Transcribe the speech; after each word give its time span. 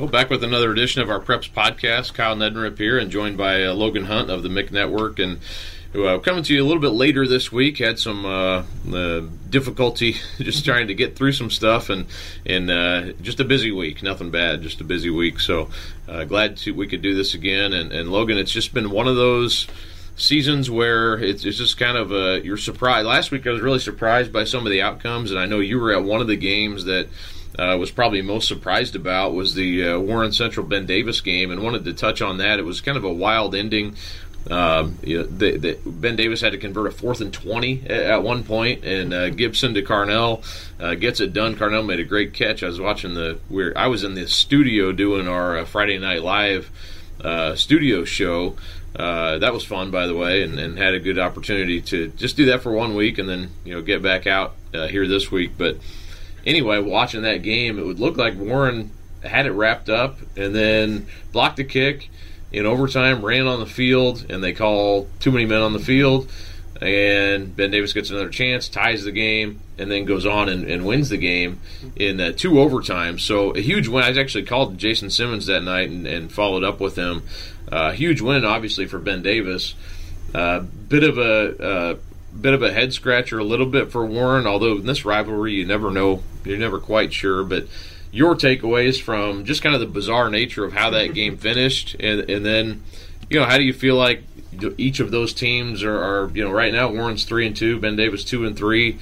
Well, 0.00 0.08
back 0.08 0.30
with 0.30 0.42
another 0.42 0.72
edition 0.72 1.02
of 1.02 1.10
our 1.10 1.20
Preps 1.20 1.50
podcast. 1.50 2.14
Kyle 2.14 2.34
Neddenriep 2.34 2.78
here, 2.78 2.98
and 2.98 3.10
joined 3.10 3.36
by 3.36 3.64
uh, 3.64 3.74
Logan 3.74 4.06
Hunt 4.06 4.30
of 4.30 4.42
the 4.42 4.48
Mick 4.48 4.70
Network. 4.70 5.18
And 5.18 5.40
uh, 5.94 6.18
coming 6.20 6.42
to 6.44 6.54
you 6.54 6.62
a 6.62 6.66
little 6.66 6.80
bit 6.80 6.92
later 6.92 7.28
this 7.28 7.52
week. 7.52 7.76
Had 7.76 7.98
some 7.98 8.24
uh, 8.24 8.62
uh, 8.90 9.20
difficulty 9.50 10.16
just 10.38 10.64
trying 10.64 10.86
to 10.86 10.94
get 10.94 11.16
through 11.16 11.32
some 11.32 11.50
stuff, 11.50 11.90
and 11.90 12.06
and 12.46 12.70
uh, 12.70 13.12
just 13.20 13.40
a 13.40 13.44
busy 13.44 13.72
week. 13.72 14.02
Nothing 14.02 14.30
bad, 14.30 14.62
just 14.62 14.80
a 14.80 14.84
busy 14.84 15.10
week. 15.10 15.38
So 15.38 15.68
uh, 16.08 16.24
glad 16.24 16.56
to, 16.58 16.72
we 16.72 16.86
could 16.86 17.02
do 17.02 17.14
this 17.14 17.34
again. 17.34 17.74
And, 17.74 17.92
and 17.92 18.10
Logan, 18.10 18.38
it's 18.38 18.52
just 18.52 18.72
been 18.72 18.90
one 18.90 19.06
of 19.06 19.16
those 19.16 19.66
seasons 20.16 20.70
where 20.70 21.18
it's, 21.18 21.44
it's 21.44 21.58
just 21.58 21.76
kind 21.76 21.98
of 21.98 22.10
a 22.10 22.40
you're 22.42 22.56
surprised. 22.56 23.06
Last 23.06 23.30
week 23.30 23.46
I 23.46 23.50
was 23.50 23.60
really 23.60 23.78
surprised 23.78 24.32
by 24.32 24.44
some 24.44 24.64
of 24.64 24.72
the 24.72 24.80
outcomes, 24.80 25.30
and 25.30 25.38
I 25.38 25.44
know 25.44 25.60
you 25.60 25.78
were 25.78 25.92
at 25.92 26.02
one 26.02 26.22
of 26.22 26.26
the 26.26 26.36
games 26.36 26.86
that 26.86 27.06
uh, 27.60 27.76
was 27.76 27.90
probably 27.90 28.22
most 28.22 28.48
surprised 28.48 28.96
about 28.96 29.34
was 29.34 29.54
the 29.54 29.86
uh, 29.86 29.98
Warren 29.98 30.32
Central 30.32 30.64
Ben 30.64 30.86
Davis 30.86 31.20
game, 31.20 31.50
and 31.50 31.62
wanted 31.62 31.84
to 31.84 31.92
touch 31.92 32.22
on 32.22 32.38
that. 32.38 32.58
It 32.58 32.64
was 32.64 32.80
kind 32.80 32.96
of 32.96 33.04
a 33.04 33.12
wild 33.12 33.54
ending. 33.54 33.96
Um, 34.50 34.98
you 35.02 35.18
know, 35.18 35.24
the, 35.24 35.58
the, 35.58 35.78
ben 35.84 36.16
Davis 36.16 36.40
had 36.40 36.52
to 36.52 36.58
convert 36.58 36.86
a 36.86 36.90
fourth 36.90 37.20
and 37.20 37.30
twenty 37.30 37.82
at, 37.84 37.90
at 37.90 38.22
one 38.22 38.44
point, 38.44 38.84
and 38.84 39.12
uh, 39.12 39.28
Gibson 39.28 39.74
to 39.74 39.82
Carnell 39.82 40.42
uh, 40.80 40.94
gets 40.94 41.20
it 41.20 41.34
done. 41.34 41.54
Carnell 41.54 41.84
made 41.84 42.00
a 42.00 42.04
great 42.04 42.32
catch. 42.32 42.62
I 42.62 42.68
was 42.68 42.80
watching 42.80 43.12
the 43.12 43.38
where 43.50 43.76
I 43.76 43.88
was 43.88 44.04
in 44.04 44.14
the 44.14 44.26
studio 44.26 44.90
doing 44.90 45.28
our 45.28 45.58
uh, 45.58 45.64
Friday 45.66 45.98
Night 45.98 46.22
Live 46.22 46.70
uh, 47.22 47.56
studio 47.56 48.06
show. 48.06 48.56
that 48.94 49.52
was 49.52 49.66
fun, 49.66 49.90
by 49.90 50.06
the 50.06 50.16
way, 50.16 50.42
and, 50.42 50.58
and, 50.58 50.78
had 50.78 50.94
a 50.94 50.98
good 50.98 51.18
opportunity 51.18 51.82
to 51.82 52.08
just 52.16 52.38
do 52.38 52.46
that 52.46 52.62
for 52.62 52.72
one 52.72 52.94
week, 52.94 53.18
and 53.18 53.28
then 53.28 53.50
you 53.66 53.74
know 53.74 53.82
get 53.82 54.00
back 54.00 54.26
out 54.26 54.54
here 54.72 55.06
this 55.06 55.30
week, 55.30 55.52
but 55.58 55.76
anyway, 56.46 56.80
watching 56.80 57.22
that 57.22 57.42
game, 57.42 57.78
it 57.78 57.86
would 57.86 58.00
look 58.00 58.16
like 58.16 58.36
Warren 58.36 58.90
had 59.22 59.46
it 59.46 59.52
wrapped 59.52 59.88
up 59.88 60.18
and 60.36 60.54
then 60.54 61.06
blocked 61.32 61.56
the 61.56 61.64
kick 61.64 62.10
in 62.52 62.66
overtime, 62.66 63.24
ran 63.24 63.46
on 63.46 63.60
the 63.60 63.66
field, 63.66 64.26
and 64.28 64.42
they 64.42 64.52
call 64.52 65.08
too 65.20 65.30
many 65.30 65.46
men 65.46 65.60
on 65.62 65.72
the 65.72 65.78
field. 65.78 66.30
And 66.80 67.54
Ben 67.54 67.70
Davis 67.70 67.92
gets 67.92 68.08
another 68.08 68.30
chance, 68.30 68.68
ties 68.68 69.04
the 69.04 69.12
game, 69.12 69.60
and 69.76 69.90
then 69.90 70.06
goes 70.06 70.24
on 70.24 70.48
and, 70.48 70.64
and 70.64 70.86
wins 70.86 71.10
the 71.10 71.18
game 71.18 71.60
in 71.94 72.18
uh, 72.20 72.32
two 72.32 72.52
overtimes. 72.52 73.20
So 73.20 73.50
a 73.50 73.60
huge 73.60 73.86
win. 73.86 74.02
I 74.02 74.18
actually 74.18 74.44
called 74.44 74.78
Jason 74.78 75.10
Simmons 75.10 75.46
that 75.46 75.62
night 75.62 75.90
and, 75.90 76.06
and 76.06 76.32
followed 76.32 76.64
up 76.64 76.80
with 76.80 76.96
him. 76.96 77.22
Uh, 77.70 77.92
huge 77.92 78.22
win, 78.22 78.46
obviously, 78.46 78.86
for 78.86 78.98
Ben 78.98 79.22
Davis. 79.22 79.74
Uh, 80.34 80.60
bit 80.60 81.04
of 81.04 81.18
a 81.18 81.62
uh, 81.62 81.96
bit 82.38 82.54
of 82.54 82.62
a 82.62 82.72
head 82.72 82.92
scratcher 82.92 83.38
a 83.38 83.44
little 83.44 83.66
bit 83.66 83.90
for 83.90 84.04
Warren. 84.04 84.46
Although 84.46 84.76
in 84.76 84.86
this 84.86 85.04
rivalry, 85.04 85.54
you 85.54 85.64
never 85.64 85.90
know, 85.90 86.22
you're 86.44 86.58
never 86.58 86.78
quite 86.78 87.12
sure. 87.12 87.44
But 87.44 87.66
your 88.12 88.34
takeaways 88.34 89.00
from 89.00 89.44
just 89.44 89.62
kind 89.62 89.74
of 89.74 89.80
the 89.80 89.86
bizarre 89.86 90.30
nature 90.30 90.64
of 90.64 90.72
how 90.72 90.90
that 90.90 91.06
game 91.14 91.36
finished, 91.36 91.96
and 92.00 92.28
and 92.30 92.44
then 92.44 92.82
you 93.28 93.38
know 93.38 93.46
how 93.46 93.56
do 93.56 93.64
you 93.64 93.72
feel 93.72 93.96
like 93.96 94.24
each 94.76 95.00
of 95.00 95.10
those 95.10 95.32
teams 95.32 95.82
are, 95.82 95.96
are 95.96 96.30
you 96.34 96.44
know 96.44 96.50
right 96.50 96.72
now 96.72 96.90
Warren's 96.90 97.24
three 97.24 97.46
and 97.46 97.56
two, 97.56 97.78
Ben 97.78 97.96
Davis 97.96 98.24
two 98.24 98.46
and 98.46 98.56
three. 98.56 98.98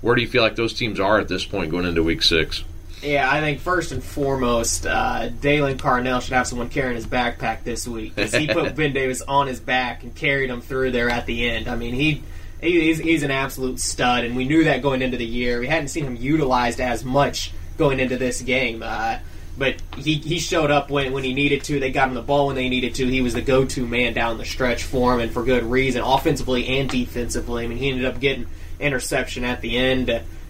Where 0.00 0.14
do 0.14 0.22
you 0.22 0.28
feel 0.28 0.42
like 0.42 0.56
those 0.56 0.72
teams 0.72 0.98
are 0.98 1.18
at 1.18 1.28
this 1.28 1.44
point 1.44 1.70
going 1.70 1.84
into 1.84 2.02
week 2.02 2.22
six? 2.22 2.64
Yeah, 3.02 3.30
I 3.30 3.40
think 3.40 3.60
first 3.60 3.92
and 3.92 4.04
foremost, 4.04 4.86
uh, 4.86 5.28
Dalen 5.28 5.78
Carnell 5.78 6.20
should 6.20 6.34
have 6.34 6.46
someone 6.46 6.68
carrying 6.68 6.96
his 6.96 7.06
backpack 7.06 7.64
this 7.64 7.88
week 7.88 8.14
because 8.14 8.34
he 8.34 8.46
put 8.46 8.74
Ben 8.76 8.92
Davis 8.92 9.22
on 9.22 9.46
his 9.46 9.58
back 9.58 10.02
and 10.02 10.14
carried 10.14 10.50
him 10.50 10.60
through 10.60 10.90
there 10.90 11.08
at 11.08 11.24
the 11.24 11.48
end. 11.48 11.66
I 11.66 11.76
mean, 11.76 11.94
he 11.94 12.22
he's, 12.60 12.98
he's 12.98 13.22
an 13.22 13.30
absolute 13.30 13.80
stud, 13.80 14.24
and 14.24 14.36
we 14.36 14.44
knew 14.44 14.64
that 14.64 14.82
going 14.82 15.02
into 15.02 15.16
the 15.16 15.26
year. 15.26 15.60
We 15.60 15.66
hadn't 15.66 15.88
seen 15.88 16.04
him 16.04 16.16
utilized 16.16 16.80
as 16.80 17.04
much 17.04 17.52
going 17.76 18.00
into 18.00 18.16
this 18.16 18.42
game. 18.42 18.82
Uh, 18.82 19.18
but 19.58 19.76
he, 19.96 20.14
he 20.14 20.38
showed 20.38 20.70
up 20.70 20.90
when, 20.90 21.12
when 21.12 21.24
he 21.24 21.34
needed 21.34 21.64
to. 21.64 21.80
They 21.80 21.90
got 21.90 22.08
him 22.08 22.14
the 22.14 22.22
ball 22.22 22.46
when 22.46 22.56
they 22.56 22.68
needed 22.68 22.94
to. 22.96 23.06
He 23.06 23.20
was 23.20 23.34
the 23.34 23.42
go 23.42 23.64
to 23.66 23.86
man 23.86 24.14
down 24.14 24.38
the 24.38 24.44
stretch 24.44 24.84
for 24.84 25.14
him, 25.14 25.20
and 25.20 25.32
for 25.32 25.44
good 25.44 25.64
reason, 25.64 26.02
offensively 26.02 26.66
and 26.78 26.88
defensively. 26.88 27.64
I 27.64 27.68
mean, 27.68 27.78
he 27.78 27.90
ended 27.90 28.06
up 28.06 28.20
getting 28.20 28.46
interception 28.78 29.44
at 29.44 29.60
the 29.60 29.76
end, 29.76 30.06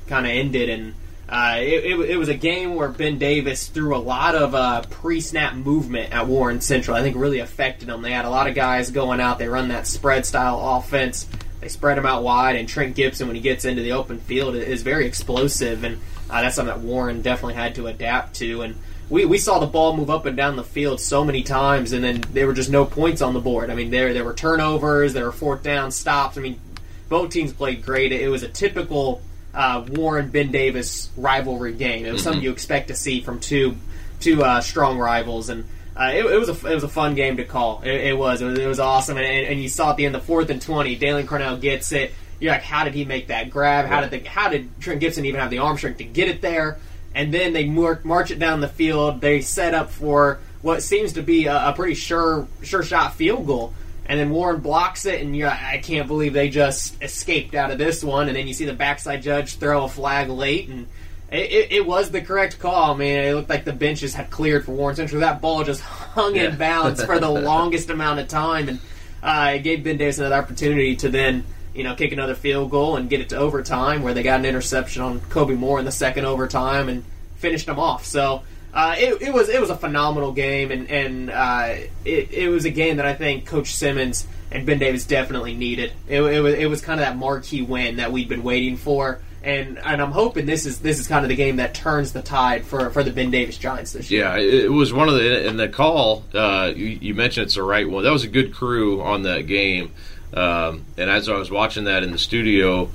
kind 0.06 0.26
of 0.26 0.32
ended, 0.32 0.68
and 0.68 0.94
uh, 1.28 1.56
it, 1.58 1.84
it, 1.84 2.10
it, 2.10 2.16
was 2.16 2.28
a 2.28 2.34
game 2.34 2.74
where 2.74 2.88
Ben 2.88 3.16
Davis 3.16 3.68
threw 3.68 3.94
a 3.94 3.98
lot 3.98 4.34
of 4.34 4.52
uh, 4.52 4.82
pre 4.90 5.20
snap 5.20 5.54
movement 5.54 6.12
at 6.12 6.26
Warren 6.26 6.60
Central. 6.60 6.96
I 6.96 7.02
think 7.02 7.16
really 7.16 7.38
affected 7.38 7.88
them. 7.88 8.02
They 8.02 8.10
had 8.10 8.24
a 8.24 8.30
lot 8.30 8.48
of 8.48 8.56
guys 8.56 8.90
going 8.90 9.20
out. 9.20 9.38
They 9.38 9.46
run 9.46 9.68
that 9.68 9.86
spread 9.86 10.26
style 10.26 10.60
offense. 10.76 11.28
They 11.60 11.68
spread 11.68 11.98
him 11.98 12.06
out 12.06 12.22
wide, 12.22 12.56
and 12.56 12.68
Trent 12.68 12.96
Gibson, 12.96 13.26
when 13.26 13.36
he 13.36 13.42
gets 13.42 13.64
into 13.64 13.82
the 13.82 13.92
open 13.92 14.18
field, 14.18 14.54
is 14.54 14.82
very 14.82 15.06
explosive, 15.06 15.84
and 15.84 15.98
uh, 16.30 16.42
that's 16.42 16.56
something 16.56 16.74
that 16.74 16.84
Warren 16.84 17.22
definitely 17.22 17.54
had 17.54 17.74
to 17.74 17.86
adapt 17.86 18.36
to. 18.36 18.62
And 18.62 18.76
we, 19.10 19.24
we 19.24 19.38
saw 19.38 19.58
the 19.58 19.66
ball 19.66 19.96
move 19.96 20.08
up 20.08 20.24
and 20.24 20.36
down 20.36 20.56
the 20.56 20.64
field 20.64 21.00
so 21.00 21.24
many 21.24 21.42
times, 21.42 21.92
and 21.92 22.02
then 22.02 22.22
there 22.32 22.46
were 22.46 22.54
just 22.54 22.70
no 22.70 22.84
points 22.84 23.20
on 23.20 23.34
the 23.34 23.40
board. 23.40 23.68
I 23.68 23.74
mean, 23.74 23.90
there 23.90 24.14
there 24.14 24.24
were 24.24 24.34
turnovers, 24.34 25.12
there 25.12 25.24
were 25.24 25.32
fourth 25.32 25.62
down 25.62 25.90
stops. 25.90 26.38
I 26.38 26.40
mean, 26.40 26.60
both 27.08 27.30
teams 27.30 27.52
played 27.52 27.84
great. 27.84 28.12
It 28.12 28.28
was 28.28 28.42
a 28.42 28.48
typical 28.48 29.20
uh, 29.52 29.84
Warren 29.88 30.30
Ben 30.30 30.50
Davis 30.52 31.10
rivalry 31.16 31.74
game. 31.74 32.06
It 32.06 32.12
was 32.12 32.20
mm-hmm. 32.20 32.24
something 32.24 32.42
you 32.42 32.52
expect 32.52 32.88
to 32.88 32.94
see 32.94 33.20
from 33.20 33.40
two 33.40 33.76
two 34.20 34.42
uh, 34.42 34.60
strong 34.60 34.98
rivals, 34.98 35.50
and 35.50 35.66
uh, 36.00 36.12
it, 36.14 36.24
it, 36.24 36.38
was 36.38 36.48
a 36.48 36.66
it 36.66 36.74
was 36.74 36.82
a 36.82 36.88
fun 36.88 37.14
game 37.14 37.36
to 37.36 37.44
call. 37.44 37.82
It, 37.82 37.90
it 37.90 38.16
was. 38.16 38.40
it 38.40 38.46
was 38.46 38.58
it 38.58 38.66
was 38.66 38.80
awesome, 38.80 39.18
and, 39.18 39.26
and, 39.26 39.60
you 39.60 39.68
saw 39.68 39.90
at 39.90 39.96
the 39.96 40.06
end 40.06 40.14
the 40.14 40.20
fourth 40.20 40.48
and 40.48 40.60
twenty, 40.60 40.96
Dalen 40.96 41.26
Carnell 41.26 41.60
gets 41.60 41.92
it. 41.92 42.14
You're 42.38 42.52
like, 42.52 42.62
how 42.62 42.84
did 42.84 42.94
he 42.94 43.04
make 43.04 43.26
that 43.26 43.50
grab? 43.50 43.84
How 43.84 44.00
did 44.00 44.10
the, 44.10 44.26
how 44.26 44.48
did 44.48 44.80
Trent 44.80 45.00
Gibson 45.00 45.26
even 45.26 45.40
have 45.40 45.50
the 45.50 45.58
arm 45.58 45.76
strength 45.76 45.98
to 45.98 46.04
get 46.04 46.28
it 46.28 46.40
there? 46.40 46.78
And 47.14 47.34
then 47.34 47.52
they 47.52 47.66
march 47.66 48.30
it 48.30 48.38
down 48.38 48.60
the 48.60 48.68
field. 48.68 49.20
They 49.20 49.42
set 49.42 49.74
up 49.74 49.90
for 49.90 50.38
what 50.62 50.82
seems 50.82 51.14
to 51.14 51.22
be 51.22 51.46
a, 51.46 51.68
a 51.68 51.72
pretty 51.74 51.94
sure 51.94 52.48
sure 52.62 52.82
shot 52.82 53.14
field 53.14 53.46
goal. 53.46 53.74
And 54.06 54.18
then 54.18 54.30
Warren 54.30 54.60
blocks 54.60 55.04
it, 55.04 55.20
and 55.20 55.36
you're 55.36 55.48
like, 55.48 55.62
I 55.62 55.78
can't 55.78 56.08
believe 56.08 56.32
they 56.32 56.48
just 56.48 57.00
escaped 57.02 57.54
out 57.54 57.70
of 57.70 57.78
this 57.78 58.02
one. 58.02 58.28
And 58.28 58.36
then 58.36 58.48
you 58.48 58.54
see 58.54 58.64
the 58.64 58.72
backside 58.72 59.22
judge 59.22 59.56
throw 59.56 59.84
a 59.84 59.88
flag 59.88 60.30
late, 60.30 60.68
and 60.68 60.86
it, 61.30 61.50
it, 61.50 61.72
it, 61.72 61.86
was 61.86 62.10
the 62.10 62.20
correct 62.20 62.58
call, 62.58 62.94
I 62.94 62.96
man. 62.96 63.24
It 63.24 63.34
looked 63.34 63.48
like 63.48 63.64
the 63.64 63.72
benches 63.72 64.14
had 64.14 64.30
cleared 64.30 64.64
for 64.64 64.72
Warren 64.72 64.96
Central. 64.96 65.20
That 65.20 65.40
ball 65.40 65.62
just 65.62 65.80
hung 65.80 66.34
yeah. 66.34 66.50
in 66.50 66.56
balance 66.56 67.02
for 67.04 67.18
the 67.18 67.30
longest 67.30 67.88
amount 67.88 68.20
of 68.20 68.28
time, 68.28 68.68
and 68.68 68.80
uh, 69.22 69.52
it 69.54 69.60
gave 69.60 69.84
Ben 69.84 69.96
Davis 69.96 70.18
another 70.18 70.36
opportunity 70.36 70.96
to 70.96 71.08
then, 71.08 71.44
you 71.74 71.84
know, 71.84 71.94
kick 71.94 72.12
another 72.12 72.34
field 72.34 72.70
goal 72.70 72.96
and 72.96 73.08
get 73.08 73.20
it 73.20 73.28
to 73.28 73.36
overtime, 73.36 74.02
where 74.02 74.12
they 74.12 74.24
got 74.24 74.40
an 74.40 74.46
interception 74.46 75.02
on 75.02 75.20
Kobe 75.20 75.54
Moore 75.54 75.78
in 75.78 75.84
the 75.84 75.92
second 75.92 76.24
overtime 76.24 76.88
and 76.88 77.04
finished 77.36 77.66
them 77.66 77.78
off. 77.78 78.04
So 78.04 78.42
uh, 78.74 78.96
it, 78.98 79.22
it, 79.22 79.32
was 79.32 79.48
it 79.48 79.60
was 79.60 79.70
a 79.70 79.76
phenomenal 79.76 80.32
game, 80.32 80.72
and 80.72 80.90
and 80.90 81.30
uh, 81.30 81.74
it, 82.04 82.32
it 82.32 82.48
was 82.48 82.64
a 82.64 82.70
game 82.70 82.96
that 82.96 83.06
I 83.06 83.14
think 83.14 83.46
Coach 83.46 83.74
Simmons 83.74 84.26
and 84.50 84.66
Ben 84.66 84.80
Davis 84.80 85.06
definitely 85.06 85.54
needed. 85.54 85.92
It, 86.08 86.22
it 86.22 86.40
was 86.40 86.54
it 86.54 86.66
was 86.66 86.80
kind 86.80 86.98
of 86.98 87.06
that 87.06 87.16
marquee 87.16 87.62
win 87.62 87.96
that 87.96 88.10
we'd 88.10 88.28
been 88.28 88.42
waiting 88.42 88.76
for 88.76 89.20
and 89.42 89.78
and 89.78 90.02
I'm 90.02 90.12
hoping 90.12 90.46
this 90.46 90.66
is 90.66 90.80
this 90.80 90.98
is 90.98 91.08
kind 91.08 91.24
of 91.24 91.28
the 91.28 91.36
game 91.36 91.56
that 91.56 91.74
turns 91.74 92.12
the 92.12 92.22
tide 92.22 92.64
for, 92.64 92.90
for 92.90 93.02
the 93.02 93.10
Ben 93.10 93.30
Davis 93.30 93.56
Giants 93.56 93.92
this 93.92 94.10
year. 94.10 94.24
Yeah, 94.24 94.36
it 94.36 94.70
was 94.70 94.92
one 94.92 95.08
of 95.08 95.14
the 95.14 95.46
in 95.46 95.56
the 95.56 95.68
call. 95.68 96.24
Uh, 96.34 96.72
you, 96.74 96.86
you, 96.86 97.14
mentioned 97.14 97.46
it's 97.46 97.54
the 97.54 97.62
right 97.62 97.88
one. 97.88 98.04
That 98.04 98.12
was 98.12 98.24
a 98.24 98.28
good 98.28 98.52
crew 98.52 99.00
on 99.02 99.22
that 99.22 99.46
game, 99.46 99.92
um, 100.34 100.84
and 100.98 101.08
as 101.08 101.28
I 101.28 101.36
was 101.36 101.50
watching 101.50 101.84
that 101.84 102.02
in 102.02 102.12
the 102.12 102.18
studio, 102.18 102.90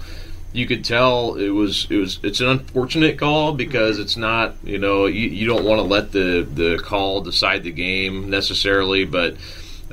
you 0.53 0.67
could 0.67 0.85
tell 0.85 1.35
it 1.35 1.49
was 1.49 1.87
it 1.89 1.97
was 1.97 2.19
it's 2.21 2.41
an 2.41 2.47
unfortunate 2.47 3.17
call 3.17 3.53
because 3.53 3.97
it's 3.97 4.15
not 4.15 4.55
you 4.63 4.77
know 4.77 5.07
you, 5.07 5.27
you 5.27 5.47
don't 5.47 5.65
want 5.65 5.79
to 5.79 5.83
let 5.83 6.11
the 6.11 6.47
the 6.53 6.77
call 6.77 7.21
decide 7.21 7.63
the 7.63 7.71
game 7.71 8.29
necessarily, 8.29 9.03
but 9.03 9.35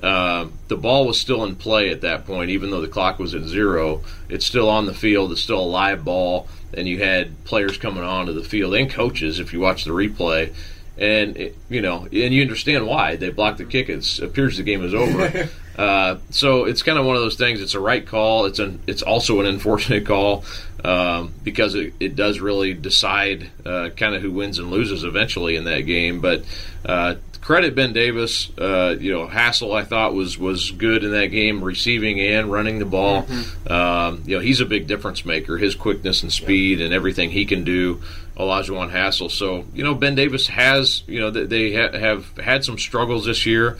uh, 0.03 0.47
the 0.69 0.77
ball 0.77 1.07
was 1.07 1.21
still 1.21 1.45
in 1.45 1.57
play 1.57 1.91
at 1.91 2.01
that 2.01 2.27
point, 2.27 2.51
even 2.51 2.71
though 2.71 2.81
the 2.81 2.89
clock 2.89 3.19
was 3.19 3.35
at 3.35 3.43
zero. 3.43 4.03
It's 4.29 4.47
still 4.47 4.69
on 4.69 4.87
the 4.87 4.95
field. 4.95 5.33
It's 5.33 5.41
still 5.41 5.61
a 5.61 5.67
live 5.67 6.05
ball, 6.05 6.49
and 6.75 6.89
you 6.89 6.99
had 6.99 7.45
players 7.45 7.79
coming 7.79 8.03
onto 8.03 8.33
the 8.33 8.43
field 8.43 8.75
and 8.75 8.91
coaches. 8.91 9.39
If 9.39 9.53
you 9.53 9.61
watch 9.61 9.85
the 9.85 9.93
replay, 9.93 10.55
and 10.99 11.37
it, 11.37 11.57
you 11.69 11.81
know, 11.81 12.07
and 12.13 12.35
you 12.35 12.43
understand 12.43 12.87
why 12.87 13.17
they 13.17 13.31
blocked 13.31 13.59
the 13.59 13.65
kick. 13.65 13.89
It 13.89 14.19
appears 14.19 14.57
the 14.57 14.63
game 14.63 14.85
is 14.85 14.95
over. 14.95 15.49
uh, 15.79 16.19
so 16.31 16.65
it's 16.65 16.83
kind 16.83 16.99
of 16.99 17.07
one 17.07 17.17
of 17.17 17.23
those 17.23 17.37
things. 17.37 17.61
It's 17.61 17.75
a 17.75 17.81
right 17.81 18.07
call. 18.07 18.47
It's 18.47 18.59
an 18.59 18.81
it's 18.87 19.03
also 19.03 19.41
an 19.41 19.47
unfortunate 19.47 20.07
call. 20.07 20.45
Um, 20.85 21.33
because 21.43 21.75
it, 21.75 21.95
it, 22.01 22.17
does 22.17 22.41
really 22.41 22.75
decide 22.75 23.51
uh, 23.65 23.91
kind 23.97 24.15
of 24.15 24.23
who 24.23 24.33
wins 24.33 24.59
and 24.59 24.71
loses 24.71 25.05
eventually 25.05 25.57
in 25.57 25.65
that 25.65 25.83
game. 25.83 26.21
But 26.21 26.45
uh, 26.85 27.15
credit 27.43 27.75
Ben 27.75 27.93
Davis. 27.93 28.51
Uh, 28.57 28.97
you 28.99 29.13
know, 29.13 29.27
Hassel 29.27 29.75
I 29.75 29.85
thought 29.85 30.15
was 30.15 30.39
was 30.39 30.71
good 30.71 31.05
in 31.05 31.13
that 31.13 31.27
game, 31.27 31.63
receiving 31.63 32.21
and 32.21 32.51
running 32.51 32.79
the 32.79 32.87
ball. 32.87 33.25
Mm-hmm. 33.25 33.73
Um, 33.73 34.23
you 34.27 34.37
know, 34.37 34.43
he's 34.43 34.61
a 34.61 34.67
big 34.67 34.87
difference 34.87 35.27
maker. 35.27 35.59
His 35.59 35.75
quickness 35.75 36.23
and 36.23 36.33
speed 36.33 36.81
and 36.81 36.95
everything 36.95 37.31
he 37.31 37.45
can 37.45 37.65
do. 37.65 38.03
Olajuwon 38.37 38.91
Hassel. 38.91 39.29
So 39.29 39.65
you 39.75 39.85
know, 39.85 39.95
Ben 39.95 40.15
Davis 40.15 40.47
has 40.49 41.03
you 41.07 41.21
know 41.21 41.31
they 41.31 41.75
ha- 41.75 41.97
have 41.99 42.37
had 42.39 42.65
some 42.65 42.79
struggles 42.79 43.27
this 43.27 43.45
year. 43.45 43.79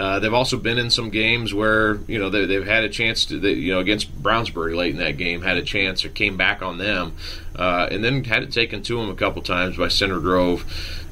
Uh, 0.00 0.18
they've 0.18 0.32
also 0.32 0.56
been 0.56 0.78
in 0.78 0.88
some 0.88 1.10
games 1.10 1.52
where 1.52 1.96
you 2.08 2.18
know 2.18 2.30
they, 2.30 2.54
have 2.54 2.64
had 2.64 2.84
a 2.84 2.88
chance 2.88 3.26
to 3.26 3.38
they, 3.38 3.52
you 3.52 3.70
know 3.70 3.80
against 3.80 4.10
Brownsburg 4.22 4.74
late 4.74 4.92
in 4.94 4.98
that 4.98 5.18
game 5.18 5.42
had 5.42 5.58
a 5.58 5.62
chance 5.62 6.06
or 6.06 6.08
came 6.08 6.38
back 6.38 6.62
on 6.62 6.78
them, 6.78 7.12
uh, 7.54 7.86
and 7.90 8.02
then 8.02 8.24
had 8.24 8.42
it 8.42 8.50
taken 8.50 8.82
to 8.84 8.96
them 8.96 9.10
a 9.10 9.14
couple 9.14 9.42
times 9.42 9.76
by 9.76 9.88
Center 9.88 10.18
Grove 10.18 10.64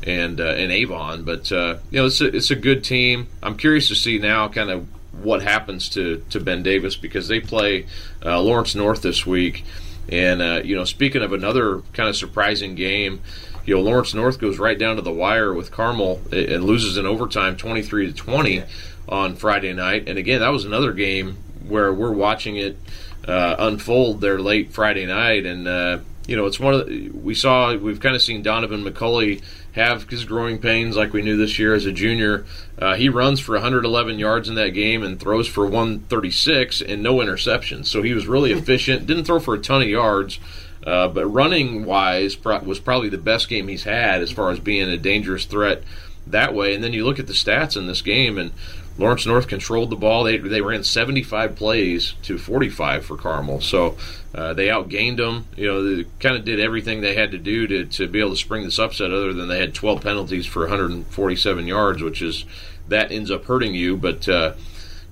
and 0.05 0.41
uh, 0.41 0.55
and 0.55 0.73
Avon. 0.73 1.23
But 1.23 1.53
uh, 1.53 1.77
you 1.91 2.01
know 2.01 2.07
it's 2.07 2.23
a, 2.23 2.35
it's 2.35 2.51
a 2.51 2.57
good 2.57 2.83
team. 2.83 3.27
I'm 3.43 3.59
curious 3.59 3.89
to 3.89 3.95
see 3.95 4.19
now 4.19 4.49
kind 4.49 4.71
of 4.71 4.87
what 5.23 5.43
happens 5.43 5.91
to 5.91 6.25
to 6.31 6.41
Ben 6.41 6.63
Davis 6.63 6.97
because 6.97 7.29
they 7.29 7.41
play 7.41 7.85
uh, 8.25 8.41
Lawrence 8.41 8.75
North 8.75 9.03
this 9.03 9.27
week, 9.27 9.67
and 10.09 10.41
uh, 10.41 10.63
you 10.65 10.75
know 10.75 10.87
speaking 10.87 11.21
of 11.21 11.35
another 11.35 11.83
kind 11.93 12.09
of 12.09 12.17
surprising 12.17 12.75
game 12.75 13.21
you 13.69 13.75
know 13.75 13.83
Lawrence 13.83 14.15
North 14.15 14.39
goes 14.39 14.59
right 14.59 14.79
down 14.79 14.97
to 14.97 15.03
the 15.03 15.13
wire 15.13 15.53
with 15.53 15.71
Carmel 15.71 16.23
and 16.33 16.65
loses 16.65 16.97
in 16.97 17.05
overtime, 17.05 17.55
twenty 17.55 17.83
three 17.83 18.07
to 18.07 18.15
twenty 18.15 18.63
on 19.07 19.37
Friday 19.37 19.75
night. 19.75 20.09
And 20.09 20.19
again, 20.19 20.41
that 20.41 20.49
was 20.49 20.65
another 20.65 20.95
game 20.95 21.37
where 21.67 21.93
we're 21.93 22.13
watching 22.13 22.57
it 22.57 22.79
uh, 23.27 23.57
unfold 23.59 24.23
there 24.23 24.39
late 24.39 24.73
Friday 24.73 25.05
night, 25.05 25.45
and 25.45 25.69
uh, 25.69 25.99
you 26.27 26.35
know 26.35 26.47
it's 26.47 26.59
one 26.59 26.73
of 26.73 26.87
the, 26.87 27.11
we 27.11 27.35
saw 27.35 27.77
we've 27.77 28.01
kind 28.01 28.17
of 28.17 28.23
seen 28.23 28.41
Donovan 28.41 28.83
McCulley 28.83 29.43
have 29.73 30.09
his 30.09 30.25
growing 30.25 30.59
pains 30.59 30.97
like 30.97 31.13
we 31.13 31.21
knew 31.21 31.37
this 31.37 31.59
year 31.59 31.75
as 31.75 31.85
a 31.85 31.93
junior. 31.93 32.47
Uh, 32.79 32.95
he 32.95 33.11
runs 33.11 33.39
for 33.39 33.53
111 33.53 34.19
yards 34.19 34.49
in 34.49 34.55
that 34.55 34.71
game 34.71 35.03
and 35.03 35.21
throws 35.21 35.47
for 35.47 35.65
136 35.65 36.81
and 36.81 37.03
no 37.03 37.17
interceptions. 37.17 37.87
So 37.87 38.03
he 38.03 38.15
was 38.15 38.27
really 38.27 38.53
efficient. 38.59 39.07
Didn't 39.07 39.25
throw 39.25 39.39
for 39.39 39.55
a 39.55 39.59
ton 39.59 39.83
of 39.83 39.89
yards, 39.89 40.41
uh, 40.89 41.07
but 41.07 41.27
running 41.27 41.85
wise, 41.85 42.35
pro- 42.35 42.61
was 42.61 42.81
probably 42.81 43.11
the 43.11 43.19
best 43.19 43.51
game 43.51 43.69
he's 43.69 43.85
had 43.85 44.23
as 44.23 44.31
far 44.31 44.51
as 44.51 44.59
being 44.59 44.89
a 44.89 44.97
dangerous 44.97 45.45
threat 45.45 45.83
that 46.27 46.55
way. 46.55 46.75
And 46.75 46.83
then 46.83 46.95
you 46.95 47.05
look 47.05 47.19
at 47.19 47.27
the 47.27 47.35
stats 47.35 47.77
in 47.77 47.87
this 47.87 48.01
game, 48.01 48.39
and 48.39 48.53
Lawrence 48.97 49.27
North 49.27 49.49
controlled 49.49 49.91
the 49.91 49.97
ball. 49.97 50.25
They 50.25 50.39
they 50.39 50.63
ran 50.63 50.83
75 50.83 51.57
plays 51.57 52.15
to 52.23 52.39
45 52.39 53.05
for 53.05 53.19
Carmel, 53.19 53.61
so 53.61 53.99
uh, 54.35 54.55
they 54.55 54.69
outgained 54.69 55.19
them. 55.19 55.45
You 55.57 55.67
know, 55.67 55.83
they 55.83 56.07
kind 56.21 56.37
of 56.37 56.47
did 56.47 56.59
everything 56.59 57.03
they 57.03 57.15
had 57.15 57.33
to 57.33 57.39
do 57.39 57.67
to 57.67 57.85
to 57.85 58.09
be 58.09 58.21
able 58.21 58.31
to 58.31 58.37
spring 58.37 58.65
this 58.65 58.79
upset. 58.79 59.13
Other 59.13 59.35
than 59.35 59.49
they 59.49 59.61
had 59.61 59.75
12 59.75 60.01
penalties 60.01 60.47
for 60.47 60.63
147 60.63 61.67
yards, 61.67 62.03
which 62.03 62.23
is 62.23 62.47
that 62.89 63.13
ends 63.13 63.31
up 63.31 63.45
hurting 63.45 63.75
you. 63.75 63.95
But 63.95 64.27
uh, 64.27 64.55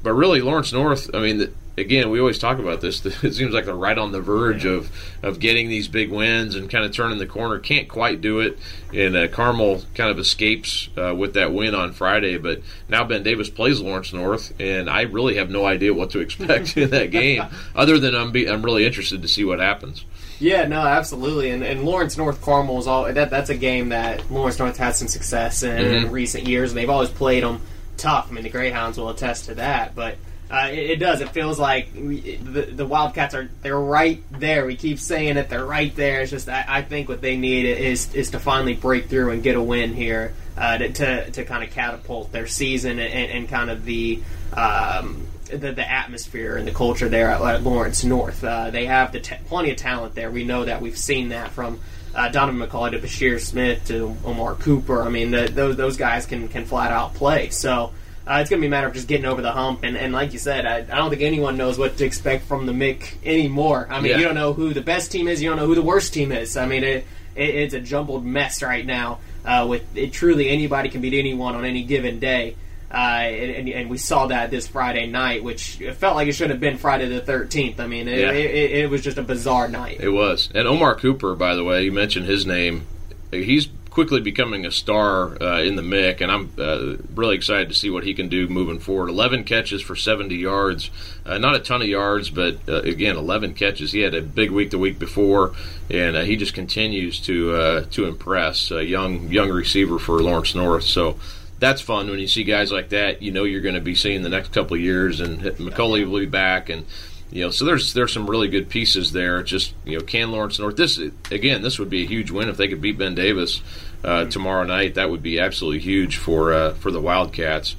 but 0.03 0.15
really, 0.15 0.41
Lawrence 0.41 0.73
North. 0.73 1.11
I 1.15 1.21
mean. 1.21 1.55
Again, 1.79 2.11
we 2.11 2.21
always 2.21 2.39
talk 2.39 2.59
about 2.59 2.81
this. 2.81 3.05
It 3.23 3.35
seems 3.35 3.53
like 3.53 3.65
they're 3.67 3.75
right 3.75 3.99
on 3.99 4.13
the 4.13 4.21
verge 4.21 4.65
yeah. 4.65 4.73
of 4.73 4.91
of 5.23 5.41
getting 5.41 5.69
these 5.69 5.89
big 5.89 6.11
wins 6.11 6.55
and 6.55 6.71
kind 6.71 6.85
of 6.85 6.93
turning 6.93 7.19
the 7.19 7.27
corner. 7.27 7.59
Can't 7.59 7.89
quite 7.89 8.21
do 8.21 8.41
it. 8.41 8.59
And 8.95 9.17
uh, 9.17 9.29
Carmel 9.29 9.83
kind 9.95 10.11
of 10.11 10.19
escapes 10.19 10.89
uh, 10.97 11.15
with 11.15 11.35
that 11.35 11.53
win 11.53 11.75
on 11.75 11.93
Friday, 11.93 12.39
but 12.39 12.63
now 12.89 13.05
Ben 13.05 13.23
Davis 13.23 13.51
plays 13.51 13.81
Lawrence 13.81 14.13
North, 14.13 14.53
and 14.61 14.89
I 14.89 15.03
really 15.03 15.37
have 15.37 15.51
no 15.51 15.67
idea 15.67 15.93
what 15.93 16.11
to 16.11 16.21
expect 16.21 16.77
in 16.77 16.91
that 16.91 17.11
game, 17.11 17.45
other 17.75 17.99
than 17.99 18.15
I'm 18.15 18.33
be, 18.33 18.49
I'm 18.49 18.63
really 18.63 18.87
interested 18.87 19.23
to 19.23 19.29
see 19.29 19.45
what 19.45 19.59
happens. 19.59 20.05
Yeah, 20.39 20.67
no, 20.67 20.81
absolutely. 20.81 21.51
And, 21.51 21.63
and 21.65 21.85
Lawrence 21.85 22.17
North 22.17 22.43
Carmel 22.43 22.79
is 22.79 22.87
all 22.87 23.11
that. 23.11 23.31
That's 23.31 23.51
a 23.51 23.57
game 23.57 23.89
that 23.91 24.31
Lawrence 24.31 24.59
North 24.59 24.77
had 24.77 24.95
some 24.95 25.09
success 25.09 25.63
in, 25.63 25.77
mm-hmm. 25.77 26.07
in 26.07 26.13
recent 26.13 26.47
years, 26.47 26.71
and 26.71 26.79
they've 26.79 26.91
always 26.91 27.09
played 27.09 27.43
them 27.43 27.61
tough. 27.97 28.29
I 28.31 28.35
mean, 28.35 28.45
the 28.45 28.51
Greyhounds 28.51 28.99
will 28.99 29.09
attest 29.09 29.47
to 29.47 29.55
that, 29.55 29.95
but 29.95 30.17
uh, 30.51 30.69
it, 30.71 30.91
it, 30.91 30.97
does. 30.97 31.21
It 31.21 31.31
feels 31.31 31.59
like 31.59 31.89
we, 31.95 32.37
the, 32.37 32.63
the 32.63 32.87
Wildcats 32.87 33.35
are 33.35 33.51
they're 33.63 33.79
right 33.79 34.23
there. 34.31 34.65
We 34.67 34.77
keep 34.77 34.99
saying 34.99 35.37
it. 35.37 35.49
They're 35.49 35.65
right 35.67 35.95
there. 35.97 36.21
It's 36.21 36.31
just 36.31 36.49
I, 36.49 36.65
I 36.67 36.83
think 36.83 37.09
what 37.09 37.21
they 37.21 37.37
need 37.37 37.67
is 37.67 38.15
is 38.15 38.31
to 38.31 38.39
finally 38.39 38.75
break 38.75 39.09
through 39.09 39.31
and 39.31 39.43
get 39.43 39.57
a 39.57 39.63
win 39.63 39.93
here 39.93 40.35
uh, 40.57 40.79
to, 40.79 40.93
to, 40.93 41.31
to 41.33 41.45
kind 41.45 41.65
of 41.65 41.71
catapult 41.71 42.31
their 42.31 42.47
season 42.47 42.99
and, 42.99 43.31
and 43.31 43.49
kind 43.49 43.71
of 43.71 43.85
the. 43.85 44.23
Um, 44.53 45.27
the, 45.47 45.71
the 45.71 45.89
atmosphere 45.89 46.57
and 46.57 46.67
the 46.67 46.73
culture 46.73 47.09
there 47.09 47.31
at, 47.31 47.41
at 47.41 47.63
Lawrence 47.63 48.03
North. 48.03 48.43
Uh, 48.43 48.71
they 48.71 48.87
have 48.87 49.13
the 49.13 49.21
t- 49.21 49.37
plenty 49.47 49.71
of 49.71 49.77
talent 49.77 50.17
there. 50.17 50.29
We 50.29 50.43
know 50.43 50.65
that. 50.65 50.83
We've 50.83 50.99
seen 50.99 51.29
that 51.29 51.53
from 51.53 51.79
uh, 52.17 52.31
Donovan 52.31 52.61
McCulley 52.61 52.91
to 52.91 52.99
Bashir 52.99 53.39
Smith 53.39 53.87
to 53.87 54.17
Omar 54.25 54.57
Cooper. 54.57 55.03
I 55.03 55.09
mean, 55.09 55.31
the, 55.31 55.47
those, 55.47 55.77
those 55.77 55.97
guys 55.97 56.27
can, 56.27 56.49
can 56.49 56.65
flat 56.65 56.91
out 56.91 57.15
play. 57.15 57.51
So 57.51 57.93
uh, 58.27 58.39
it's 58.41 58.51
going 58.51 58.61
to 58.61 58.63
be 58.63 58.67
a 58.67 58.71
matter 58.71 58.89
of 58.89 58.95
just 58.95 59.07
getting 59.07 59.25
over 59.25 59.41
the 59.41 59.53
hump. 59.53 59.85
And, 59.85 59.97
and 59.97 60.13
like 60.13 60.33
you 60.33 60.39
said, 60.39 60.67
I, 60.67 60.79
I, 60.79 60.99
don't 60.99 61.11
think 61.11 61.23
anyone 61.23 61.57
knows 61.57 61.79
what 61.79 61.97
to 61.99 62.05
expect 62.05 62.47
from 62.47 62.67
the 62.67 62.73
MIC 62.73 63.19
anymore. 63.25 63.87
I 63.89 64.01
mean, 64.01 64.11
yeah. 64.11 64.19
you 64.19 64.25
don't 64.25 64.35
know 64.35 64.53
who 64.53 64.75
the 64.75 64.81
best 64.81 65.13
team 65.13 65.29
is, 65.29 65.41
you 65.41 65.49
don't 65.49 65.59
know 65.59 65.67
who 65.67 65.77
the 65.77 65.83
worst 65.83 66.13
team 66.13 66.33
is. 66.33 66.57
I 66.57 66.67
mean, 66.67 66.83
it, 66.83 67.05
it, 67.37 67.55
it's 67.55 67.75
a 67.75 67.81
jumbled 67.81 68.25
mess 68.25 68.63
right 68.63 68.85
now. 68.85 69.21
Uh, 69.45 69.65
with 69.69 69.97
it, 69.97 70.13
truly 70.13 70.49
anybody 70.49 70.89
can 70.89 71.01
beat 71.01 71.15
anyone 71.15 71.55
on 71.55 71.65
any 71.65 71.85
given 71.85 72.19
day. 72.19 72.57
Uh, 72.91 72.97
and, 72.97 73.69
and, 73.69 73.91
we 73.91 73.99
saw 73.99 74.29
that 74.29 74.51
this 74.51 74.67
Friday 74.67 75.07
night, 75.07 75.43
which 75.43 75.81
it 75.81 75.95
felt 75.95 76.15
like 76.15 76.29
it 76.29 76.33
should 76.33 76.51
have 76.51 76.61
been 76.61 76.79
Friday 76.79 77.09
the 77.09 77.21
13th. 77.21 77.81
I 77.81 77.87
mean, 77.87 78.07
it, 78.07 78.21
yeah. 78.21 78.33
it, 78.33 78.71
it 78.71 78.91
was 78.91 79.03
just 79.03 79.19
a 79.19 79.23
bizarre 79.23 79.69
night. 79.69 79.99
It 80.01 80.09
was. 80.09 80.49
And 80.55 80.67
Omar 80.67 80.95
Cooper, 80.95 81.35
by 81.35 81.57
the 81.57 81.65
way, 81.65 81.83
you 81.83 81.93
mentioned 81.93 82.27
his 82.27 82.47
name. 82.47 82.87
He's 83.33 83.69
quickly 83.97 84.21
becoming 84.21 84.67
a 84.67 84.71
star 84.71 85.43
uh, 85.43 85.63
in 85.63 85.75
the 85.75 85.83
MIC, 85.83 86.21
and 86.21 86.31
I'm 86.31 86.53
uh, 86.59 86.97
really 87.15 87.35
excited 87.35 87.71
to 87.71 87.75
see 87.75 87.89
what 87.89 88.05
he 88.05 88.13
can 88.13 88.29
do 88.29 88.47
moving 88.47 88.79
forward. 88.79 89.09
11 89.09 89.45
catches 89.45 89.81
for 89.81 89.97
70 89.97 90.37
yards, 90.37 90.91
uh, 91.25 91.39
not 91.39 91.55
a 91.55 91.61
ton 91.61 91.81
of 91.81 91.89
yards, 91.89 92.29
but 92.29 92.59
uh, 92.69 92.83
again, 92.83 93.17
11 93.17 93.55
catches. 93.55 93.93
He 93.93 94.01
had 94.01 94.15
a 94.15 94.21
big 94.21 94.51
week 94.51 94.71
the 94.71 94.77
week 94.77 94.99
before, 94.99 95.55
and 95.89 96.15
uh, 96.15 96.25
he 96.25 96.37
just 96.37 96.53
continues 96.53 97.19
to 97.21 97.55
uh, 97.55 97.85
to 97.93 98.05
impress. 98.05 98.71
A 98.71 98.85
young 98.85 99.33
young 99.33 99.49
receiver 99.49 99.99
for 99.99 100.23
Lawrence 100.23 100.55
North, 100.55 100.85
so. 100.85 101.19
That's 101.59 101.81
fun 101.81 102.11
when 102.11 102.19
you 102.19 102.29
see 102.29 102.45
guys 102.45 102.71
like 102.71 102.91
that. 102.91 103.23
You 103.23 103.33
know 103.33 103.45
you're 103.45 103.63
going 103.63 103.77
to 103.77 103.81
be 103.81 103.95
seeing 103.95 104.23
the 104.23 104.29
next 104.29 104.53
couple 104.53 104.75
of 104.75 104.83
years, 104.83 105.21
and 105.21 105.41
McCulley 105.41 106.07
will 106.07 106.21
be 106.21 106.27
back, 106.27 106.69
and 106.69 106.85
you 107.31 107.43
know, 107.43 107.51
so 107.51 107.65
there's 107.65 107.93
there's 107.93 108.13
some 108.13 108.31
really 108.31 108.49
good 108.49 108.69
pieces 108.69 109.13
there. 109.13 109.43
Just 109.43 109.75
you 109.85 109.99
know, 109.99 110.05
can 110.05 110.31
Lawrence 110.31 110.59
North 110.59 110.77
this 110.77 110.99
again? 111.31 111.63
This 111.63 111.79
would 111.79 111.91
be 111.91 112.03
a 112.03 112.07
huge 112.07 112.31
win 112.31 112.49
if 112.49 112.57
they 112.57 112.69
could 112.69 112.81
beat 112.81 112.99
Ben 112.99 113.15
Davis 113.15 113.63
uh, 114.05 114.27
tomorrow 114.27 114.65
night. 114.65 114.95
That 114.95 115.11
would 115.11 115.23
be 115.23 115.41
absolutely 115.41 115.81
huge 115.81 116.17
for 116.19 116.53
uh, 116.53 116.75
for 116.75 116.91
the 116.91 117.01
Wildcats. 117.01 117.75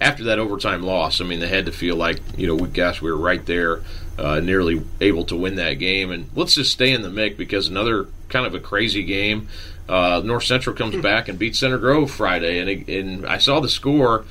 After 0.00 0.24
that 0.24 0.38
overtime 0.38 0.82
loss, 0.82 1.20
I 1.20 1.24
mean, 1.24 1.40
they 1.40 1.48
had 1.48 1.66
to 1.66 1.72
feel 1.72 1.96
like 1.96 2.20
you 2.38 2.46
know, 2.46 2.54
we 2.54 2.68
gosh, 2.68 3.02
we 3.02 3.10
were 3.10 3.18
right 3.18 3.44
there, 3.46 3.82
uh, 4.16 4.38
nearly 4.40 4.82
able 5.00 5.24
to 5.24 5.36
win 5.36 5.56
that 5.56 5.74
game. 5.74 6.12
And 6.12 6.30
let's 6.36 6.54
just 6.54 6.72
stay 6.72 6.92
in 6.92 7.02
the 7.02 7.10
mix 7.10 7.36
because 7.36 7.68
another 7.68 8.06
kind 8.28 8.46
of 8.46 8.54
a 8.54 8.60
crazy 8.60 9.02
game. 9.02 9.48
Uh, 9.88 10.22
North 10.24 10.44
Central 10.44 10.74
comes 10.74 10.96
back 11.02 11.28
and 11.28 11.38
beats 11.38 11.58
Center 11.58 11.78
Grove 11.78 12.12
Friday, 12.12 12.58
and 12.58 12.88
and 12.88 13.26
I 13.26 13.38
saw 13.38 13.58
the 13.58 13.68
score 13.68 14.24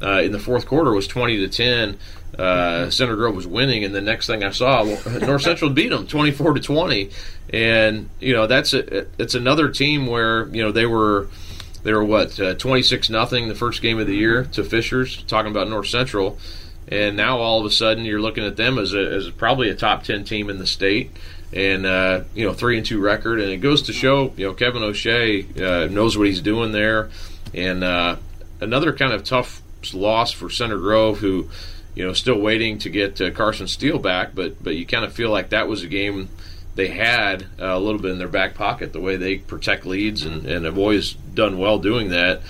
uh, 0.00 0.20
in 0.20 0.30
the 0.30 0.38
fourth 0.38 0.66
quarter 0.66 0.92
was 0.92 1.08
twenty 1.08 1.36
to 1.38 1.48
ten 1.48 1.98
uh, 2.38 2.90
Center 2.90 3.16
Grove 3.16 3.36
was 3.36 3.46
winning, 3.46 3.84
and 3.84 3.94
the 3.94 4.00
next 4.00 4.26
thing 4.26 4.42
I 4.42 4.50
saw, 4.50 4.82
North 5.20 5.42
Central 5.42 5.70
beat 5.70 5.88
them 5.88 6.06
twenty 6.06 6.30
four 6.30 6.54
to 6.54 6.60
twenty, 6.60 7.10
and 7.50 8.08
you 8.20 8.32
know 8.32 8.46
that's 8.46 8.72
a, 8.74 9.06
it's 9.18 9.34
another 9.34 9.68
team 9.68 10.06
where 10.06 10.48
you 10.48 10.62
know 10.62 10.72
they 10.72 10.86
were 10.86 11.28
they 11.82 11.92
were 11.92 12.04
what 12.04 12.38
uh, 12.40 12.54
twenty 12.54 12.82
six 12.82 13.08
nothing 13.08 13.48
the 13.48 13.54
first 13.54 13.82
game 13.82 13.98
of 13.98 14.06
the 14.06 14.16
year 14.16 14.44
to 14.52 14.64
Fishers, 14.64 15.22
talking 15.24 15.50
about 15.50 15.68
North 15.68 15.86
Central, 15.86 16.38
and 16.88 17.16
now 17.16 17.38
all 17.38 17.60
of 17.60 17.66
a 17.66 17.70
sudden 17.70 18.04
you're 18.04 18.20
looking 18.20 18.44
at 18.44 18.56
them 18.56 18.78
as 18.78 18.94
a, 18.94 18.98
as 18.98 19.30
probably 19.30 19.68
a 19.68 19.74
top 19.74 20.02
ten 20.02 20.24
team 20.24 20.50
in 20.50 20.58
the 20.58 20.66
state, 20.66 21.12
and 21.52 21.86
uh, 21.86 22.22
you 22.34 22.46
know 22.46 22.52
three 22.52 22.76
and 22.76 22.86
two 22.86 23.00
record, 23.00 23.40
and 23.40 23.50
it 23.50 23.58
goes 23.58 23.82
to 23.82 23.92
show 23.92 24.32
you 24.36 24.46
know 24.46 24.54
Kevin 24.54 24.82
O'Shea 24.82 25.46
uh, 25.56 25.86
knows 25.86 26.18
what 26.18 26.26
he's 26.26 26.40
doing 26.40 26.72
there, 26.72 27.10
and 27.52 27.84
uh, 27.84 28.16
another 28.60 28.92
kind 28.92 29.12
of 29.12 29.22
tough 29.22 29.62
loss 29.92 30.32
for 30.32 30.48
Center 30.48 30.78
Grove 30.78 31.18
who 31.18 31.48
you 31.94 32.04
know, 32.04 32.12
still 32.12 32.40
waiting 32.40 32.78
to 32.80 32.90
get 32.90 33.20
uh, 33.20 33.30
Carson 33.30 33.68
Steele 33.68 33.98
back, 33.98 34.34
but 34.34 34.62
but 34.62 34.74
you 34.76 34.86
kind 34.86 35.04
of 35.04 35.12
feel 35.12 35.30
like 35.30 35.50
that 35.50 35.68
was 35.68 35.82
a 35.82 35.88
game 35.88 36.28
they 36.74 36.88
had 36.88 37.42
uh, 37.60 37.66
a 37.66 37.78
little 37.78 38.00
bit 38.00 38.10
in 38.10 38.18
their 38.18 38.28
back 38.28 38.54
pocket, 38.54 38.92
the 38.92 39.00
way 39.00 39.16
they 39.16 39.38
protect 39.38 39.86
leads 39.86 40.24
and, 40.24 40.44
and 40.46 40.64
have 40.64 40.76
always 40.76 41.12
done 41.12 41.58
well 41.58 41.78
doing 41.78 42.10
that. 42.10 42.42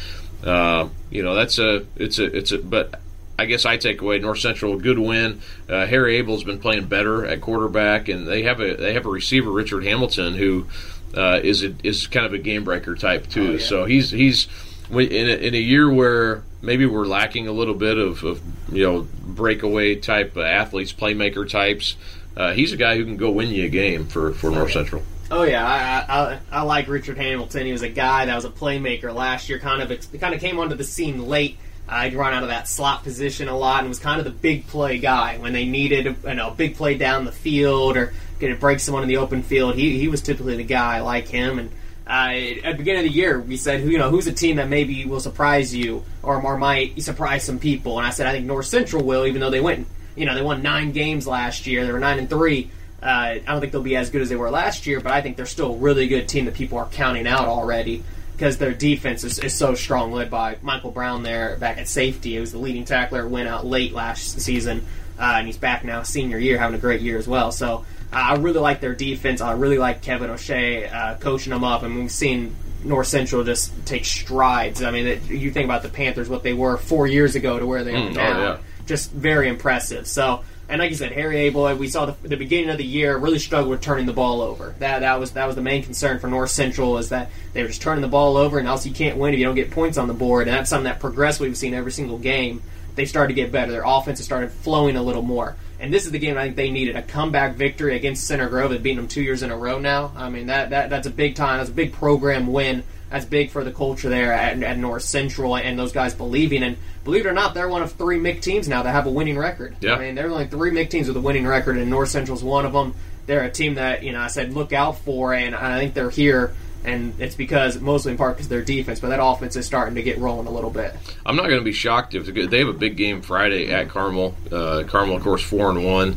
Uh, 0.42 0.88
you 1.10 1.22
know, 1.22 1.34
that's 1.34 1.58
a 1.58 1.86
it's 1.96 2.18
a 2.18 2.24
it's 2.36 2.52
a 2.52 2.58
but 2.58 3.00
I 3.38 3.46
guess 3.46 3.66
I 3.66 3.76
take 3.76 4.00
away 4.00 4.18
North 4.18 4.38
Central 4.38 4.74
a 4.74 4.78
good 4.78 4.98
win. 4.98 5.40
Uh, 5.68 5.86
Harry 5.86 6.16
Abel's 6.16 6.44
been 6.44 6.58
playing 6.58 6.86
better 6.86 7.26
at 7.26 7.40
quarterback, 7.40 8.08
and 8.08 8.26
they 8.26 8.42
have 8.42 8.60
a 8.60 8.76
they 8.76 8.94
have 8.94 9.06
a 9.06 9.10
receiver 9.10 9.50
Richard 9.50 9.84
Hamilton 9.84 10.34
who 10.34 10.66
uh, 11.14 11.40
is 11.42 11.62
a, 11.62 11.74
is 11.82 12.06
kind 12.06 12.26
of 12.26 12.32
a 12.32 12.38
game 12.38 12.64
breaker 12.64 12.94
type 12.94 13.28
too. 13.28 13.48
Oh, 13.48 13.52
yeah. 13.52 13.58
So 13.58 13.84
he's 13.84 14.10
he's 14.10 14.48
in 14.90 14.98
a, 15.28 15.46
in 15.46 15.54
a 15.54 15.58
year 15.58 15.90
where 15.90 16.42
maybe 16.62 16.86
we're 16.86 17.06
lacking 17.06 17.48
a 17.48 17.52
little 17.52 17.74
bit 17.74 17.98
of, 17.98 18.22
of 18.24 18.40
you 18.72 18.84
know 18.84 19.06
breakaway 19.24 19.96
type 19.96 20.36
athletes, 20.36 20.92
playmaker 20.92 21.48
types. 21.48 21.96
uh, 22.36 22.52
he's 22.52 22.72
a 22.72 22.76
guy 22.76 22.96
who 22.96 23.04
can 23.04 23.16
go 23.16 23.30
win 23.30 23.48
you 23.48 23.64
a 23.64 23.68
game 23.68 24.06
for, 24.06 24.32
for 24.32 24.50
North 24.50 24.72
Central. 24.72 25.02
Oh 25.30 25.42
yeah, 25.42 25.66
I, 25.66 26.22
I 26.22 26.40
I 26.60 26.62
like 26.62 26.86
Richard 26.86 27.16
Hamilton. 27.16 27.66
He 27.66 27.72
was 27.72 27.82
a 27.82 27.88
guy 27.88 28.26
that 28.26 28.34
was 28.34 28.44
a 28.44 28.50
playmaker 28.50 29.14
last 29.14 29.48
year. 29.48 29.58
Kind 29.58 29.82
of 29.82 30.20
kind 30.20 30.34
of 30.34 30.40
came 30.40 30.58
onto 30.58 30.74
the 30.74 30.84
scene 30.84 31.26
late. 31.26 31.56
Uh, 31.88 32.04
he'd 32.04 32.14
run 32.14 32.32
out 32.32 32.42
of 32.42 32.48
that 32.48 32.66
slot 32.66 33.02
position 33.02 33.48
a 33.48 33.56
lot 33.56 33.80
and 33.80 33.88
was 33.88 33.98
kind 33.98 34.18
of 34.18 34.24
the 34.24 34.30
big 34.30 34.66
play 34.66 34.98
guy 34.98 35.36
when 35.36 35.52
they 35.52 35.66
needed 35.66 36.16
you 36.24 36.34
know, 36.34 36.48
a 36.48 36.54
big 36.54 36.76
play 36.76 36.96
down 36.96 37.26
the 37.26 37.32
field 37.32 37.98
or 37.98 38.14
going 38.38 38.54
to 38.54 38.58
break 38.58 38.80
someone 38.80 39.02
in 39.02 39.08
the 39.08 39.18
open 39.18 39.42
field. 39.42 39.74
He 39.74 39.98
he 39.98 40.08
was 40.08 40.22
typically 40.22 40.56
the 40.56 40.64
guy 40.64 41.00
like 41.00 41.28
him. 41.28 41.58
And 41.58 41.70
uh, 41.70 41.72
at 42.06 42.72
the 42.72 42.74
beginning 42.78 43.06
of 43.06 43.12
the 43.12 43.16
year, 43.16 43.40
we 43.40 43.56
said, 43.56 43.84
you 43.84 43.98
know, 43.98 44.10
who's 44.10 44.26
a 44.26 44.32
team 44.32 44.56
that 44.56 44.68
maybe 44.68 45.04
will 45.06 45.20
surprise 45.20 45.74
you 45.74 46.04
or, 46.22 46.40
or 46.40 46.58
might 46.58 47.02
surprise 47.02 47.44
some 47.44 47.58
people? 47.58 47.98
And 47.98 48.06
I 48.06 48.10
said, 48.10 48.26
I 48.26 48.32
think 48.32 48.46
North 48.46 48.66
Central 48.66 49.02
will, 49.04 49.26
even 49.26 49.40
though 49.40 49.50
they 49.50 49.60
went, 49.60 49.86
you 50.14 50.26
know, 50.26 50.34
they 50.34 50.42
won 50.42 50.62
nine 50.62 50.92
games 50.92 51.26
last 51.26 51.66
year. 51.66 51.86
They 51.86 51.92
were 51.92 51.98
nine 51.98 52.18
and 52.18 52.28
three. 52.28 52.70
Uh, 53.02 53.06
I 53.06 53.42
don't 53.46 53.60
think 53.60 53.72
they'll 53.72 53.82
be 53.82 53.96
as 53.96 54.10
good 54.10 54.22
as 54.22 54.28
they 54.28 54.36
were 54.36 54.50
last 54.50 54.86
year, 54.86 55.00
but 55.00 55.12
I 55.12 55.20
think 55.20 55.36
they're 55.36 55.46
still 55.46 55.74
a 55.74 55.76
really 55.76 56.06
good 56.08 56.28
team 56.28 56.46
that 56.46 56.54
people 56.54 56.78
are 56.78 56.86
counting 56.86 57.26
out 57.26 57.48
already 57.48 58.02
because 58.32 58.58
their 58.58 58.72
defense 58.72 59.24
is, 59.24 59.38
is, 59.38 59.54
so 59.54 59.74
strong, 59.74 60.12
led 60.12 60.30
by 60.30 60.56
Michael 60.62 60.90
Brown 60.90 61.22
there 61.22 61.56
back 61.56 61.78
at 61.78 61.86
safety. 61.86 62.32
He 62.32 62.40
was 62.40 62.52
the 62.52 62.58
leading 62.58 62.84
tackler, 62.84 63.28
went 63.28 63.48
out 63.48 63.64
late 63.66 63.92
last 63.92 64.40
season, 64.40 64.86
uh, 65.18 65.34
and 65.36 65.46
he's 65.46 65.56
back 65.56 65.84
now, 65.84 66.02
senior 66.02 66.38
year, 66.38 66.58
having 66.58 66.74
a 66.74 66.80
great 66.80 67.00
year 67.00 67.18
as 67.18 67.28
well. 67.28 67.52
So 67.52 67.78
uh, 67.78 67.82
I 68.12 68.36
really 68.36 68.60
like 68.60 68.80
their 68.80 68.94
defense. 68.94 69.40
I 69.40 69.52
really 69.52 69.78
like 69.78 70.02
Kevin 70.02 70.30
O'Shea 70.30 70.86
uh, 70.86 71.14
coaching 71.16 71.52
them 71.52 71.64
up, 71.64 71.82
and 71.82 71.96
we've 71.96 72.10
seen 72.12 72.54
North 72.84 73.08
Central 73.08 73.42
just 73.44 73.72
take 73.86 74.04
strides. 74.04 74.82
I 74.82 74.90
mean, 74.90 75.06
it, 75.06 75.24
you 75.28 75.50
think 75.50 75.64
about 75.64 75.82
the 75.82 75.88
Panthers, 75.88 76.28
what 76.28 76.42
they 76.42 76.52
were 76.52 76.76
four 76.76 77.06
years 77.06 77.34
ago 77.34 77.58
to 77.58 77.66
where 77.66 77.82
they 77.82 77.94
are 77.94 77.98
Mm, 77.98 78.10
oh, 78.10 78.12
now, 78.12 78.38
yeah. 78.38 78.58
just 78.86 79.10
very 79.12 79.48
impressive. 79.48 80.06
So. 80.06 80.42
And 80.66 80.78
like 80.78 80.88
you 80.88 80.96
said, 80.96 81.12
Harry 81.12 81.40
Abel, 81.40 81.76
we 81.76 81.88
saw 81.88 82.06
the, 82.06 82.16
the 82.26 82.38
beginning 82.38 82.70
of 82.70 82.78
the 82.78 82.86
year 82.86 83.18
really 83.18 83.38
struggled 83.38 83.68
with 83.68 83.82
turning 83.82 84.06
the 84.06 84.14
ball 84.14 84.40
over. 84.40 84.74
That 84.78 85.00
that 85.00 85.20
was 85.20 85.32
that 85.32 85.46
was 85.46 85.56
the 85.56 85.62
main 85.62 85.82
concern 85.82 86.20
for 86.20 86.26
North 86.26 86.48
Central 86.48 86.96
is 86.96 87.10
that 87.10 87.30
they 87.52 87.60
were 87.60 87.68
just 87.68 87.82
turning 87.82 88.00
the 88.00 88.08
ball 88.08 88.38
over, 88.38 88.58
and 88.58 88.66
also 88.66 88.88
you 88.88 88.94
can't 88.94 89.18
win 89.18 89.34
if 89.34 89.38
you 89.38 89.44
don't 89.44 89.56
get 89.56 89.70
points 89.70 89.98
on 89.98 90.08
the 90.08 90.14
board. 90.14 90.48
And 90.48 90.56
that's 90.56 90.70
something 90.70 90.84
that 90.84 91.00
progressively 91.00 91.48
we've 91.48 91.58
seen 91.58 91.74
every 91.74 91.92
single 91.92 92.16
game. 92.16 92.62
They 92.94 93.04
started 93.04 93.28
to 93.28 93.34
get 93.34 93.52
better. 93.52 93.72
Their 93.72 93.84
offense 93.84 94.20
has 94.20 94.24
started 94.24 94.52
flowing 94.52 94.96
a 94.96 95.02
little 95.02 95.20
more. 95.20 95.54
And 95.84 95.92
this 95.92 96.06
is 96.06 96.12
the 96.12 96.18
game 96.18 96.38
I 96.38 96.44
think 96.44 96.56
they 96.56 96.70
needed 96.70 96.96
a 96.96 97.02
comeback 97.02 97.56
victory 97.56 97.94
against 97.94 98.26
Center 98.26 98.48
Grove. 98.48 98.70
They've 98.70 98.82
beaten 98.82 98.96
them 98.96 99.06
two 99.06 99.22
years 99.22 99.42
in 99.42 99.50
a 99.50 99.56
row 99.56 99.78
now. 99.78 100.12
I 100.16 100.30
mean 100.30 100.46
that, 100.46 100.70
that 100.70 100.88
that's 100.88 101.06
a 101.06 101.10
big 101.10 101.34
time. 101.34 101.58
That's 101.58 101.68
a 101.68 101.74
big 101.74 101.92
program 101.92 102.46
win. 102.46 102.84
That's 103.10 103.26
big 103.26 103.50
for 103.50 103.62
the 103.62 103.70
culture 103.70 104.08
there 104.08 104.32
at, 104.32 104.62
at 104.62 104.78
North 104.78 105.02
Central 105.02 105.58
and 105.58 105.78
those 105.78 105.92
guys 105.92 106.14
believing. 106.14 106.62
And 106.62 106.78
believe 107.04 107.26
it 107.26 107.28
or 107.28 107.34
not, 107.34 107.52
they're 107.52 107.68
one 107.68 107.82
of 107.82 107.92
three 107.92 108.18
MIC 108.18 108.40
teams 108.40 108.66
now 108.66 108.82
that 108.82 108.92
have 108.92 109.06
a 109.06 109.10
winning 109.10 109.36
record. 109.36 109.76
Yeah. 109.82 109.96
I 109.96 109.98
mean, 109.98 110.14
there 110.14 110.26
are 110.26 110.30
only 110.30 110.46
three 110.46 110.70
MIC 110.70 110.88
teams 110.88 111.06
with 111.06 111.18
a 111.18 111.20
winning 111.20 111.46
record, 111.46 111.76
and 111.76 111.90
North 111.90 112.08
Central's 112.08 112.42
one 112.42 112.64
of 112.64 112.72
them. 112.72 112.94
They're 113.26 113.44
a 113.44 113.50
team 113.50 113.74
that 113.74 114.02
you 114.02 114.12
know 114.12 114.20
I 114.20 114.28
said 114.28 114.54
look 114.54 114.72
out 114.72 114.98
for, 115.00 115.34
and 115.34 115.54
I 115.54 115.78
think 115.78 115.92
they're 115.92 116.08
here. 116.08 116.54
And 116.84 117.14
it's 117.18 117.34
because 117.34 117.80
mostly 117.80 118.12
in 118.12 118.18
part 118.18 118.36
because 118.36 118.48
their 118.48 118.62
defense, 118.62 119.00
but 119.00 119.08
that 119.08 119.22
offense 119.22 119.56
is 119.56 119.64
starting 119.64 119.94
to 119.94 120.02
get 120.02 120.18
rolling 120.18 120.46
a 120.46 120.50
little 120.50 120.70
bit. 120.70 120.94
I'm 121.24 121.34
not 121.36 121.46
going 121.46 121.58
to 121.58 121.64
be 121.64 121.72
shocked 121.72 122.14
if 122.14 122.26
they 122.26 122.58
have 122.58 122.68
a 122.68 122.74
big 122.74 122.96
game 122.96 123.22
Friday 123.22 123.72
at 123.72 123.88
Carmel. 123.88 124.34
Uh, 124.52 124.84
Carmel, 124.86 125.16
of 125.16 125.22
course, 125.22 125.42
four 125.42 125.70
and 125.70 125.84
one. 125.84 126.16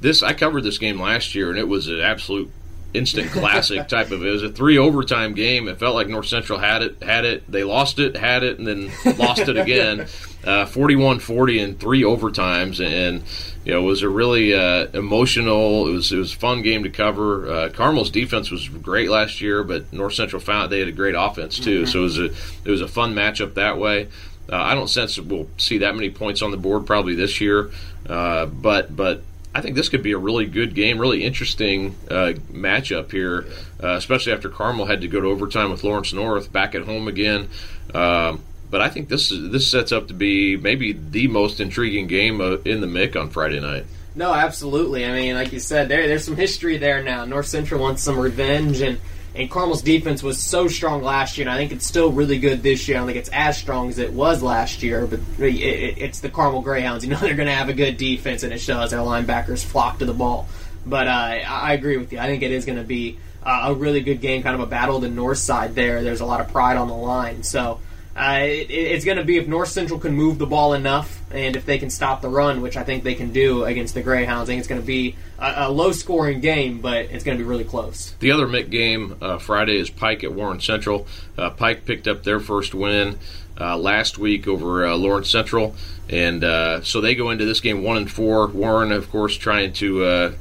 This 0.00 0.22
I 0.22 0.34
covered 0.34 0.62
this 0.62 0.78
game 0.78 1.00
last 1.00 1.34
year, 1.34 1.48
and 1.48 1.58
it 1.58 1.66
was 1.66 1.88
an 1.88 2.00
absolute 2.00 2.50
instant 2.94 3.30
classic 3.30 3.88
type 3.88 4.10
of. 4.10 4.24
It 4.24 4.30
was 4.30 4.42
a 4.42 4.50
three 4.50 4.78
overtime 4.78 5.34
game. 5.34 5.68
It 5.68 5.78
felt 5.78 5.94
like 5.94 6.08
North 6.08 6.26
Central 6.26 6.58
had 6.58 6.82
it, 6.82 7.02
had 7.02 7.24
it. 7.24 7.50
They 7.50 7.64
lost 7.64 7.98
it, 7.98 8.16
had 8.16 8.42
it, 8.42 8.58
and 8.58 8.66
then 8.66 8.90
lost 9.18 9.40
it 9.48 9.56
again. 9.56 10.06
Uh, 10.46 10.64
41-40 10.64 11.58
in 11.58 11.74
three 11.74 12.02
overtimes, 12.02 12.78
and 12.78 13.24
you 13.64 13.72
know 13.72 13.80
it 13.80 13.84
was 13.84 14.04
a 14.04 14.08
really 14.08 14.54
uh, 14.54 14.86
emotional. 14.94 15.88
It 15.88 15.90
was 15.90 16.12
it 16.12 16.18
was 16.18 16.34
a 16.34 16.36
fun 16.36 16.62
game 16.62 16.84
to 16.84 16.88
cover. 16.88 17.50
Uh, 17.50 17.68
Carmel's 17.70 18.10
defense 18.10 18.48
was 18.48 18.68
great 18.68 19.10
last 19.10 19.40
year, 19.40 19.64
but 19.64 19.92
North 19.92 20.14
Central 20.14 20.38
found 20.38 20.70
they 20.70 20.78
had 20.78 20.86
a 20.86 20.92
great 20.92 21.16
offense 21.16 21.58
too. 21.58 21.84
So 21.84 21.98
it 21.98 22.02
was 22.02 22.18
a 22.20 22.24
it 22.64 22.70
was 22.70 22.80
a 22.80 22.86
fun 22.86 23.12
matchup 23.12 23.54
that 23.54 23.76
way. 23.76 24.06
Uh, 24.48 24.56
I 24.56 24.76
don't 24.76 24.88
sense 24.88 25.18
we'll 25.18 25.48
see 25.56 25.78
that 25.78 25.96
many 25.96 26.10
points 26.10 26.42
on 26.42 26.52
the 26.52 26.56
board 26.56 26.86
probably 26.86 27.16
this 27.16 27.40
year, 27.40 27.72
uh, 28.08 28.46
but 28.46 28.94
but 28.94 29.22
I 29.56 29.62
think 29.62 29.74
this 29.74 29.88
could 29.88 30.02
be 30.02 30.12
a 30.12 30.18
really 30.18 30.44
good 30.44 30.74
game, 30.74 30.98
really 30.98 31.24
interesting 31.24 31.96
uh, 32.10 32.34
matchup 32.52 33.10
here, 33.10 33.46
uh, 33.82 33.94
especially 33.94 34.34
after 34.34 34.50
Carmel 34.50 34.84
had 34.84 35.00
to 35.00 35.08
go 35.08 35.18
to 35.18 35.28
overtime 35.28 35.70
with 35.70 35.82
Lawrence 35.82 36.12
North 36.12 36.52
back 36.52 36.74
at 36.74 36.82
home 36.82 37.08
again. 37.08 37.48
Um, 37.94 38.42
but 38.70 38.82
I 38.82 38.90
think 38.90 39.08
this 39.08 39.32
is, 39.32 39.50
this 39.52 39.70
sets 39.70 39.92
up 39.92 40.08
to 40.08 40.14
be 40.14 40.58
maybe 40.58 40.92
the 40.92 41.28
most 41.28 41.58
intriguing 41.58 42.06
game 42.06 42.42
uh, 42.42 42.56
in 42.66 42.82
the 42.82 42.86
MIC 42.86 43.16
on 43.16 43.30
Friday 43.30 43.58
night. 43.58 43.86
No, 44.14 44.34
absolutely. 44.34 45.06
I 45.06 45.12
mean, 45.12 45.34
like 45.34 45.54
you 45.54 45.58
said, 45.58 45.88
there 45.88 46.06
there's 46.06 46.26
some 46.26 46.36
history 46.36 46.76
there 46.76 47.02
now. 47.02 47.24
North 47.24 47.46
Central 47.46 47.80
wants 47.80 48.02
some 48.02 48.18
revenge, 48.18 48.82
and 48.82 49.00
and 49.36 49.50
Carmel's 49.50 49.82
defense 49.82 50.22
was 50.22 50.42
so 50.42 50.68
strong 50.68 51.02
last 51.02 51.36
year, 51.36 51.46
and 51.46 51.54
I 51.54 51.58
think 51.58 51.72
it's 51.72 51.86
still 51.86 52.10
really 52.10 52.38
good 52.38 52.62
this 52.62 52.88
year. 52.88 52.96
I 52.96 53.00
don't 53.00 53.06
think 53.06 53.18
it's 53.18 53.30
as 53.32 53.56
strong 53.58 53.88
as 53.90 53.98
it 53.98 54.12
was 54.12 54.42
last 54.42 54.82
year, 54.82 55.06
but 55.06 55.20
it, 55.38 55.54
it, 55.54 55.98
it's 55.98 56.20
the 56.20 56.28
Carmel 56.28 56.62
Greyhounds. 56.62 57.04
You 57.04 57.10
know 57.10 57.18
they're 57.20 57.34
going 57.34 57.48
to 57.48 57.54
have 57.54 57.68
a 57.68 57.74
good 57.74 57.96
defense, 57.96 58.42
and 58.42 58.52
it 58.52 58.58
shows. 58.58 58.90
Their 58.90 59.00
linebackers 59.00 59.64
flock 59.64 59.98
to 59.98 60.06
the 60.06 60.14
ball. 60.14 60.48
But 60.84 61.08
uh, 61.08 61.10
I, 61.10 61.72
agree 61.74 61.96
with 61.96 62.12
you. 62.12 62.18
I 62.18 62.26
think 62.26 62.42
it 62.42 62.52
is 62.52 62.64
going 62.64 62.78
to 62.78 62.84
be 62.84 63.18
uh, 63.42 63.64
a 63.66 63.74
really 63.74 64.00
good 64.00 64.20
game, 64.20 64.42
kind 64.42 64.54
of 64.54 64.60
a 64.60 64.66
battle 64.66 64.96
of 64.96 65.02
the 65.02 65.10
north 65.10 65.38
side 65.38 65.74
there. 65.74 66.02
There's 66.02 66.20
a 66.20 66.26
lot 66.26 66.40
of 66.40 66.48
pride 66.48 66.76
on 66.76 66.88
the 66.88 66.94
line, 66.94 67.42
so. 67.42 67.80
Uh, 68.16 68.38
it, 68.40 68.70
it's 68.70 69.04
going 69.04 69.18
to 69.18 69.24
be 69.24 69.36
if 69.36 69.46
North 69.46 69.68
Central 69.68 70.00
can 70.00 70.14
move 70.14 70.38
the 70.38 70.46
ball 70.46 70.72
enough, 70.72 71.20
and 71.30 71.54
if 71.54 71.66
they 71.66 71.76
can 71.76 71.90
stop 71.90 72.22
the 72.22 72.30
run, 72.30 72.62
which 72.62 72.76
I 72.76 72.82
think 72.82 73.04
they 73.04 73.14
can 73.14 73.30
do 73.30 73.64
against 73.64 73.92
the 73.92 74.02
Greyhounds. 74.02 74.48
I 74.48 74.52
think 74.52 74.60
it's 74.60 74.68
going 74.68 74.80
to 74.80 74.86
be 74.86 75.16
a, 75.38 75.66
a 75.66 75.70
low-scoring 75.70 76.40
game, 76.40 76.80
but 76.80 76.96
it's 76.96 77.24
going 77.24 77.36
to 77.36 77.44
be 77.44 77.48
really 77.48 77.64
close. 77.64 78.14
The 78.20 78.30
other 78.30 78.48
MIC 78.48 78.70
game 78.70 79.16
uh, 79.20 79.38
Friday 79.38 79.76
is 79.76 79.90
Pike 79.90 80.24
at 80.24 80.32
Warren 80.32 80.60
Central. 80.60 81.06
Uh, 81.36 81.50
Pike 81.50 81.84
picked 81.84 82.08
up 82.08 82.22
their 82.22 82.40
first 82.40 82.74
win 82.74 83.18
uh, 83.60 83.76
last 83.76 84.16
week 84.16 84.48
over 84.48 84.86
uh, 84.86 84.96
Lawrence 84.96 85.30
Central, 85.30 85.74
and 86.08 86.42
uh, 86.42 86.82
so 86.82 87.02
they 87.02 87.14
go 87.14 87.30
into 87.30 87.44
this 87.44 87.60
game 87.60 87.82
one 87.82 87.98
and 87.98 88.10
four. 88.10 88.46
Warren, 88.46 88.92
of 88.92 89.10
course, 89.10 89.36
trying 89.36 89.74
to 89.74 90.34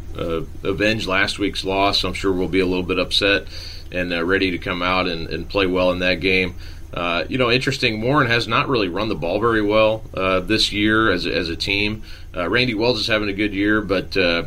avenge 0.63 1.07
last 1.07 1.39
week's 1.39 1.65
loss. 1.65 2.05
I'm 2.05 2.13
sure 2.13 2.31
will 2.31 2.47
be 2.47 2.61
a 2.61 2.65
little 2.65 2.83
bit 2.83 2.99
upset 2.99 3.47
and 3.91 4.11
ready 4.27 4.51
to 4.51 4.57
come 4.57 4.81
out 4.81 5.07
and, 5.07 5.27
and 5.27 5.47
play 5.47 5.65
well 5.65 5.91
in 5.91 5.99
that 5.99 6.15
game. 6.15 6.55
Uh, 6.93 7.25
you 7.27 7.37
know, 7.37 7.51
interesting. 7.51 8.01
Warren 8.01 8.27
has 8.27 8.47
not 8.47 8.69
really 8.69 8.87
run 8.87 9.09
the 9.09 9.15
ball 9.15 9.39
very 9.39 9.61
well 9.61 10.03
uh, 10.13 10.39
this 10.39 10.71
year 10.71 11.11
as 11.11 11.25
as 11.25 11.49
a 11.49 11.55
team. 11.55 12.03
Uh, 12.35 12.49
Randy 12.49 12.73
Wells 12.73 12.99
is 12.99 13.07
having 13.07 13.29
a 13.29 13.33
good 13.33 13.53
year, 13.53 13.81
but 13.81 14.15
uh, 14.15 14.43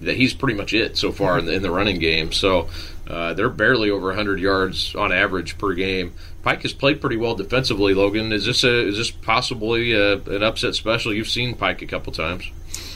that 0.00 0.16
he's 0.16 0.34
pretty 0.34 0.56
much 0.56 0.72
it 0.72 0.96
so 0.96 1.12
far 1.12 1.38
in 1.38 1.46
the, 1.46 1.52
in 1.52 1.62
the 1.62 1.70
running 1.70 1.98
game. 1.98 2.32
So 2.32 2.68
uh, 3.08 3.34
they're 3.34 3.50
barely 3.50 3.90
over 3.90 4.06
100 4.08 4.40
yards 4.40 4.94
on 4.94 5.12
average 5.12 5.58
per 5.58 5.74
game. 5.74 6.14
Pike 6.42 6.62
has 6.62 6.72
played 6.72 7.00
pretty 7.00 7.16
well 7.16 7.34
defensively. 7.34 7.92
Logan, 7.92 8.32
is 8.32 8.46
this 8.46 8.64
a, 8.64 8.88
is 8.88 8.96
this 8.96 9.10
possibly 9.10 9.92
a, 9.92 10.14
an 10.14 10.42
upset 10.42 10.74
special? 10.74 11.12
You've 11.12 11.28
seen 11.28 11.54
Pike 11.54 11.82
a 11.82 11.86
couple 11.86 12.12
times. 12.12 12.50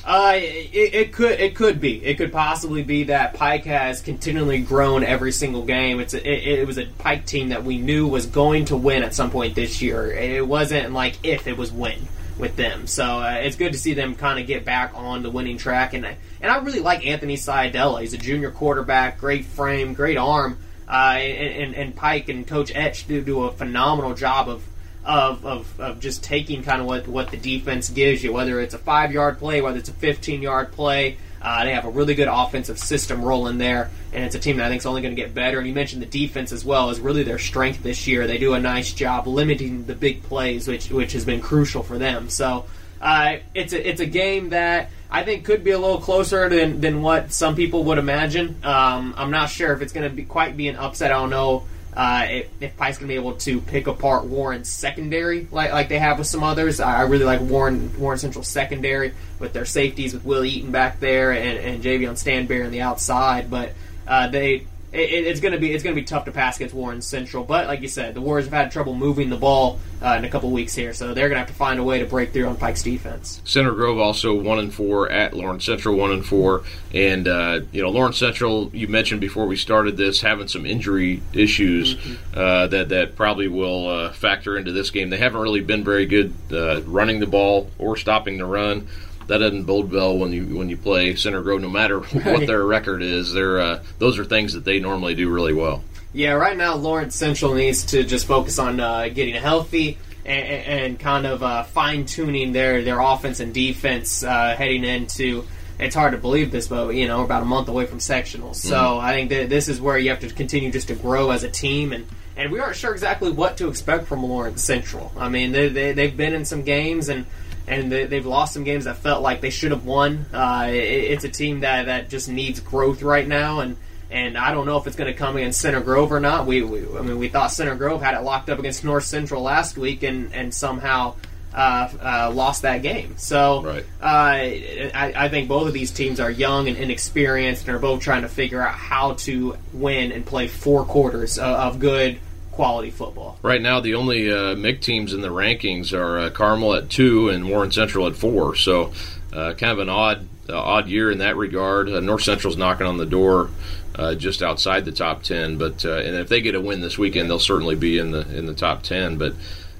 Uh, 0.06 0.32
it, 0.34 0.94
it 0.94 1.12
could 1.12 1.40
it 1.40 1.54
could 1.54 1.80
be 1.80 2.04
it 2.04 2.18
could 2.18 2.30
possibly 2.30 2.82
be 2.82 3.04
that 3.04 3.32
Pike 3.34 3.64
has 3.64 4.02
continually 4.02 4.60
grown 4.60 5.02
every 5.02 5.32
single 5.32 5.64
game. 5.64 5.98
It's 5.98 6.12
a, 6.12 6.18
it, 6.18 6.60
it 6.60 6.66
was 6.66 6.76
a 6.76 6.84
Pike 6.84 7.24
team 7.24 7.48
that 7.48 7.64
we 7.64 7.78
knew 7.78 8.06
was 8.06 8.26
going 8.26 8.66
to 8.66 8.76
win 8.76 9.02
at 9.02 9.14
some 9.14 9.30
point 9.30 9.54
this 9.54 9.80
year. 9.80 10.12
It 10.12 10.46
wasn't 10.46 10.92
like 10.92 11.16
if 11.22 11.46
it 11.46 11.56
was 11.56 11.72
win 11.72 12.06
with 12.38 12.56
them. 12.56 12.86
So 12.86 13.04
uh, 13.04 13.38
it's 13.40 13.56
good 13.56 13.72
to 13.72 13.78
see 13.78 13.94
them 13.94 14.14
kind 14.14 14.38
of 14.38 14.46
get 14.46 14.64
back 14.64 14.92
on 14.94 15.22
the 15.22 15.30
winning 15.30 15.56
track. 15.56 15.94
And 15.94 16.04
and 16.04 16.52
I 16.52 16.58
really 16.58 16.80
like 16.80 17.06
Anthony 17.06 17.36
Siadella. 17.36 18.02
He's 18.02 18.12
a 18.12 18.18
junior 18.18 18.50
quarterback, 18.50 19.18
great 19.18 19.46
frame, 19.46 19.94
great 19.94 20.18
arm. 20.18 20.58
Uh, 20.86 21.16
and, 21.16 21.62
and, 21.64 21.74
and 21.74 21.96
Pike 21.96 22.28
and 22.28 22.46
Coach 22.46 22.70
Etch 22.74 23.08
do 23.08 23.22
do 23.22 23.44
a 23.44 23.52
phenomenal 23.52 24.14
job 24.14 24.50
of 24.50 24.62
of, 25.04 25.44
of, 25.44 25.80
of 25.80 26.00
just 26.00 26.24
taking 26.24 26.62
kind 26.62 26.80
of 26.80 26.86
what, 26.86 27.06
what 27.06 27.30
the 27.30 27.36
defense 27.36 27.90
gives 27.90 28.24
you, 28.24 28.32
whether 28.32 28.60
it's 28.60 28.74
a 28.74 28.78
five 28.78 29.12
yard 29.12 29.38
play, 29.38 29.60
whether 29.60 29.78
it's 29.78 29.88
a 29.88 29.94
15 29.94 30.42
yard 30.42 30.72
play. 30.72 31.18
Uh, 31.42 31.62
they 31.64 31.74
have 31.74 31.84
a 31.84 31.90
really 31.90 32.14
good 32.14 32.28
offensive 32.30 32.78
system 32.78 33.22
rolling 33.22 33.58
there, 33.58 33.90
and 34.14 34.24
it's 34.24 34.34
a 34.34 34.38
team 34.38 34.56
that 34.56 34.64
I 34.64 34.68
think 34.70 34.80
is 34.80 34.86
only 34.86 35.02
going 35.02 35.14
to 35.14 35.20
get 35.20 35.34
better. 35.34 35.58
And 35.58 35.68
you 35.68 35.74
mentioned 35.74 36.00
the 36.00 36.06
defense 36.06 36.52
as 36.52 36.64
well 36.64 36.88
is 36.88 37.00
really 37.00 37.22
their 37.22 37.38
strength 37.38 37.82
this 37.82 38.06
year. 38.06 38.26
They 38.26 38.38
do 38.38 38.54
a 38.54 38.60
nice 38.60 38.94
job 38.94 39.26
limiting 39.26 39.84
the 39.84 39.94
big 39.94 40.22
plays, 40.22 40.66
which 40.66 40.90
which 40.90 41.12
has 41.12 41.26
been 41.26 41.42
crucial 41.42 41.82
for 41.82 41.98
them. 41.98 42.30
So 42.30 42.64
uh, 43.02 43.36
it's 43.54 43.74
a 43.74 43.88
it's 43.88 44.00
a 44.00 44.06
game 44.06 44.50
that 44.50 44.88
I 45.10 45.22
think 45.22 45.44
could 45.44 45.62
be 45.62 45.72
a 45.72 45.78
little 45.78 46.00
closer 46.00 46.48
than, 46.48 46.80
than 46.80 47.02
what 47.02 47.30
some 47.30 47.54
people 47.54 47.84
would 47.84 47.98
imagine. 47.98 48.56
Um, 48.64 49.12
I'm 49.14 49.30
not 49.30 49.50
sure 49.50 49.74
if 49.74 49.82
it's 49.82 49.92
going 49.92 50.08
to 50.08 50.16
be 50.16 50.24
quite 50.24 50.56
be 50.56 50.68
an 50.68 50.76
upset. 50.76 51.12
I 51.12 51.14
don't 51.16 51.28
know 51.28 51.64
uh, 51.96 52.26
if, 52.28 52.48
if 52.60 52.76
Pike's 52.76 52.98
to 52.98 53.06
be 53.06 53.14
able 53.14 53.34
to 53.34 53.60
pick 53.60 53.86
apart 53.86 54.24
Warren's 54.24 54.68
secondary 54.68 55.46
like 55.50 55.72
like 55.72 55.88
they 55.88 55.98
have 55.98 56.18
with 56.18 56.26
some 56.26 56.42
others. 56.42 56.80
I, 56.80 56.98
I 56.98 57.02
really 57.02 57.24
like 57.24 57.40
Warren 57.40 57.98
Warren 57.98 58.18
Central 58.18 58.44
secondary 58.44 59.14
with 59.38 59.52
their 59.52 59.64
safeties 59.64 60.12
with 60.12 60.24
Will 60.24 60.44
Eaton 60.44 60.72
back 60.72 61.00
there 61.00 61.32
and, 61.32 61.58
and 61.58 61.84
Javion 61.84 62.12
Stanberry 62.12 62.64
on 62.64 62.72
the 62.72 62.80
outside. 62.80 63.50
But 63.50 63.72
uh, 64.06 64.28
they 64.28 64.66
it, 64.94 65.26
it's 65.26 65.40
going 65.40 65.52
to 65.52 65.58
be 65.58 65.72
it's 65.72 65.82
going 65.82 65.94
to 65.94 66.00
be 66.00 66.06
tough 66.06 66.24
to 66.26 66.32
pass 66.32 66.56
against 66.56 66.74
Warren 66.74 67.02
Central. 67.02 67.44
But 67.44 67.66
like 67.66 67.80
you 67.80 67.88
said, 67.88 68.14
the 68.14 68.20
Warriors 68.20 68.46
have 68.46 68.52
had 68.52 68.70
trouble 68.70 68.94
moving 68.94 69.28
the 69.28 69.36
ball 69.36 69.80
uh, 70.02 70.14
in 70.18 70.24
a 70.24 70.28
couple 70.28 70.50
weeks 70.50 70.74
here, 70.74 70.92
so 70.92 71.14
they're 71.14 71.28
going 71.28 71.36
to 71.36 71.40
have 71.40 71.48
to 71.48 71.54
find 71.54 71.80
a 71.80 71.84
way 71.84 71.98
to 71.98 72.06
break 72.06 72.32
through 72.32 72.46
on 72.46 72.56
Pike's 72.56 72.82
defense. 72.82 73.42
Center 73.44 73.72
Grove 73.72 73.98
also 73.98 74.34
one 74.34 74.58
and 74.58 74.72
four 74.72 75.10
at 75.10 75.34
Lawrence 75.34 75.64
Central 75.64 75.96
one 75.96 76.12
and 76.12 76.24
four, 76.24 76.62
and 76.92 77.26
uh, 77.26 77.60
you 77.72 77.82
know 77.82 77.90
Lawrence 77.90 78.18
Central 78.18 78.70
you 78.72 78.88
mentioned 78.88 79.20
before 79.20 79.46
we 79.46 79.56
started 79.56 79.96
this 79.96 80.20
having 80.20 80.48
some 80.48 80.64
injury 80.64 81.22
issues 81.32 81.96
mm-hmm. 81.96 82.38
uh, 82.38 82.66
that 82.68 82.90
that 82.90 83.16
probably 83.16 83.48
will 83.48 83.88
uh, 83.88 84.12
factor 84.12 84.56
into 84.56 84.72
this 84.72 84.90
game. 84.90 85.10
They 85.10 85.18
haven't 85.18 85.40
really 85.40 85.60
been 85.60 85.84
very 85.84 86.06
good 86.06 86.32
uh, 86.52 86.82
running 86.82 87.20
the 87.20 87.26
ball 87.26 87.70
or 87.78 87.96
stopping 87.96 88.38
the 88.38 88.46
run 88.46 88.88
that 89.26 89.38
doesn't 89.38 89.64
bode 89.64 89.90
well 89.90 90.16
when 90.16 90.32
you 90.32 90.56
when 90.56 90.68
you 90.68 90.76
play 90.76 91.14
Center 91.16 91.42
Grove. 91.42 91.60
No 91.60 91.70
matter 91.70 91.98
right. 92.14 92.26
what 92.26 92.46
their 92.46 92.64
record 92.64 93.02
is, 93.02 93.32
they're 93.32 93.60
uh, 93.60 93.82
those 93.98 94.18
are 94.18 94.24
things 94.24 94.54
that 94.54 94.64
they 94.64 94.80
normally 94.80 95.14
do 95.14 95.30
really 95.30 95.52
well. 95.52 95.82
Yeah, 96.12 96.32
right 96.32 96.56
now 96.56 96.76
Lawrence 96.76 97.16
Central 97.16 97.54
needs 97.54 97.84
to 97.86 98.04
just 98.04 98.26
focus 98.26 98.58
on 98.58 98.78
uh, 98.78 99.08
getting 99.08 99.34
healthy 99.34 99.98
and, 100.24 100.46
and 100.84 101.00
kind 101.00 101.26
of 101.26 101.42
uh, 101.42 101.64
fine 101.64 102.06
tuning 102.06 102.52
their 102.52 102.82
their 102.82 103.00
offense 103.00 103.40
and 103.40 103.52
defense 103.52 104.22
uh, 104.22 104.54
heading 104.56 104.84
into. 104.84 105.46
It's 105.76 105.96
hard 105.96 106.12
to 106.12 106.18
believe 106.18 106.52
this, 106.52 106.68
but 106.68 106.94
you 106.94 107.08
know, 107.08 107.18
we're 107.18 107.24
about 107.24 107.42
a 107.42 107.46
month 107.46 107.68
away 107.68 107.86
from 107.86 107.98
sectionals. 107.98 108.56
So 108.56 108.76
mm-hmm. 108.76 109.04
I 109.04 109.12
think 109.12 109.30
that 109.30 109.48
this 109.48 109.68
is 109.68 109.80
where 109.80 109.98
you 109.98 110.10
have 110.10 110.20
to 110.20 110.28
continue 110.28 110.70
just 110.70 110.86
to 110.86 110.94
grow 110.94 111.30
as 111.30 111.42
a 111.42 111.50
team 111.50 111.92
and 111.92 112.06
and 112.36 112.50
we 112.50 112.58
aren't 112.58 112.76
sure 112.76 112.92
exactly 112.92 113.30
what 113.30 113.56
to 113.58 113.68
expect 113.68 114.06
from 114.06 114.24
Lawrence 114.24 114.62
Central. 114.62 115.12
I 115.16 115.28
mean, 115.28 115.52
they, 115.52 115.68
they, 115.68 115.92
they've 115.92 116.16
been 116.16 116.34
in 116.34 116.44
some 116.44 116.62
games, 116.62 117.08
and 117.08 117.26
and 117.66 117.90
they, 117.90 118.06
have 118.06 118.26
lost 118.26 118.54
some 118.54 118.64
games 118.64 118.84
that 118.84 118.96
felt 118.96 119.22
like 119.22 119.40
they 119.40 119.50
should 119.50 119.70
have 119.70 119.84
won. 119.84 120.26
Uh, 120.32 120.66
it, 120.68 120.74
it's 120.74 121.24
a 121.24 121.28
team 121.28 121.60
that, 121.60 121.86
that 121.86 122.08
just 122.08 122.28
needs 122.28 122.60
growth 122.60 123.02
right 123.02 123.26
now, 123.26 123.60
and 123.60 123.76
and 124.10 124.38
I 124.38 124.52
don't 124.52 124.66
know 124.66 124.76
if 124.76 124.86
it's 124.86 124.96
going 124.96 125.12
to 125.12 125.18
come 125.18 125.36
against 125.36 125.60
Center 125.60 125.80
Grove 125.80 126.12
or 126.12 126.20
not. 126.20 126.46
We, 126.46 126.62
we, 126.62 126.80
I 126.96 127.02
mean, 127.02 127.18
we 127.18 127.28
thought 127.28 127.50
Center 127.50 127.74
Grove 127.74 128.00
had 128.00 128.14
it 128.14 128.20
locked 128.20 128.48
up 128.48 128.58
against 128.58 128.84
North 128.84 129.04
Central 129.04 129.42
last 129.42 129.76
week, 129.76 130.02
and 130.02 130.32
and 130.32 130.52
somehow. 130.54 131.16
Uh, 131.56 131.88
uh, 132.02 132.32
lost 132.34 132.62
that 132.62 132.82
game. 132.82 133.14
So 133.16 133.62
right. 133.62 133.84
uh, 134.02 134.04
I, 134.04 135.12
I, 135.14 135.28
think 135.28 135.48
both 135.48 135.68
of 135.68 135.72
these 135.72 135.92
teams 135.92 136.18
are 136.18 136.28
young 136.28 136.66
and 136.66 136.76
inexperienced 136.76 137.68
and 137.68 137.76
are 137.76 137.78
both 137.78 138.02
trying 138.02 138.22
to 138.22 138.28
figure 138.28 138.60
out 138.60 138.74
how 138.74 139.12
to 139.12 139.56
win 139.72 140.10
and 140.10 140.26
play 140.26 140.48
four 140.48 140.84
quarters 140.84 141.38
of, 141.38 141.44
of 141.44 141.78
good 141.78 142.18
quality 142.54 142.90
football. 142.90 143.38
Right 143.42 143.60
now, 143.60 143.80
the 143.80 143.94
only 143.94 144.32
uh, 144.32 144.54
MIC 144.54 144.80
teams 144.80 145.12
in 145.12 145.20
the 145.20 145.28
rankings 145.28 145.92
are 145.92 146.18
uh, 146.18 146.30
Carmel 146.30 146.74
at 146.74 146.88
two 146.88 147.28
and 147.28 147.48
Warren 147.48 147.72
Central 147.72 148.06
at 148.06 148.14
four. 148.14 148.54
So, 148.54 148.92
uh, 149.32 149.54
kind 149.54 149.72
of 149.72 149.80
an 149.80 149.88
odd 149.88 150.28
uh, 150.48 150.58
odd 150.58 150.88
year 150.88 151.10
in 151.10 151.18
that 151.18 151.36
regard. 151.36 151.88
Uh, 151.88 152.00
North 152.00 152.22
Central's 152.22 152.56
knocking 152.56 152.86
on 152.86 152.96
the 152.96 153.06
door. 153.06 153.50
Uh, 153.96 154.12
just 154.12 154.42
outside 154.42 154.84
the 154.84 154.90
top 154.90 155.22
ten, 155.22 155.56
but 155.56 155.84
and 155.84 156.16
if 156.16 156.28
they 156.28 156.40
get 156.40 156.56
a 156.56 156.60
win 156.60 156.80
this 156.80 156.98
weekend, 156.98 157.30
they'll 157.30 157.38
certainly 157.38 157.76
be 157.76 157.96
in 157.96 158.10
the 158.10 158.28
in 158.36 158.44
the 158.46 158.54
top 158.54 158.82
ten. 158.82 159.16
But 159.16 159.34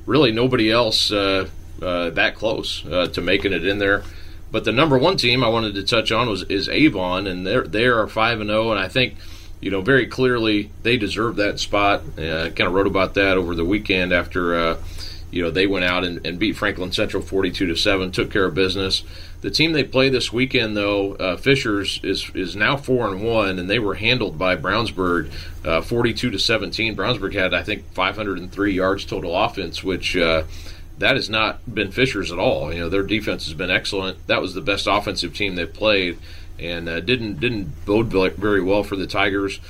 really, 0.07 0.31
nobody 0.31 0.71
else 0.71 1.09
that 1.09 2.33
close 2.37 2.83
to 2.83 3.21
making 3.21 3.53
it 3.53 3.67
in 3.67 3.79
there. 3.79 4.05
But 4.53 4.63
the 4.63 4.71
number 4.71 4.97
one 4.97 5.17
team 5.17 5.43
I 5.43 5.49
wanted 5.49 5.75
to 5.75 5.83
touch 5.83 6.13
on 6.13 6.29
was 6.29 6.45
is 6.45 6.69
Avon, 6.69 7.27
and 7.27 7.45
they're 7.45 7.65
they 7.65 7.87
are 7.87 8.07
five 8.07 8.41
and 8.41 8.51
zero, 8.51 8.71
and 8.71 8.79
I 8.79 8.87
think 8.87 9.17
you 9.65 9.71
know, 9.71 9.81
very 9.81 10.07
clearly 10.07 10.71
they 10.83 10.99
deserve 10.99 11.37
that 11.37 11.59
spot. 11.59 12.03
Uh, 12.19 12.51
kind 12.51 12.69
of 12.69 12.75
wrote 12.75 12.87
about 12.87 13.15
that 13.15 13.39
over 13.39 13.55
the 13.55 13.65
weekend 13.65 14.13
after, 14.13 14.55
uh, 14.55 14.77
you 15.31 15.43
know, 15.43 15.51
they 15.51 15.67
went 15.67 15.87
out 15.87 16.05
and, 16.05 16.25
and, 16.27 16.39
beat 16.39 16.55
Franklin 16.55 16.93
Central 16.93 17.23
42 17.23 17.69
to 17.69 17.75
7, 17.75 18.13
took 18.13 18.31
care 18.31 18.45
of 18.45 18.55
business. 18.55 19.05
The 19.41 19.51
team 19.51 19.73
they 19.73 19.83
play 19.83 20.11
this 20.11 20.31
weekend, 20.31 20.77
though, 20.77 21.15
uh, 21.15 21.39
Fishers 21.39 21.99
is 22.03 22.31
is 22.35 22.55
now 22.55 22.77
four 22.77 23.09
and 23.09 23.23
one, 23.25 23.59
and 23.59 23.71
they 23.71 23.79
were 23.79 23.95
handled 23.95 24.39
by 24.39 24.55
Brownsburg, 24.55 25.31
uh, 25.65 25.81
42 25.81 26.31
to 26.31 26.39
17. 26.39 26.95
Brownsburg 26.95 27.33
had, 27.33 27.55
I 27.55 27.63
think, 27.63 27.91
503 27.95 28.75
yards 28.75 29.07
total 29.07 29.35
offense, 29.35 29.83
which 29.83 30.15
uh, 30.15 30.45
that 30.99 31.17
has 31.17 31.31
not 31.31 31.75
been 31.75 31.91
Fishers 31.91 32.31
at 32.31 32.39
all. 32.39 32.71
You 32.71 32.81
know, 32.81 32.89
their 32.91 33.03
defense 33.03 33.47
has 33.47 33.55
been 33.55 33.71
excellent. 33.71 34.27
That 34.27 34.43
was 34.43 34.53
the 34.53 34.61
best 34.61 34.87
offensive 34.87 35.35
team 35.35 35.55
they've 35.55 35.73
played 35.73 36.19
and 36.59 36.89
uh, 36.89 37.01
didn't 37.01 37.41
didn't 37.41 37.85
bode 37.85 38.13
very 38.13 38.63
well 38.63 38.83
for 38.83 38.97
the 38.97 39.07
Tigers. 39.07 39.61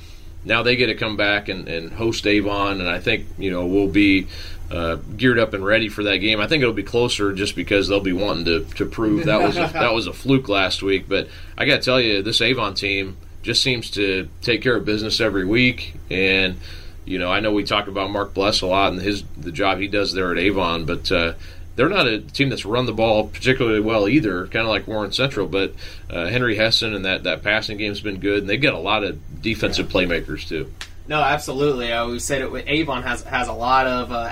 Now 0.45 0.63
they 0.63 0.77
get 0.77 0.87
to 0.87 0.95
come 0.95 1.17
back 1.17 1.49
and, 1.49 1.69
and 1.69 1.93
host 1.93 2.27
Avon, 2.27 2.81
and 2.81 2.89
I 2.89 3.01
think 3.01 3.27
you 3.39 3.51
know 3.51 3.67
we'll 3.67 3.89
be 3.89 4.29
uh, 4.71 4.97
geared 5.17 5.39
up 5.39 5.55
and 5.55 5.65
ready 5.65 5.89
for 5.89 6.03
that 6.05 6.19
game. 6.19 6.41
I 6.41 6.47
think 6.47 6.63
it'll 6.63 6.75
be 6.75 6.83
closer 6.83 7.33
just 7.33 7.57
because 7.57 7.89
they'll 7.89 8.01
be 8.01 8.13
wanting 8.13 8.45
to, 8.47 8.65
to 8.77 8.87
prove 8.87 9.27
that 9.27 9.41
was 9.41 9.57
a, 9.57 9.71
that 9.73 9.93
was 9.95 10.07
a 10.07 10.13
fluke 10.13 10.49
last 10.49 10.83
week. 10.83 11.09
But 11.09 11.29
I 11.57 11.65
got 11.65 11.77
to 11.77 11.83
tell 11.83 12.01
you, 12.01 12.23
this 12.23 12.41
Avon 12.41 12.75
team 12.75 13.17
just 13.43 13.63
seems 13.63 13.91
to 13.93 14.29
take 14.43 14.63
care 14.63 14.77
of 14.77 14.85
business 14.85 15.21
every 15.21 15.45
week, 15.45 15.95
and 16.11 16.59
you 17.05 17.19
know 17.19 17.31
I 17.31 17.41
know 17.41 17.53
we 17.53 17.65
talk 17.65 17.89
about 17.89 18.11
Mark 18.11 18.35
Bless 18.35 18.61
a 18.61 18.67
lot 18.67 18.93
and 18.93 19.01
his 19.01 19.25
the 19.37 19.53
job 19.53 19.79
he 19.79 19.89
does 19.89 20.13
there 20.13 20.33
at 20.33 20.39
Avon, 20.39 20.85
but 20.85 21.11
uh, 21.11 21.35
they're 21.77 21.89
not 21.89 22.07
a 22.07 22.21
team 22.21 22.49
that's 22.51 22.65
run 22.65 22.87
the 22.87 22.93
ball 22.93 23.29
particularly 23.29 23.81
well 23.81 24.09
either, 24.09 24.47
kind 24.47 24.63
of 24.65 24.69
like 24.69 24.87
Warren 24.87 25.13
Central. 25.13 25.47
But 25.47 25.75
uh, 26.09 26.27
Henry 26.27 26.57
Hessen 26.57 26.95
and 26.95 27.05
that, 27.05 27.25
that 27.25 27.43
passing 27.43 27.79
game's 27.79 28.01
been 28.01 28.21
good, 28.21 28.41
and 28.41 28.49
they've 28.49 28.61
got 28.61 28.75
a 28.75 28.79
lot 28.79 29.05
of 29.05 29.43
defensive 29.43 29.89
playmakers 29.89 30.47
too. 30.49 30.73
No, 31.07 31.21
absolutely. 31.21 31.93
Uh, 31.93 32.09
we 32.09 32.19
said 32.19 32.41
it. 32.41 32.65
Avon 32.67 33.03
has 33.03 33.23
has 33.25 33.49
a 33.49 33.53
lot 33.53 33.87
of 33.87 34.11
uh, 34.11 34.27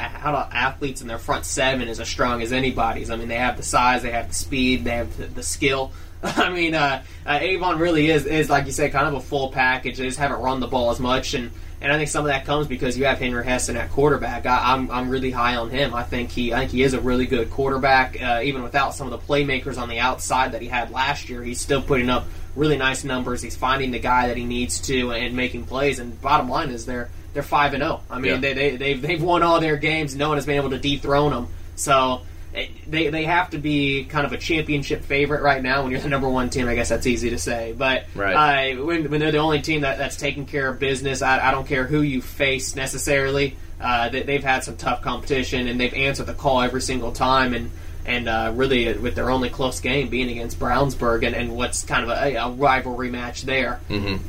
athletes 0.53 1.03
in 1.03 1.09
their 1.09 1.19
front 1.19 1.45
seven 1.45 1.87
is 1.87 2.01
as 2.01 2.09
strong 2.09 2.41
as 2.41 2.53
anybody's. 2.53 3.11
I 3.11 3.17
mean, 3.17 3.29
they 3.29 3.37
have 3.37 3.59
the 3.59 3.63
size, 3.63 4.03
they 4.03 4.13
have 4.13 4.29
the 4.29 4.35
speed, 4.35 4.85
they 4.85 4.93
have 4.93 5.15
the, 5.17 5.27
the 5.27 5.43
skill. 5.43 5.93
I 6.23 6.51
mean, 6.51 6.75
uh, 6.75 7.03
uh, 7.27 7.39
Avon 7.41 7.79
really 7.79 8.09
is 8.09 8.25
is 8.25 8.49
like 8.49 8.65
you 8.67 8.73
said, 8.73 8.93
kind 8.93 9.07
of 9.07 9.15
a 9.15 9.21
full 9.21 9.51
package. 9.51 9.99
They 9.99 10.07
just 10.07 10.19
haven't 10.19 10.41
run 10.41 10.61
the 10.61 10.67
ball 10.67 10.91
as 10.91 10.99
much, 10.99 11.35
and 11.35 11.51
and 11.83 11.93
I 11.93 11.99
think 11.99 12.09
some 12.09 12.25
of 12.25 12.29
that 12.29 12.47
comes 12.47 12.69
because 12.69 12.97
you 12.97 13.05
have 13.05 13.19
Henry 13.19 13.45
Hessen 13.45 13.77
at 13.77 13.91
quarterback. 13.91 14.47
I, 14.47 14.73
am 14.73 14.83
I'm, 14.83 14.91
I'm 14.91 15.09
really 15.11 15.33
high 15.33 15.57
on 15.57 15.69
him. 15.69 15.95
I 15.95 16.05
think 16.05 16.31
he 16.31 16.55
I 16.55 16.61
think 16.61 16.71
he 16.71 16.85
is 16.85 16.95
a 16.95 17.01
really 17.01 17.27
good 17.27 17.51
quarterback. 17.51 18.23
Uh, 18.23 18.41
even 18.45 18.63
without 18.63 18.95
some 18.95 19.13
of 19.13 19.21
the 19.21 19.27
playmakers 19.27 19.77
on 19.77 19.91
the 19.91 19.99
outside 19.99 20.53
that 20.53 20.63
he 20.63 20.69
had 20.69 20.91
last 20.91 21.29
year, 21.29 21.43
he's 21.43 21.61
still 21.61 21.83
putting 21.83 22.09
up 22.09 22.25
really 22.55 22.77
nice 22.77 23.05
numbers. 23.05 23.43
He's 23.43 23.57
finding 23.57 23.91
the 23.91 23.99
guy 23.99 24.29
that 24.29 24.37
he 24.37 24.45
needs 24.45 24.81
to 24.83 25.13
and 25.13 25.37
making 25.37 25.65
plays. 25.65 25.99
And 25.99 26.21
bottom 26.21 26.49
line 26.49 26.71
is 26.71 26.87
they're 26.87 27.11
they're 27.33 27.43
five 27.43 27.75
and 27.75 27.83
zero. 27.83 28.03
Oh. 28.11 28.15
I 28.15 28.19
mean 28.19 28.33
yeah. 28.33 28.39
they 28.39 28.53
they 28.55 28.77
they've, 28.77 29.03
they've 29.03 29.23
won 29.23 29.43
all 29.43 29.61
their 29.61 29.77
games. 29.77 30.15
No 30.15 30.29
one 30.29 30.37
has 30.37 30.47
been 30.47 30.57
able 30.57 30.71
to 30.71 30.79
dethrone 30.79 31.33
them. 31.33 31.49
So 31.77 32.23
they 32.53 33.09
they 33.09 33.25
have 33.25 33.51
to 33.51 33.59
be 33.59 34.05
kind 34.05 34.27
of 34.27 34.33
a 34.33 34.37
championship 34.37 35.05
favorite 35.05 35.43
right 35.43 35.63
now. 35.63 35.83
When 35.83 35.91
you're 35.91 36.01
the 36.01 36.09
number 36.09 36.29
one 36.29 36.51
team, 36.51 36.69
I 36.69 36.75
guess 36.75 36.91
that's 36.91 37.07
easy 37.07 37.31
to 37.31 37.39
say. 37.39 37.75
But 37.77 38.05
right. 38.15 38.77
uh, 38.77 38.85
when, 38.85 39.11
when 39.11 39.21
they're 39.21 39.33
the 39.33 39.39
only 39.39 39.63
team 39.63 39.83
that, 39.83 39.97
that's 39.97 40.17
taking 40.17 40.45
care 40.45 40.69
of 40.69 40.79
business, 40.79 41.23
I, 41.23 41.49
I 41.49 41.51
don't 41.51 41.67
care 41.67 41.85
who 41.85 42.03
you 42.03 42.21
face 42.21 42.77
necessarily. 42.77 43.57
Uh, 43.81 44.11
they, 44.11 44.35
have 44.35 44.45
had 44.45 44.63
some 44.65 44.77
tough 44.77 45.03
competition 45.03 45.67
and 45.67 45.81
they've 45.81 45.95
answered 45.95 46.27
the 46.27 46.35
call 46.35 46.61
every 46.63 46.83
single 46.83 47.11
time. 47.11 47.53
And 47.53 47.71
and 48.05 48.29
uh, 48.29 48.53
really 48.55 48.93
with 48.95 49.15
their 49.15 49.31
only 49.31 49.49
close 49.51 49.81
game 49.81 50.09
being 50.09 50.31
against 50.31 50.59
Brownsburg 50.59 51.27
and, 51.27 51.35
and 51.35 51.57
what's 51.57 51.85
kind 51.85 52.03
of 52.03 52.11
a, 52.11 52.35
a 52.35 52.51
rivalry 52.51 53.11
match 53.11 53.43
there. 53.43 53.81
Mm-hmm 53.89 54.29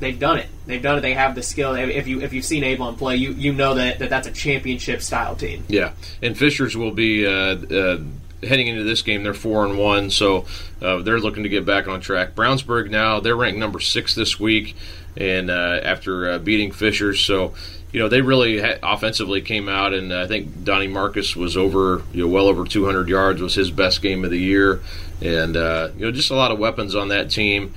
they've 0.00 0.18
done 0.18 0.38
it. 0.38 0.46
They've 0.66 0.82
done 0.82 0.98
it. 0.98 1.00
They 1.00 1.14
have 1.14 1.34
the 1.34 1.42
skill. 1.42 1.74
If 1.74 2.06
you 2.06 2.20
if 2.20 2.32
you've 2.32 2.44
seen 2.44 2.64
Avon 2.64 2.96
play, 2.96 3.16
you 3.16 3.32
you 3.32 3.52
know 3.52 3.74
that, 3.74 3.98
that 3.98 4.10
that's 4.10 4.26
a 4.26 4.32
championship 4.32 5.02
style 5.02 5.36
team. 5.36 5.64
Yeah, 5.68 5.92
and 6.22 6.36
Fishers 6.36 6.76
will 6.76 6.92
be. 6.92 7.26
Uh, 7.26 7.56
uh, 7.56 7.98
heading 8.42 8.66
into 8.66 8.82
this 8.82 9.02
game, 9.02 9.22
they're 9.22 9.34
four 9.34 9.64
and 9.64 9.78
one, 9.78 10.10
so 10.10 10.44
uh, 10.80 10.96
they're 11.02 11.20
looking 11.20 11.44
to 11.44 11.48
get 11.48 11.64
back 11.64 11.86
on 11.86 12.00
track. 12.00 12.34
Brownsburg 12.34 12.90
now 12.90 13.20
they're 13.20 13.36
ranked 13.36 13.56
number 13.56 13.78
six 13.78 14.16
this 14.16 14.40
week, 14.40 14.74
and 15.16 15.48
uh, 15.48 15.78
after 15.82 16.28
uh, 16.28 16.38
beating 16.38 16.72
Fishers, 16.72 17.20
so 17.20 17.54
you 17.92 18.00
know 18.00 18.08
they 18.08 18.22
really 18.22 18.58
offensively 18.82 19.42
came 19.42 19.68
out, 19.68 19.92
and 19.92 20.12
I 20.12 20.26
think 20.26 20.64
Donnie 20.64 20.88
Marcus 20.88 21.36
was 21.36 21.56
over, 21.56 22.02
you 22.12 22.24
know, 22.24 22.28
well 22.32 22.46
over 22.46 22.64
200 22.64 23.08
yards 23.08 23.40
was 23.42 23.54
his 23.54 23.70
best 23.70 24.00
game 24.00 24.24
of 24.24 24.30
the 24.30 24.38
year, 24.38 24.80
and 25.20 25.56
uh, 25.56 25.90
you 25.96 26.06
know 26.06 26.10
just 26.10 26.30
a 26.30 26.34
lot 26.34 26.50
of 26.50 26.58
weapons 26.58 26.94
on 26.94 27.08
that 27.08 27.30
team. 27.30 27.74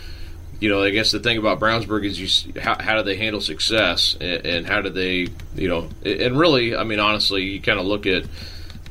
You 0.61 0.69
know, 0.69 0.81
I 0.81 0.91
guess 0.91 1.11
the 1.11 1.19
thing 1.19 1.37
about 1.37 1.59
Brownsburg 1.59 2.05
is 2.05 2.19
you 2.45 2.61
how, 2.61 2.77
how 2.79 2.95
do 2.95 3.03
they 3.03 3.17
handle 3.17 3.41
success 3.41 4.15
and, 4.21 4.45
and, 4.45 4.65
how 4.65 4.79
do 4.79 4.89
they, 4.89 5.27
you 5.53 5.67
know, 5.67 5.89
and 6.05 6.39
really, 6.39 6.73
I 6.73 6.85
mean, 6.85 7.01
honestly, 7.01 7.43
you 7.43 7.61
kind 7.61 7.77
of 7.77 7.85
look 7.85 8.07
at 8.07 8.23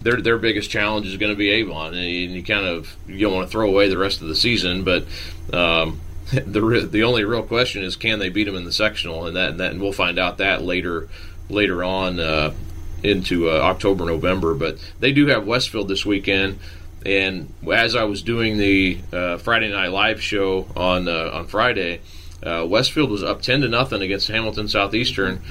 their 0.02 0.20
their 0.20 0.37
biggest 0.37 0.70
challenge 0.70 1.06
is 1.06 1.16
going 1.16 1.32
to 1.32 1.37
be 1.37 1.50
Avon, 1.50 1.94
and 1.94 2.04
you, 2.04 2.26
and 2.26 2.34
you, 2.34 2.44
kind 2.44 2.66
of 2.66 2.94
you 3.08 3.18
don't 3.20 3.32
want 3.32 3.48
to 3.48 3.50
throw 3.50 3.66
away 3.66 3.88
the 3.88 3.96
rest 3.96 4.20
of 4.20 4.28
the 4.28 4.37
season, 4.37 4.84
but 4.84 5.06
um, 5.54 6.00
the 6.32 6.88
the 6.90 7.02
only 7.02 7.24
real 7.24 7.42
question 7.42 7.82
is 7.82 7.96
can 7.96 8.18
they 8.18 8.28
beat 8.28 8.44
them 8.44 8.56
in 8.56 8.64
the 8.64 8.72
sectional, 8.72 9.26
and 9.26 9.37
that 9.37 9.50
and, 9.50 9.60
that, 9.60 9.72
and 9.72 9.80
we'll 9.80 9.92
find 9.92 10.18
out 10.18 10.38
that 10.38 10.62
later 10.62 11.08
later 11.48 11.84
on 11.84 12.18
uh, 12.18 12.54
into 13.02 13.50
uh, 13.50 13.60
October 13.60 14.06
November, 14.06 14.54
but 14.54 14.78
they 14.98 15.12
do 15.12 15.26
have 15.26 15.46
Westfield 15.46 15.88
this 15.88 16.06
weekend. 16.06 16.58
And 17.04 17.52
as 17.70 17.94
I 17.94 18.04
was 18.04 18.22
doing 18.22 18.56
the 18.56 18.98
uh, 19.12 19.37
Friday 19.37 19.70
Night 19.70 19.88
Live 19.88 20.22
show 20.22 20.66
on 20.74 21.06
uh, 21.06 21.30
on 21.34 21.46
Friday, 21.46 22.00
uh, 22.42 22.64
Westfield 22.66 23.10
was 23.10 23.22
up 23.22 23.42
ten 23.42 23.60
to 23.60 23.68
nothing 23.68 24.00
against 24.00 24.28
Hamilton 24.28 24.68
Southeastern, 24.68 25.42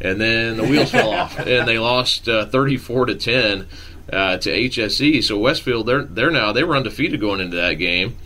and 0.00 0.18
then 0.18 0.56
the 0.56 0.64
wheels 0.64 0.90
fell 0.90 1.10
off, 1.12 1.38
and 1.38 1.68
they 1.68 1.78
lost 1.78 2.28
uh, 2.28 2.46
thirty 2.46 2.78
four 2.78 3.04
to 3.04 3.14
ten 3.14 3.66
uh, 4.10 4.38
to 4.38 4.50
HSE. 4.50 5.22
So 5.22 5.38
Westfield, 5.38 5.86
they're 5.86 6.04
they're 6.04 6.30
now 6.30 6.52
they 6.52 6.64
were 6.64 6.76
undefeated 6.76 7.20
going 7.20 7.40
into 7.40 7.56
that 7.56 7.74
game, 7.74 8.16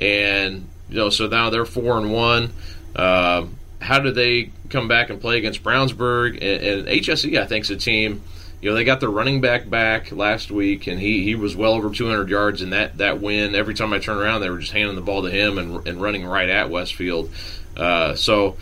and 0.00 0.66
you 0.92 0.98
know 0.98 1.10
so 1.10 1.26
now 1.26 1.48
they're 1.50 1.64
four 1.64 1.96
and 1.96 2.12
one. 2.12 2.52
Um, 2.94 3.56
how 3.80 3.98
do 3.98 4.12
they 4.12 4.50
come 4.72 4.88
back 4.88 5.10
and 5.10 5.20
play 5.20 5.38
against 5.38 5.62
Brownsburg 5.62 6.32
and, 6.34 6.64
and 6.64 6.88
HSE. 6.88 7.38
I 7.40 7.46
think 7.46 7.64
is 7.64 7.70
a 7.70 7.76
team. 7.76 8.22
You 8.60 8.70
know, 8.70 8.76
they 8.76 8.84
got 8.84 9.00
their 9.00 9.10
running 9.10 9.40
back 9.40 9.68
back 9.68 10.12
last 10.12 10.50
week, 10.50 10.86
and 10.86 10.98
he, 11.00 11.24
he 11.24 11.34
was 11.34 11.56
well 11.56 11.72
over 11.72 11.90
200 11.90 12.28
yards 12.28 12.62
in 12.62 12.70
that, 12.70 12.98
that 12.98 13.20
win. 13.20 13.56
Every 13.56 13.74
time 13.74 13.92
I 13.92 13.98
turn 13.98 14.18
around, 14.18 14.40
they 14.40 14.50
were 14.50 14.58
just 14.58 14.72
handing 14.72 14.94
the 14.94 15.02
ball 15.02 15.22
to 15.22 15.30
him 15.30 15.58
and, 15.58 15.86
and 15.86 16.00
running 16.00 16.24
right 16.24 16.48
at 16.48 16.70
Westfield. 16.70 17.30
Uh, 17.76 18.14
so, 18.14 18.56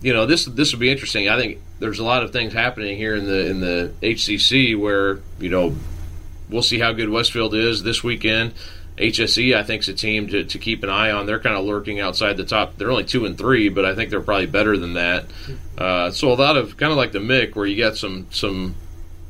you 0.00 0.14
know, 0.14 0.24
this 0.24 0.46
this 0.46 0.72
would 0.72 0.80
be 0.80 0.90
interesting. 0.90 1.28
I 1.28 1.38
think 1.38 1.58
there's 1.80 1.98
a 1.98 2.04
lot 2.04 2.22
of 2.22 2.32
things 2.32 2.52
happening 2.52 2.96
here 2.96 3.14
in 3.14 3.26
the 3.26 3.46
in 3.50 3.60
the 3.60 3.92
HCC 4.02 4.78
where 4.78 5.20
you 5.38 5.50
know 5.50 5.76
we'll 6.48 6.62
see 6.62 6.78
how 6.78 6.92
good 6.92 7.10
Westfield 7.10 7.54
is 7.54 7.82
this 7.82 8.02
weekend. 8.02 8.54
HSE, 8.98 9.54
I 9.54 9.62
think, 9.62 9.82
is 9.82 9.88
a 9.88 9.94
team 9.94 10.28
to, 10.28 10.44
to 10.44 10.58
keep 10.58 10.82
an 10.82 10.88
eye 10.88 11.10
on. 11.10 11.26
They're 11.26 11.40
kind 11.40 11.56
of 11.56 11.64
lurking 11.64 12.00
outside 12.00 12.36
the 12.36 12.44
top. 12.44 12.76
They're 12.76 12.90
only 12.90 13.04
two 13.04 13.26
and 13.26 13.36
three, 13.36 13.68
but 13.68 13.84
I 13.84 13.94
think 13.94 14.10
they're 14.10 14.20
probably 14.20 14.46
better 14.46 14.76
than 14.76 14.94
that. 14.94 15.26
Uh, 15.76 16.10
so 16.10 16.32
a 16.32 16.34
lot 16.34 16.56
of 16.56 16.76
kind 16.76 16.92
of 16.92 16.96
like 16.96 17.12
the 17.12 17.18
Mick, 17.18 17.54
where 17.54 17.66
you 17.66 17.76
got 17.76 17.96
some 17.96 18.26
some 18.30 18.74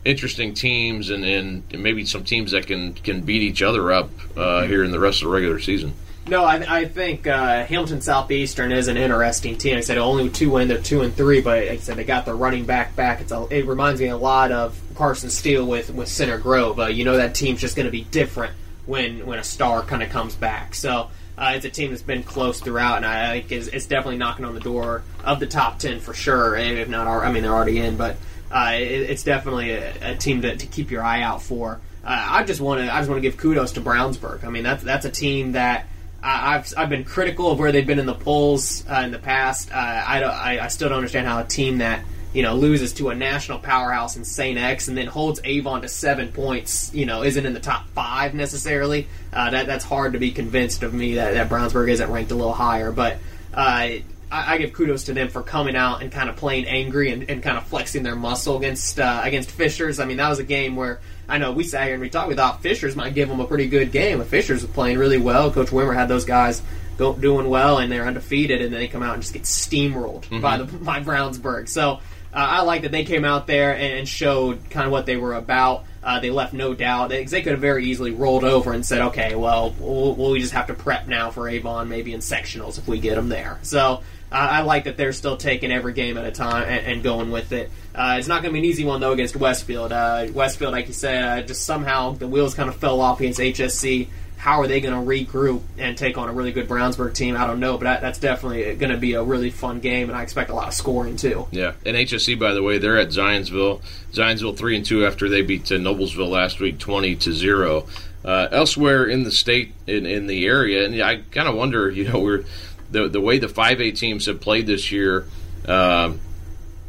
interesting 0.04 0.54
teams 0.54 1.10
and, 1.10 1.24
and 1.24 1.64
maybe 1.72 2.04
some 2.04 2.22
teams 2.22 2.52
that 2.52 2.66
can 2.68 2.94
can 2.94 3.22
beat 3.22 3.42
each 3.42 3.60
other 3.60 3.90
up 3.90 4.10
uh, 4.36 4.62
here 4.62 4.84
in 4.84 4.92
the 4.92 5.00
rest 5.00 5.22
of 5.22 5.28
the 5.28 5.34
regular 5.34 5.58
season. 5.58 5.94
No, 6.28 6.44
I, 6.44 6.80
I 6.80 6.84
think 6.86 7.26
uh, 7.26 7.64
Hamilton 7.64 8.00
Southeastern 8.00 8.72
is 8.72 8.88
an 8.88 8.96
interesting 8.96 9.56
team. 9.58 9.76
I 9.76 9.80
said 9.80 9.96
only 9.98 10.28
two 10.28 10.50
win, 10.50 10.66
they're 10.66 10.78
two 10.78 11.02
and 11.02 11.14
three, 11.14 11.40
but 11.40 11.60
like 11.60 11.70
I 11.70 11.76
said 11.78 11.96
they 11.96 12.04
got 12.04 12.24
their 12.24 12.36
running 12.36 12.66
back 12.66 12.94
back. 12.94 13.20
It's 13.20 13.32
a, 13.32 13.46
it 13.50 13.66
reminds 13.66 14.00
me 14.00 14.08
a 14.08 14.16
lot 14.16 14.52
of 14.52 14.80
Carson 14.94 15.30
Steele 15.30 15.66
with 15.66 15.90
with 15.90 16.08
Center 16.08 16.38
Grove. 16.38 16.78
Uh, 16.78 16.86
you 16.86 17.04
know 17.04 17.16
that 17.16 17.34
team's 17.34 17.60
just 17.60 17.74
going 17.74 17.86
to 17.86 17.92
be 17.92 18.04
different 18.04 18.54
when 18.86 19.26
when 19.26 19.38
a 19.38 19.44
star 19.44 19.82
kind 19.82 20.02
of 20.02 20.10
comes 20.10 20.34
back. 20.34 20.74
So. 20.74 21.10
Uh, 21.38 21.52
it's 21.54 21.66
a 21.66 21.70
team 21.70 21.90
that's 21.90 22.00
been 22.00 22.22
close 22.22 22.62
throughout, 22.62 22.96
and 22.96 23.04
I 23.04 23.40
think 23.40 23.52
is, 23.52 23.68
it's 23.68 23.84
definitely 23.84 24.16
knocking 24.16 24.46
on 24.46 24.54
the 24.54 24.60
door 24.60 25.02
of 25.22 25.38
the 25.38 25.46
top 25.46 25.78
ten 25.78 26.00
for 26.00 26.14
sure. 26.14 26.56
If 26.56 26.88
not, 26.88 27.06
I 27.06 27.30
mean 27.30 27.42
they're 27.42 27.52
already 27.52 27.78
in, 27.78 27.98
but 27.98 28.16
uh, 28.50 28.72
it, 28.72 29.10
it's 29.10 29.22
definitely 29.22 29.72
a, 29.72 30.12
a 30.12 30.16
team 30.16 30.40
to, 30.40 30.56
to, 30.56 30.66
keep 30.66 30.90
your 30.90 31.02
eye 31.02 31.20
out 31.20 31.42
for. 31.42 31.78
Uh, 32.02 32.26
I 32.30 32.44
just 32.44 32.62
want 32.62 32.80
to 32.80 32.90
I 32.90 32.98
just 33.00 33.10
want 33.10 33.18
to 33.18 33.28
give 33.28 33.36
kudos 33.36 33.72
to 33.72 33.82
Brownsburg. 33.82 34.44
I 34.44 34.48
mean 34.48 34.62
that's 34.62 34.82
that's 34.82 35.04
a 35.04 35.10
team 35.10 35.52
that 35.52 35.86
I, 36.22 36.52
have 36.54 36.72
I've 36.76 36.88
been 36.88 37.04
critical 37.04 37.50
of 37.50 37.58
where 37.58 37.72
they've 37.72 37.86
been 37.86 37.98
in 37.98 38.06
the 38.06 38.14
polls 38.14 38.84
uh, 38.88 39.02
in 39.04 39.10
the 39.10 39.18
past. 39.18 39.70
Uh, 39.70 39.74
I, 39.74 40.22
I, 40.22 40.64
I 40.64 40.68
still 40.68 40.88
don't 40.88 40.96
understand 40.96 41.26
how 41.26 41.40
a 41.40 41.44
team 41.44 41.78
that 41.78 42.04
you 42.36 42.42
know 42.42 42.54
loses 42.54 42.92
to 42.92 43.08
a 43.08 43.14
national 43.14 43.58
powerhouse 43.58 44.14
in 44.16 44.24
Saint 44.24 44.58
X 44.58 44.88
and 44.88 44.98
then 44.98 45.06
holds 45.06 45.40
Avon 45.42 45.80
to 45.80 45.88
seven 45.88 46.32
points, 46.32 46.92
you 46.92 47.06
know, 47.06 47.22
isn't 47.22 47.46
in 47.46 47.54
the 47.54 47.60
top 47.60 47.88
five 47.94 48.34
necessarily. 48.34 49.08
Uh, 49.32 49.48
that 49.48 49.66
that's 49.66 49.86
hard 49.86 50.12
to 50.12 50.18
be 50.18 50.32
convinced 50.32 50.82
of 50.82 50.92
me 50.92 51.14
that, 51.14 51.32
that 51.32 51.48
Brownsburg 51.48 51.90
isn't 51.90 52.10
ranked 52.10 52.30
a 52.30 52.34
little 52.36 52.52
higher, 52.52 52.92
but. 52.92 53.18
Uh, 53.54 54.02
I, 54.28 54.54
I, 54.54 54.58
give 54.58 54.72
kudos 54.72 55.04
to 55.04 55.14
them 55.14 55.28
for 55.28 55.40
coming 55.40 55.76
out 55.76 56.02
and 56.02 56.10
kind 56.10 56.28
of 56.28 56.34
playing 56.34 56.66
angry 56.66 57.12
and, 57.12 57.30
and 57.30 57.42
kind 57.42 57.56
of 57.56 57.64
flexing 57.68 58.02
their 58.02 58.16
muscle 58.16 58.58
against 58.58 58.98
uh, 58.98 59.20
against 59.22 59.52
Fishers. 59.52 60.00
I 60.00 60.04
mean, 60.04 60.16
that 60.16 60.28
was 60.28 60.40
a 60.40 60.44
game 60.44 60.74
where 60.74 61.00
I 61.28 61.38
know 61.38 61.52
we 61.52 61.62
sat 61.62 61.84
here 61.84 61.94
and 61.94 62.02
we 62.02 62.10
talked. 62.10 62.28
We 62.28 62.34
thought 62.34 62.60
Fishers 62.60 62.96
might 62.96 63.14
give 63.14 63.28
them 63.28 63.38
a 63.38 63.46
pretty 63.46 63.68
good 63.68 63.92
game. 63.92 64.18
But 64.18 64.26
Fishers 64.26 64.62
was 64.62 64.70
playing 64.72 64.98
really 64.98 65.16
well. 65.16 65.52
Coach 65.52 65.68
Wimmer 65.68 65.94
had 65.94 66.08
those 66.08 66.24
guys 66.24 66.60
go, 66.98 67.14
doing 67.14 67.48
well, 67.48 67.78
and 67.78 67.90
they're 67.90 68.04
undefeated. 68.04 68.60
And 68.60 68.72
then 68.72 68.80
they 68.80 68.88
come 68.88 69.04
out 69.04 69.14
and 69.14 69.22
just 69.22 69.32
get 69.32 69.44
steamrolled 69.44 70.22
mm-hmm. 70.22 70.40
by 70.40 70.58
the 70.58 70.64
by 70.64 71.00
Brownsburg. 71.00 71.68
So 71.68 72.00
uh, 72.32 72.36
I 72.36 72.62
like 72.62 72.82
that 72.82 72.92
they 72.92 73.04
came 73.04 73.24
out 73.24 73.46
there 73.46 73.76
and 73.76 74.08
showed 74.08 74.70
kind 74.70 74.86
of 74.86 74.92
what 74.92 75.06
they 75.06 75.16
were 75.16 75.34
about. 75.34 75.84
Uh, 76.02 76.20
they 76.20 76.30
left 76.30 76.52
no 76.52 76.72
doubt. 76.72 77.08
They, 77.08 77.24
they 77.24 77.42
could 77.42 77.52
have 77.52 77.60
very 77.60 77.86
easily 77.86 78.12
rolled 78.12 78.44
over 78.44 78.72
and 78.72 78.86
said, 78.86 79.00
"Okay, 79.08 79.34
well, 79.34 79.74
we'll, 79.80 80.14
we 80.14 80.38
just 80.38 80.52
have 80.52 80.68
to 80.68 80.74
prep 80.74 81.08
now 81.08 81.30
for 81.30 81.48
Avon, 81.48 81.88
maybe 81.88 82.12
in 82.12 82.20
sectionals 82.20 82.78
if 82.78 82.86
we 82.86 83.00
get 83.00 83.16
them 83.16 83.28
there." 83.28 83.58
So 83.62 84.02
I, 84.30 84.58
I 84.58 84.60
like 84.60 84.84
that 84.84 84.96
they're 84.96 85.12
still 85.12 85.36
taking 85.36 85.72
every 85.72 85.92
game 85.92 86.16
at 86.16 86.24
a 86.24 86.30
time 86.30 86.62
and, 86.64 86.86
and 86.86 87.02
going 87.02 87.30
with 87.30 87.52
it. 87.52 87.70
Uh, 87.94 88.16
it's 88.18 88.28
not 88.28 88.42
going 88.42 88.54
to 88.54 88.60
be 88.60 88.60
an 88.60 88.64
easy 88.64 88.84
one 88.84 89.00
though 89.00 89.12
against 89.12 89.34
Westfield. 89.36 89.92
Uh, 89.92 90.28
Westfield, 90.32 90.72
like 90.72 90.86
you 90.86 90.94
said, 90.94 91.24
uh, 91.24 91.42
just 91.46 91.64
somehow 91.64 92.12
the 92.12 92.28
wheels 92.28 92.54
kind 92.54 92.68
of 92.68 92.76
fell 92.76 93.00
off 93.00 93.20
against 93.20 93.40
HSE. 93.40 94.08
How 94.36 94.60
are 94.60 94.66
they 94.66 94.80
going 94.80 94.94
to 94.94 95.00
regroup 95.00 95.62
and 95.78 95.96
take 95.96 96.18
on 96.18 96.28
a 96.28 96.32
really 96.32 96.52
good 96.52 96.68
Brownsburg 96.68 97.14
team? 97.14 97.36
I 97.36 97.46
don't 97.46 97.58
know, 97.58 97.78
but 97.78 97.84
that, 97.84 98.00
that's 98.00 98.18
definitely 98.18 98.76
going 98.76 98.92
to 98.92 98.98
be 98.98 99.14
a 99.14 99.22
really 99.22 99.50
fun 99.50 99.80
game, 99.80 100.08
and 100.08 100.16
I 100.16 100.22
expect 100.22 100.50
a 100.50 100.54
lot 100.54 100.68
of 100.68 100.74
scoring 100.74 101.16
too. 101.16 101.48
Yeah, 101.50 101.72
and 101.84 101.96
HSE, 101.96 102.38
by 102.38 102.52
the 102.52 102.62
way, 102.62 102.78
they're 102.78 102.98
at 102.98 103.08
Zionsville. 103.08 103.82
Zionsville 104.12 104.56
three 104.56 104.76
and 104.76 104.84
two 104.84 105.06
after 105.06 105.28
they 105.28 105.42
beat 105.42 105.70
uh, 105.72 105.76
Noblesville 105.76 106.28
last 106.30 106.60
week, 106.60 106.78
twenty 106.78 107.16
to 107.16 107.32
zero. 107.32 107.86
Uh, 108.24 108.48
elsewhere 108.50 109.04
in 109.04 109.22
the 109.22 109.30
state, 109.30 109.72
in, 109.86 110.04
in 110.04 110.26
the 110.26 110.46
area, 110.46 110.84
and 110.84 111.00
I 111.00 111.18
kind 111.30 111.48
of 111.48 111.54
wonder, 111.54 111.88
you 111.88 112.08
know, 112.08 112.18
we're 112.18 112.44
the 112.90 113.08
the 113.08 113.20
way 113.20 113.38
the 113.38 113.48
five 113.48 113.80
A 113.80 113.90
teams 113.90 114.26
have 114.26 114.40
played 114.40 114.66
this 114.66 114.90
year. 114.92 115.26
Uh, 115.66 116.12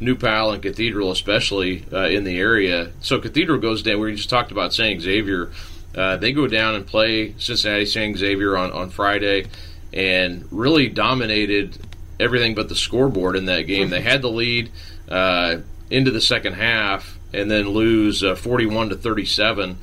New 0.00 0.14
Pal 0.14 0.52
and 0.52 0.62
Cathedral, 0.62 1.10
especially 1.10 1.84
uh, 1.92 2.06
in 2.06 2.24
the 2.24 2.38
area. 2.38 2.92
So 3.00 3.18
Cathedral 3.18 3.58
goes 3.58 3.82
down. 3.82 4.00
We 4.00 4.14
just 4.14 4.30
talked 4.30 4.52
about 4.52 4.72
St. 4.72 5.00
Xavier. 5.00 5.50
Uh, 5.94 6.16
they 6.16 6.32
go 6.32 6.46
down 6.46 6.74
and 6.74 6.86
play 6.86 7.34
Cincinnati 7.38 7.86
St. 7.86 8.16
Xavier 8.16 8.56
on, 8.56 8.70
on 8.72 8.90
Friday 8.90 9.46
and 9.92 10.46
really 10.50 10.88
dominated 10.88 11.78
everything 12.20 12.54
but 12.54 12.68
the 12.68 12.76
scoreboard 12.76 13.36
in 13.36 13.46
that 13.46 13.62
game. 13.62 13.90
They 13.90 14.02
had 14.02 14.22
the 14.22 14.30
lead 14.30 14.70
uh, 15.08 15.58
into 15.90 16.10
the 16.10 16.20
second 16.20 16.54
half 16.54 17.18
and 17.32 17.50
then 17.50 17.68
lose 17.68 18.22
uh, 18.22 18.34
41 18.34 18.90
to 18.90 18.96
37. 18.96 19.78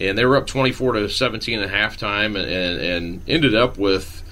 And 0.00 0.18
they 0.18 0.24
were 0.24 0.36
up 0.36 0.46
24 0.46 0.94
to 0.94 1.08
17 1.08 1.60
at 1.60 1.70
halftime 1.70 2.38
and, 2.38 2.50
and, 2.50 2.80
and 2.80 3.22
ended 3.28 3.54
up 3.54 3.78
with 3.78 4.22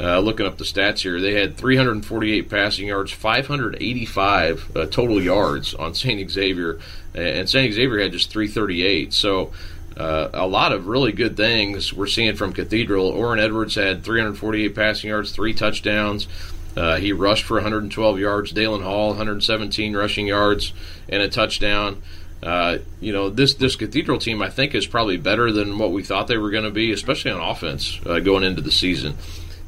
uh, 0.00 0.18
looking 0.18 0.44
up 0.44 0.58
the 0.58 0.64
stats 0.64 1.00
here, 1.00 1.20
they 1.20 1.34
had 1.34 1.56
348 1.56 2.50
passing 2.50 2.88
yards, 2.88 3.12
585 3.12 4.76
uh, 4.76 4.86
total 4.86 5.22
yards 5.22 5.72
on 5.74 5.94
St. 5.94 6.28
Xavier, 6.28 6.80
and 7.14 7.48
St. 7.48 7.72
Xavier 7.72 8.00
had 8.00 8.12
just 8.12 8.30
338. 8.30 9.12
So 9.12 9.52
uh, 9.96 10.28
a 10.32 10.46
lot 10.46 10.72
of 10.72 10.86
really 10.86 11.12
good 11.12 11.36
things 11.36 11.92
we're 11.92 12.06
seeing 12.06 12.36
from 12.36 12.52
Cathedral. 12.52 13.06
Orrin 13.06 13.40
Edwards 13.40 13.74
had 13.74 14.04
348 14.04 14.74
passing 14.74 15.10
yards, 15.10 15.32
three 15.32 15.54
touchdowns. 15.54 16.26
Uh, 16.76 16.96
he 16.96 17.12
rushed 17.12 17.44
for 17.44 17.54
112 17.54 18.18
yards. 18.18 18.50
Dalen 18.52 18.82
Hall 18.82 19.08
117 19.08 19.96
rushing 19.96 20.26
yards 20.26 20.72
and 21.08 21.22
a 21.22 21.28
touchdown. 21.28 22.02
Uh, 22.42 22.78
you 23.00 23.12
know 23.12 23.30
this 23.30 23.54
this 23.54 23.74
Cathedral 23.74 24.18
team 24.18 24.42
I 24.42 24.50
think 24.50 24.74
is 24.74 24.86
probably 24.86 25.16
better 25.16 25.50
than 25.50 25.78
what 25.78 25.92
we 25.92 26.02
thought 26.02 26.26
they 26.26 26.36
were 26.36 26.50
going 26.50 26.64
to 26.64 26.70
be, 26.70 26.92
especially 26.92 27.30
on 27.30 27.40
offense 27.40 27.98
uh, 28.04 28.18
going 28.20 28.44
into 28.44 28.60
the 28.60 28.72
season 28.72 29.16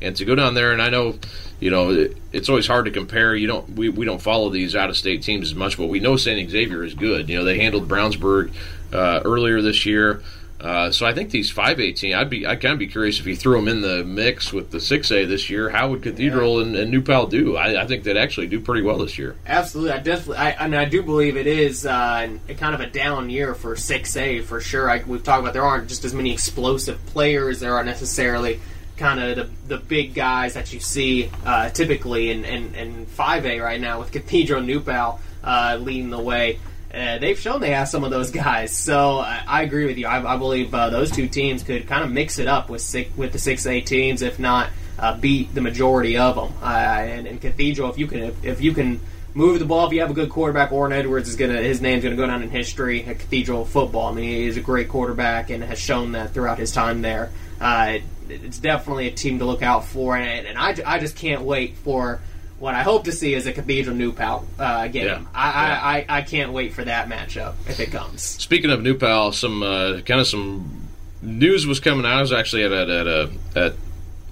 and 0.02 0.14
to 0.16 0.24
go 0.24 0.34
down 0.34 0.54
there 0.54 0.72
and 0.72 0.82
I 0.82 0.90
know 0.90 1.18
you 1.58 1.70
know 1.70 1.90
it, 1.90 2.16
it's 2.32 2.48
always 2.48 2.66
hard 2.66 2.84
to 2.84 2.90
compare 2.90 3.34
you 3.34 3.46
don't 3.46 3.70
we, 3.70 3.88
we 3.88 4.04
don't 4.04 4.20
follow 4.20 4.50
these 4.50 4.76
out 4.76 4.90
of 4.90 4.96
state 4.96 5.22
teams 5.22 5.50
as 5.50 5.54
much 5.54 5.76
but 5.76 5.86
we 5.86 6.00
know 6.00 6.16
St. 6.16 6.50
Xavier 6.50 6.84
is 6.84 6.94
good 6.94 7.28
you 7.28 7.38
know 7.38 7.44
they 7.44 7.58
handled 7.58 7.88
Brownsburg 7.88 8.52
uh, 8.92 9.20
earlier 9.24 9.62
this 9.62 9.86
year. 9.86 10.22
Uh, 10.58 10.90
so 10.90 11.04
I 11.04 11.12
think 11.12 11.30
these 11.30 11.50
five 11.50 11.80
eighteen 11.80 12.14
I'd 12.14 12.30
be 12.30 12.46
I'd 12.46 12.62
kind 12.62 12.72
of 12.72 12.78
be 12.78 12.86
curious 12.86 13.20
if 13.20 13.26
you 13.26 13.36
threw 13.36 13.56
them 13.56 13.68
in 13.68 13.82
the 13.82 14.02
mix 14.04 14.54
with 14.54 14.70
the 14.70 14.80
six 14.80 15.12
A 15.12 15.26
this 15.26 15.50
year 15.50 15.68
how 15.68 15.90
would 15.90 16.02
Cathedral 16.02 16.56
yeah. 16.56 16.66
and, 16.66 16.76
and, 16.76 16.90
New 16.90 17.02
Pal 17.02 17.26
do? 17.26 17.56
I, 17.58 17.82
I, 17.82 17.86
think 17.86 18.04
they'd 18.04 18.16
actually 18.16 18.46
do 18.46 18.58
pretty 18.58 18.80
well 18.80 18.96
this 18.96 19.18
year. 19.18 19.36
Absolutely. 19.46 19.92
I 19.92 19.98
definitely 19.98 20.38
I, 20.38 20.64
I 20.64 20.68
mean 20.68 20.80
I 20.80 20.86
do 20.86 21.02
believe 21.02 21.36
it 21.36 21.46
is 21.46 21.84
uh, 21.84 22.38
kind 22.56 22.74
of 22.74 22.80
a 22.80 22.86
down 22.86 23.28
year 23.28 23.54
for 23.54 23.76
six 23.76 24.16
A 24.16 24.40
for 24.40 24.62
sure. 24.62 24.88
I, 24.88 25.02
we've 25.06 25.22
talked 25.22 25.42
about 25.42 25.52
there 25.52 25.62
aren't 25.62 25.88
just 25.88 26.06
as 26.06 26.14
many 26.14 26.32
explosive 26.32 27.04
players. 27.06 27.60
There 27.60 27.74
are 27.74 27.84
necessarily 27.84 28.58
kind 28.96 29.20
of 29.20 29.36
the, 29.36 29.76
the 29.76 29.82
big 29.82 30.14
guys 30.14 30.54
that 30.54 30.72
you 30.72 30.80
see 30.80 31.30
uh, 31.44 31.68
typically 31.70 32.30
in, 32.30 32.44
in, 32.44 32.74
in 32.74 33.06
5A 33.06 33.62
right 33.62 33.80
now 33.80 33.98
with 34.00 34.10
Cathedral 34.10 34.62
New 34.62 34.80
Pal 34.80 35.20
uh, 35.44 35.78
leading 35.80 36.10
the 36.10 36.20
way. 36.20 36.58
Uh, 36.96 37.18
they've 37.18 37.38
shown 37.38 37.60
they 37.60 37.70
have 37.70 37.88
some 37.88 38.04
of 38.04 38.10
those 38.10 38.30
guys, 38.46 38.74
so 38.74 39.18
I, 39.18 39.42
I 39.46 39.62
agree 39.62 39.84
with 39.84 39.98
you. 39.98 40.06
I, 40.06 40.34
I 40.34 40.36
believe 40.38 40.72
uh, 40.72 40.88
those 40.90 41.10
two 41.10 41.28
teams 41.28 41.62
could 41.62 41.86
kind 41.86 42.02
of 42.02 42.10
mix 42.10 42.38
it 42.38 42.48
up 42.48 42.70
with 42.70 42.80
six, 42.80 43.14
with 43.16 43.32
the 43.32 43.38
six 43.38 43.66
A 43.66 43.80
teams, 43.80 44.22
if 44.22 44.38
not 44.38 44.70
uh, 44.98 45.16
beat 45.16 45.54
the 45.54 45.60
majority 45.60 46.16
of 46.16 46.36
them. 46.36 46.52
And, 46.62 47.26
and 47.26 47.40
Cathedral, 47.40 47.90
if 47.90 47.98
you 47.98 48.06
can, 48.06 48.20
if, 48.20 48.44
if, 48.44 48.60
you 48.60 48.72
can 48.72 49.00
move 49.34 49.58
the 49.58 49.66
ball, 49.66 49.86
if 49.86 49.92
you 49.92 50.00
have 50.00 50.10
a 50.10 50.14
good 50.14 50.30
quarterback, 50.30 50.72
Orrin 50.72 50.92
Edwards 50.92 51.28
is 51.28 51.36
gonna 51.36 51.60
his 51.60 51.80
name's 51.80 52.02
gonna 52.02 52.16
go 52.16 52.26
down 52.26 52.42
in 52.42 52.50
history 52.50 53.04
at 53.04 53.18
Cathedral 53.18 53.64
football. 53.64 54.10
I 54.10 54.14
mean, 54.14 54.28
he's 54.28 54.56
a 54.56 54.62
great 54.62 54.88
quarterback 54.88 55.50
and 55.50 55.62
has 55.64 55.78
shown 55.78 56.12
that 56.12 56.32
throughout 56.32 56.58
his 56.58 56.72
time 56.72 57.02
there. 57.02 57.30
Uh, 57.60 57.98
it's 58.28 58.58
definitely 58.58 59.06
a 59.06 59.12
team 59.12 59.38
to 59.38 59.44
look 59.44 59.62
out 59.62 59.84
for, 59.84 60.16
and, 60.16 60.46
and 60.46 60.58
I, 60.58 60.74
I 60.84 60.98
just 60.98 61.16
can't 61.16 61.42
wait 61.42 61.76
for 61.76 62.20
what 62.58 62.74
I 62.74 62.82
hope 62.82 63.04
to 63.04 63.12
see 63.12 63.34
is 63.34 63.46
a 63.46 63.52
Cathedral 63.52 63.94
New 63.94 64.12
Pal 64.12 64.46
uh, 64.58 64.88
game. 64.88 65.06
Yeah. 65.06 65.22
I, 65.34 65.50
yeah. 65.50 65.80
I, 65.82 65.98
I, 65.98 66.18
I, 66.18 66.22
can't 66.22 66.52
wait 66.52 66.72
for 66.72 66.84
that 66.84 67.08
matchup 67.08 67.54
if 67.68 67.80
it 67.80 67.90
comes. 67.90 68.22
Speaking 68.22 68.70
of 68.70 68.82
New 68.82 68.96
Pal, 68.96 69.32
some 69.32 69.62
uh, 69.62 70.00
kind 70.00 70.20
of 70.20 70.26
some 70.26 70.88
news 71.20 71.66
was 71.66 71.80
coming 71.80 72.06
out. 72.06 72.18
I 72.18 72.20
was 72.20 72.32
actually 72.32 72.64
at 72.64 72.72
at, 72.72 72.88
at, 72.88 73.06
a, 73.06 73.30
at 73.54 73.74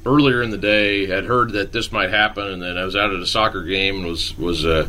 earlier 0.06 0.42
in 0.42 0.50
the 0.50 0.58
day 0.58 1.06
had 1.06 1.24
heard 1.24 1.52
that 1.52 1.72
this 1.72 1.92
might 1.92 2.10
happen, 2.10 2.46
and 2.46 2.62
then 2.62 2.78
I 2.78 2.84
was 2.84 2.96
out 2.96 3.12
at 3.12 3.20
a 3.20 3.26
soccer 3.26 3.62
game 3.62 3.96
and 3.96 4.06
was 4.06 4.36
was. 4.38 4.64
Uh, 4.64 4.88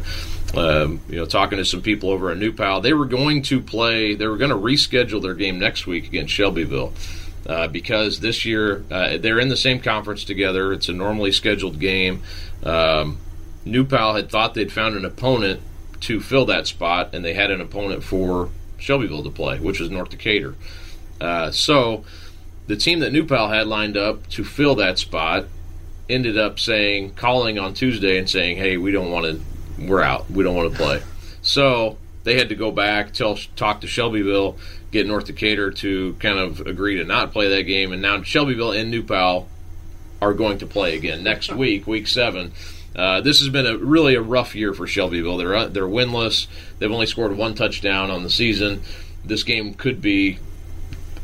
um, 0.54 1.02
you 1.10 1.18
know, 1.18 1.26
talking 1.26 1.58
to 1.58 1.66
some 1.66 1.82
people 1.82 2.12
over 2.12 2.32
at 2.32 2.38
New 2.38 2.54
Pal, 2.54 2.80
they 2.80 2.94
were 2.94 3.08
going 3.08 3.42
to 3.42 3.60
play. 3.60 4.16
They 4.16 4.28
were 4.28 4.38
going 4.38 4.52
to 4.52 4.56
reschedule 4.56 5.22
their 5.22 5.34
game 5.34 5.60
next 5.60 5.86
week 5.86 6.06
against 6.06 6.34
Shelbyville. 6.34 6.94
Uh, 7.46 7.68
because 7.68 8.22
this 8.22 8.44
year 8.44 8.84
uh, 8.90 9.18
they're 9.18 9.40
in 9.40 9.50
the 9.50 9.58
same 9.58 9.80
conference 9.80 10.24
together. 10.24 10.74
It's 10.74 10.90
a 10.90 10.94
normally 10.94 11.32
scheduled 11.32 11.80
game. 11.80 12.24
Um, 12.64 13.20
New 13.64 13.86
Pal 13.86 14.16
had 14.16 14.32
thought 14.32 14.56
they'd 14.56 14.72
found 14.72 14.96
an 14.96 15.06
opponent 15.06 15.62
to 16.02 16.20
fill 16.20 16.46
that 16.46 16.68
spot, 16.68 17.14
and 17.14 17.24
they 17.24 17.34
had 17.34 17.52
an 17.52 17.62
opponent 17.62 18.04
for 18.04 18.50
Shelbyville 18.78 19.24
to 19.24 19.30
play, 19.30 19.60
which 19.60 19.80
was 19.80 19.90
North 19.90 20.10
Decatur. 20.10 20.56
Uh, 21.22 21.52
so 21.52 22.04
the 22.68 22.76
team 22.76 23.00
that 23.00 23.12
New 23.12 23.26
Pal 23.26 23.50
had 23.50 23.68
lined 23.68 23.98
up 23.98 24.28
to 24.30 24.44
fill 24.44 24.76
that 24.76 24.98
spot 24.98 25.46
ended 26.10 26.38
up 26.38 26.60
saying, 26.60 27.14
calling 27.14 27.58
on 27.58 27.74
Tuesday 27.74 28.18
and 28.18 28.30
saying, 28.30 28.58
"Hey, 28.58 28.78
we 28.78 28.92
don't 28.92 29.12
want 29.12 29.26
to. 29.26 29.42
We're 29.84 30.02
out. 30.02 30.30
We 30.30 30.44
don't 30.44 30.56
want 30.56 30.72
to 30.72 30.78
play." 30.78 31.02
So 31.42 31.98
they 32.26 32.38
had 32.38 32.50
to 32.50 32.56
go 32.56 32.72
back, 32.72 33.14
tell, 33.14 33.38
talk 33.56 33.82
to 33.82 33.88
Shelbyville, 33.88 34.58
get 34.92 35.08
North 35.08 35.26
Decatur 35.26 35.72
to 35.72 36.16
kind 36.20 36.38
of 36.38 36.60
agree 36.62 36.98
to 36.98 37.06
not 37.06 37.32
play 37.32 37.48
that 37.50 37.64
game, 37.64 37.94
and 37.94 38.02
now 38.02 38.22
Shelbyville 38.24 38.74
and 38.74 38.92
New 38.92 39.04
Pal 39.04 39.48
are 40.22 40.34
going 40.34 40.58
to 40.58 40.66
play 40.66 40.98
again 40.98 41.24
next 41.24 41.52
week, 41.56 41.88
week 41.88 42.08
seven. 42.08 42.52
Uh, 42.96 43.22
this 43.22 43.40
has 43.40 43.50
been 43.50 43.68
a 43.68 43.78
really 43.78 44.16
a 44.16 44.22
rough 44.22 44.56
year 44.56 44.74
for 44.74 44.88
Shelbyville. 44.88 45.38
They're 45.38 45.56
uh, 45.56 45.68
they're 45.68 45.84
winless. 45.84 46.48
They've 46.80 46.92
only 46.92 47.06
scored 47.06 47.36
one 47.38 47.54
touchdown 47.54 48.10
on 48.10 48.24
the 48.24 48.30
season. 48.30 48.82
This 49.24 49.44
game 49.44 49.74
could 49.74 50.02
be 50.02 50.40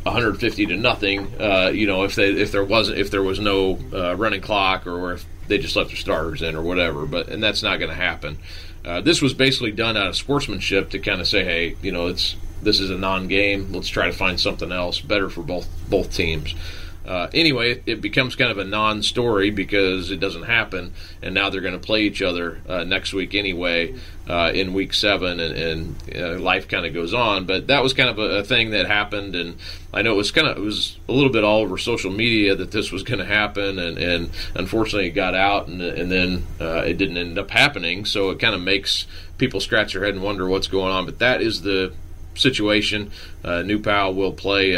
150 0.03 0.65
to 0.67 0.75
nothing. 0.77 1.41
Uh, 1.41 1.71
you 1.73 1.87
know, 1.87 2.03
if 2.03 2.15
they 2.15 2.29
if 2.29 2.51
there 2.51 2.63
wasn't 2.63 2.99
if 2.99 3.09
there 3.09 3.23
was 3.23 3.39
no 3.39 3.79
uh, 3.93 4.15
running 4.17 4.41
clock 4.41 4.85
or 4.85 5.13
if 5.13 5.25
they 5.47 5.57
just 5.57 5.75
left 5.75 5.89
their 5.89 5.97
starters 5.97 6.41
in 6.41 6.55
or 6.55 6.61
whatever. 6.61 7.05
But 7.05 7.29
and 7.29 7.41
that's 7.41 7.63
not 7.63 7.77
going 7.77 7.89
to 7.89 7.95
happen. 7.95 8.37
Uh, 8.83 9.01
this 9.01 9.21
was 9.21 9.33
basically 9.33 9.71
done 9.71 9.95
out 9.95 10.07
of 10.07 10.15
sportsmanship 10.15 10.89
to 10.89 10.99
kind 10.99 11.21
of 11.21 11.27
say, 11.27 11.43
hey, 11.43 11.75
you 11.81 11.91
know, 11.91 12.07
it's 12.07 12.35
this 12.61 12.79
is 12.79 12.89
a 12.89 12.97
non-game. 12.97 13.71
Let's 13.71 13.89
try 13.89 14.07
to 14.07 14.13
find 14.13 14.39
something 14.39 14.71
else 14.71 14.99
better 14.99 15.29
for 15.29 15.41
both 15.41 15.67
both 15.89 16.13
teams. 16.13 16.55
Uh, 17.05 17.27
anyway, 17.33 17.81
it, 17.87 17.99
becomes 17.99 18.35
kind 18.35 18.51
of 18.51 18.59
a 18.59 18.63
non-story 18.63 19.49
because 19.49 20.11
it 20.11 20.19
doesn't 20.19 20.43
happen, 20.43 20.93
and 21.23 21.33
now 21.33 21.49
they're 21.49 21.61
going 21.61 21.73
to 21.73 21.79
play 21.79 22.03
each 22.03 22.21
other 22.21 22.61
uh, 22.69 22.83
next 22.83 23.11
week 23.11 23.33
anyway 23.33 23.95
uh, 24.29 24.51
in 24.53 24.73
week 24.73 24.93
seven, 24.93 25.39
and, 25.39 25.55
and 25.55 26.15
uh, 26.15 26.39
life 26.39 26.67
kind 26.67 26.85
of 26.85 26.93
goes 26.93 27.13
on. 27.13 27.45
But 27.45 27.67
that 27.67 27.81
was 27.81 27.93
kind 27.93 28.09
of 28.09 28.19
a, 28.19 28.39
a, 28.39 28.43
thing 28.43 28.71
that 28.71 28.85
happened, 28.85 29.35
and 29.35 29.57
I 29.91 30.03
know 30.03 30.13
it 30.13 30.17
was 30.17 30.31
kind 30.31 30.47
of 30.47 30.57
it 30.57 30.61
was 30.61 30.97
a 31.09 31.11
little 31.11 31.31
bit 31.31 31.43
all 31.43 31.61
over 31.61 31.77
social 31.79 32.11
media 32.11 32.55
that 32.55 32.71
this 32.71 32.91
was 32.91 33.01
going 33.01 33.19
to 33.19 33.25
happen, 33.25 33.79
and, 33.79 33.97
and 33.97 34.29
unfortunately 34.53 35.07
it 35.07 35.13
got 35.13 35.33
out, 35.33 35.67
and, 35.67 35.81
and 35.81 36.11
then 36.11 36.45
uh, 36.59 36.83
it 36.85 36.97
didn't 36.97 37.17
end 37.17 37.39
up 37.39 37.49
happening. 37.49 38.05
So 38.05 38.29
it 38.29 38.39
kind 38.39 38.53
of 38.53 38.61
makes 38.61 39.07
people 39.39 39.59
scratch 39.59 39.93
their 39.93 40.05
head 40.05 40.13
and 40.13 40.23
wonder 40.23 40.47
what's 40.47 40.67
going 40.67 40.93
on. 40.93 41.05
But 41.05 41.17
that 41.17 41.41
is 41.41 41.63
the 41.63 41.93
situation. 42.35 43.11
Uh, 43.43 43.63
New 43.63 43.79
Pal 43.79 44.13
will 44.13 44.33
play 44.33 44.75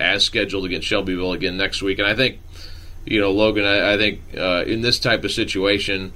as 0.00 0.24
scheduled 0.24 0.64
against 0.64 0.86
Shelbyville 0.86 1.32
again 1.32 1.56
next 1.56 1.82
week. 1.82 1.98
And 1.98 2.08
I 2.08 2.14
think, 2.14 2.40
you 3.04 3.20
know, 3.20 3.30
Logan, 3.30 3.64
I, 3.64 3.94
I 3.94 3.96
think 3.96 4.20
uh, 4.36 4.64
in 4.66 4.80
this 4.80 4.98
type 4.98 5.24
of 5.24 5.32
situation, 5.32 6.12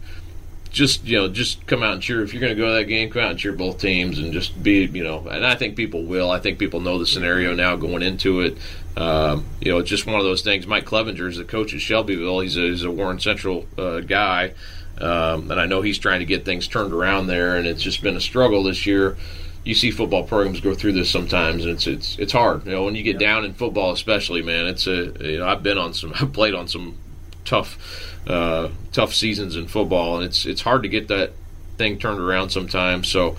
just 0.70 1.04
you 1.06 1.16
know, 1.16 1.28
just 1.28 1.66
come 1.66 1.82
out 1.82 1.94
and 1.94 2.02
cheer. 2.02 2.22
If 2.22 2.32
you're 2.32 2.40
going 2.40 2.54
to 2.54 2.60
go 2.60 2.68
to 2.68 2.74
that 2.74 2.84
game, 2.84 3.10
come 3.10 3.22
out 3.22 3.30
and 3.30 3.38
cheer 3.38 3.52
both 3.52 3.80
teams, 3.80 4.18
and 4.18 4.32
just 4.32 4.62
be, 4.62 4.84
you 4.84 5.02
know. 5.02 5.26
And 5.28 5.44
I 5.44 5.54
think 5.54 5.76
people 5.76 6.04
will. 6.04 6.30
I 6.30 6.40
think 6.40 6.58
people 6.58 6.80
know 6.80 6.98
the 6.98 7.06
scenario 7.06 7.54
now 7.54 7.76
going 7.76 8.02
into 8.02 8.40
it. 8.40 8.58
Um, 8.96 9.44
you 9.60 9.72
know, 9.72 9.78
it's 9.78 9.88
just 9.88 10.06
one 10.06 10.16
of 10.16 10.24
those 10.24 10.42
things. 10.42 10.66
Mike 10.66 10.84
Clevenger 10.84 11.28
is 11.28 11.36
the 11.36 11.44
coach 11.44 11.72
at 11.74 11.80
Shelbyville. 11.80 12.40
He's 12.40 12.56
a, 12.56 12.62
he's 12.62 12.84
a 12.84 12.90
Warren 12.90 13.18
Central 13.18 13.66
uh, 13.78 14.00
guy, 14.00 14.52
um, 15.00 15.50
and 15.50 15.60
I 15.60 15.66
know 15.66 15.82
he's 15.82 15.98
trying 15.98 16.20
to 16.20 16.26
get 16.26 16.44
things 16.44 16.68
turned 16.68 16.92
around 16.92 17.28
there. 17.28 17.56
And 17.56 17.66
it's 17.66 17.82
just 17.82 18.02
been 18.02 18.16
a 18.16 18.20
struggle 18.20 18.64
this 18.64 18.86
year 18.86 19.16
you 19.64 19.74
see 19.74 19.90
football 19.90 20.24
programs 20.24 20.60
go 20.60 20.74
through 20.74 20.92
this 20.92 21.10
sometimes, 21.10 21.64
and 21.64 21.74
it's 21.74 21.86
it's 21.86 22.18
it's 22.18 22.32
hard. 22.32 22.64
You 22.64 22.72
know, 22.72 22.84
when 22.84 22.94
you 22.94 23.02
get 23.02 23.18
down 23.18 23.44
in 23.44 23.54
football, 23.54 23.92
especially, 23.92 24.42
man, 24.42 24.66
it's 24.66 24.86
a 24.86 25.12
you 25.20 25.38
know 25.38 25.46
I've 25.46 25.62
been 25.62 25.78
on 25.78 25.94
some, 25.94 26.12
I've 26.20 26.32
played 26.32 26.54
on 26.54 26.68
some 26.68 26.96
tough 27.44 27.78
uh, 28.26 28.68
tough 28.92 29.14
seasons 29.14 29.56
in 29.56 29.66
football, 29.66 30.16
and 30.16 30.24
it's 30.24 30.46
it's 30.46 30.62
hard 30.62 30.82
to 30.82 30.88
get 30.88 31.08
that 31.08 31.32
thing 31.76 31.98
turned 31.98 32.20
around 32.20 32.50
sometimes. 32.50 33.08
So 33.08 33.36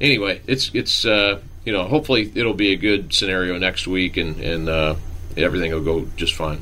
anyway, 0.00 0.40
it's 0.46 0.70
it's 0.74 1.04
uh, 1.04 1.40
you 1.64 1.72
know 1.72 1.84
hopefully 1.84 2.30
it'll 2.34 2.54
be 2.54 2.72
a 2.72 2.76
good 2.76 3.12
scenario 3.12 3.58
next 3.58 3.86
week, 3.86 4.16
and 4.16 4.40
and 4.40 4.68
uh, 4.68 4.94
everything 5.36 5.72
will 5.72 5.82
go 5.82 6.06
just 6.16 6.34
fine. 6.34 6.60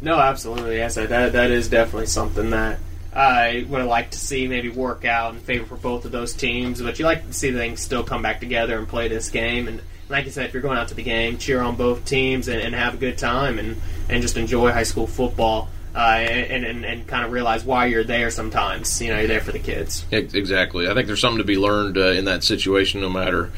No, 0.00 0.18
absolutely. 0.18 0.76
Yes, 0.76 0.96
that 0.96 1.32
that 1.32 1.50
is 1.50 1.68
definitely 1.68 2.06
something 2.06 2.50
that 2.50 2.78
I 3.14 3.66
would 3.68 3.80
have 3.80 3.88
liked 3.88 4.12
to 4.12 4.18
see 4.18 4.48
maybe 4.48 4.68
work 4.68 5.04
out 5.04 5.34
in 5.34 5.40
favor 5.40 5.66
for 5.66 5.76
both 5.76 6.04
of 6.04 6.12
those 6.12 6.32
teams, 6.32 6.80
but 6.80 6.98
you 6.98 7.04
like 7.04 7.26
to 7.26 7.32
see 7.32 7.52
things 7.52 7.80
still 7.80 8.02
come 8.02 8.22
back 8.22 8.40
together 8.40 8.78
and 8.78 8.88
play 8.88 9.08
this 9.08 9.28
game. 9.28 9.68
And 9.68 9.82
like 10.08 10.24
you 10.24 10.30
said, 10.30 10.46
if 10.46 10.54
you're 10.54 10.62
going 10.62 10.78
out 10.78 10.88
to 10.88 10.94
the 10.94 11.02
game, 11.02 11.36
cheer 11.38 11.60
on 11.60 11.76
both 11.76 12.04
teams 12.04 12.48
and, 12.48 12.60
and 12.60 12.74
have 12.74 12.94
a 12.94 12.96
good 12.96 13.18
time 13.18 13.58
and, 13.58 13.80
and 14.08 14.22
just 14.22 14.36
enjoy 14.36 14.70
high 14.72 14.82
school 14.84 15.06
football. 15.06 15.68
Uh, 15.94 15.98
and, 15.98 16.64
and, 16.64 16.84
and 16.86 17.06
kind 17.06 17.22
of 17.22 17.32
realize 17.32 17.66
why 17.66 17.84
you're 17.84 18.02
there 18.02 18.30
sometimes. 18.30 19.02
You 19.02 19.10
know, 19.10 19.18
you're 19.18 19.28
there 19.28 19.42
for 19.42 19.52
the 19.52 19.58
kids. 19.58 20.06
Exactly. 20.10 20.88
I 20.88 20.94
think 20.94 21.06
there's 21.06 21.20
something 21.20 21.36
to 21.36 21.44
be 21.44 21.58
learned 21.58 21.98
uh, 21.98 22.12
in 22.12 22.24
that 22.24 22.44
situation, 22.44 23.02
no 23.02 23.10
matter 23.10 23.52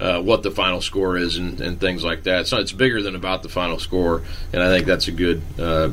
uh, 0.00 0.20
what 0.20 0.42
the 0.42 0.50
final 0.50 0.80
score 0.80 1.16
is 1.16 1.36
and, 1.36 1.60
and, 1.60 1.78
things 1.78 2.02
like 2.02 2.22
that. 2.22 2.46
So 2.46 2.58
it's 2.58 2.72
bigger 2.72 3.02
than 3.02 3.14
about 3.14 3.42
the 3.42 3.48
final 3.48 3.78
score, 3.78 4.22
and 4.52 4.62
I 4.62 4.68
think 4.68 4.86
that's 4.86 5.08
a 5.08 5.12
good 5.12 5.42
uh, 5.58 5.90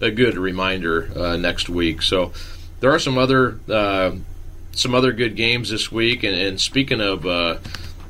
a 0.00 0.10
good 0.10 0.36
reminder 0.36 1.10
uh, 1.16 1.36
next 1.36 1.68
week. 1.68 2.02
So 2.02 2.32
there 2.80 2.92
are 2.92 2.98
some 2.98 3.18
other 3.18 3.60
uh, 3.68 4.12
some 4.72 4.94
other 4.94 5.12
good 5.12 5.36
games 5.36 5.70
this 5.70 5.90
week. 5.90 6.22
And, 6.22 6.34
and 6.34 6.60
speaking 6.60 7.00
of 7.00 7.26
uh, 7.26 7.58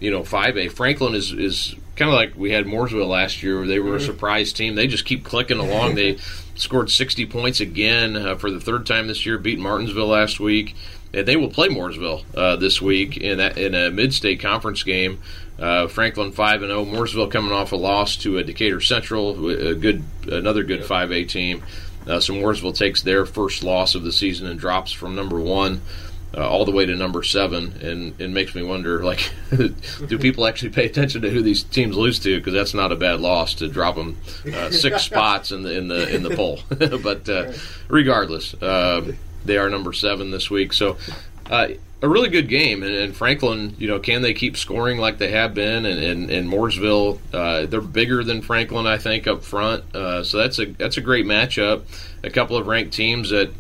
you 0.01 0.11
know 0.11 0.25
five 0.25 0.57
A, 0.57 0.69
Franklin 0.69 1.15
is 1.15 1.33
is 1.33 1.75
kind 2.01 2.11
of 2.11 2.17
like 2.17 2.33
we 2.35 2.51
had 2.51 2.65
Mooresville 2.65 3.07
last 3.07 3.43
year. 3.43 3.59
where 3.59 3.67
They 3.67 3.79
were 3.79 3.91
mm-hmm. 3.91 3.97
a 3.97 4.01
surprise 4.01 4.55
team. 4.55 4.75
They 4.75 4.87
just 4.87 5.05
keep 5.05 5.23
clicking 5.23 5.59
along. 5.59 5.97
they 5.97 6.17
scored 6.55 6.91
60 6.91 7.27
points 7.27 7.61
again 7.61 8.17
uh, 8.17 8.37
for 8.37 8.51
the 8.51 8.59
third 8.59 8.87
time 8.87 9.07
this 9.07 9.27
year. 9.27 9.37
Beat 9.37 9.59
Martinsville 9.59 10.07
last 10.07 10.41
week. 10.41 10.75
And 11.13 11.29
they 11.29 11.37
will 11.37 11.51
play 11.51 11.69
Mooresville 11.69 12.25
uh, 12.35 12.57
this 12.57 12.81
week 12.81 13.19
in 13.19 13.39
a, 13.39 13.51
in 13.51 13.75
a 13.75 13.91
mid-state 13.91 14.41
conference 14.41 14.83
game. 14.83 15.21
Uh, 15.59 15.89
Franklin 15.89 16.33
five 16.33 16.63
and 16.63 16.71
zero. 16.71 16.81
Oh. 16.81 16.87
Mooresville 16.87 17.31
coming 17.31 17.53
off 17.53 17.73
a 17.73 17.77
loss 17.77 18.17
to 18.19 18.39
a 18.39 18.45
Decatur 18.45 18.81
Central, 18.81 19.51
a 19.51 19.75
good 19.75 20.03
another 20.27 20.63
good 20.63 20.87
five 20.87 21.13
A 21.13 21.25
team. 21.25 21.63
Uh, 22.07 22.19
so 22.19 22.33
Mooresville 22.33 22.75
takes 22.75 23.03
their 23.03 23.27
first 23.27 23.63
loss 23.63 23.95
of 23.95 24.03
the 24.03 24.13
season 24.13 24.47
and 24.47 24.59
drops 24.59 24.91
from 24.91 25.15
number 25.15 25.39
one. 25.39 25.83
Uh, 26.33 26.49
all 26.49 26.65
the 26.65 26.71
way 26.71 26.87
to 26.87 26.95
number 26.95 27.25
seven, 27.25 27.73
and 27.83 28.21
it 28.21 28.31
makes 28.31 28.55
me 28.55 28.63
wonder, 28.63 29.03
like, 29.03 29.33
do 30.07 30.17
people 30.17 30.47
actually 30.47 30.69
pay 30.69 30.87
attention 30.87 31.23
to 31.23 31.29
who 31.29 31.43
these 31.43 31.65
teams 31.65 31.97
lose 31.97 32.21
to? 32.21 32.39
Because 32.39 32.53
that's 32.53 32.73
not 32.73 32.93
a 32.93 32.97
bad 32.97 33.19
loss 33.19 33.55
to 33.55 33.67
drop 33.67 33.97
them 33.97 34.17
uh, 34.55 34.71
six 34.71 35.03
spots 35.07 35.51
in 35.51 35.63
the 35.63 35.77
in 35.77 35.89
the 35.89 36.15
in 36.15 36.23
the 36.23 36.37
poll. 36.37 36.61
but 37.03 37.29
uh, 37.29 37.53
regardless, 37.89 38.55
uh, 38.63 39.11
they 39.45 39.59
are 39.59 39.69
number 39.69 39.93
seven 39.93 40.31
this 40.31 40.49
week. 40.49 40.73
So 40.73 40.97
uh, 41.51 41.71
a 42.03 42.09
really 42.09 42.29
good 42.29 42.49
game. 42.49 42.83
And, 42.83 42.95
and, 42.95 43.17
Franklin, 43.17 43.75
you 43.79 43.89
know, 43.89 43.99
can 43.99 44.23
they 44.23 44.33
keep 44.33 44.57
scoring 44.57 44.99
like 44.99 45.19
they 45.19 45.31
have 45.33 45.55
been? 45.55 45.85
And, 45.85 46.03
and, 46.03 46.31
and 46.31 46.49
Mooresville, 46.49 47.19
uh, 47.33 47.67
they're 47.67 47.81
bigger 47.81 48.25
than 48.25 48.43
Franklin, 48.43 48.87
I 48.87 48.99
think, 48.99 49.27
up 49.27 49.43
front. 49.43 49.95
Uh, 49.95 50.25
so 50.25 50.39
that's 50.39 50.59
a 50.59 50.67
that's 50.67 50.97
a 50.97 51.01
great 51.01 51.27
matchup. 51.27 51.83
A 52.23 52.31
couple 52.31 52.57
of 52.57 52.67
ranked 52.67 52.95
teams 52.95 53.31
that 53.31 53.53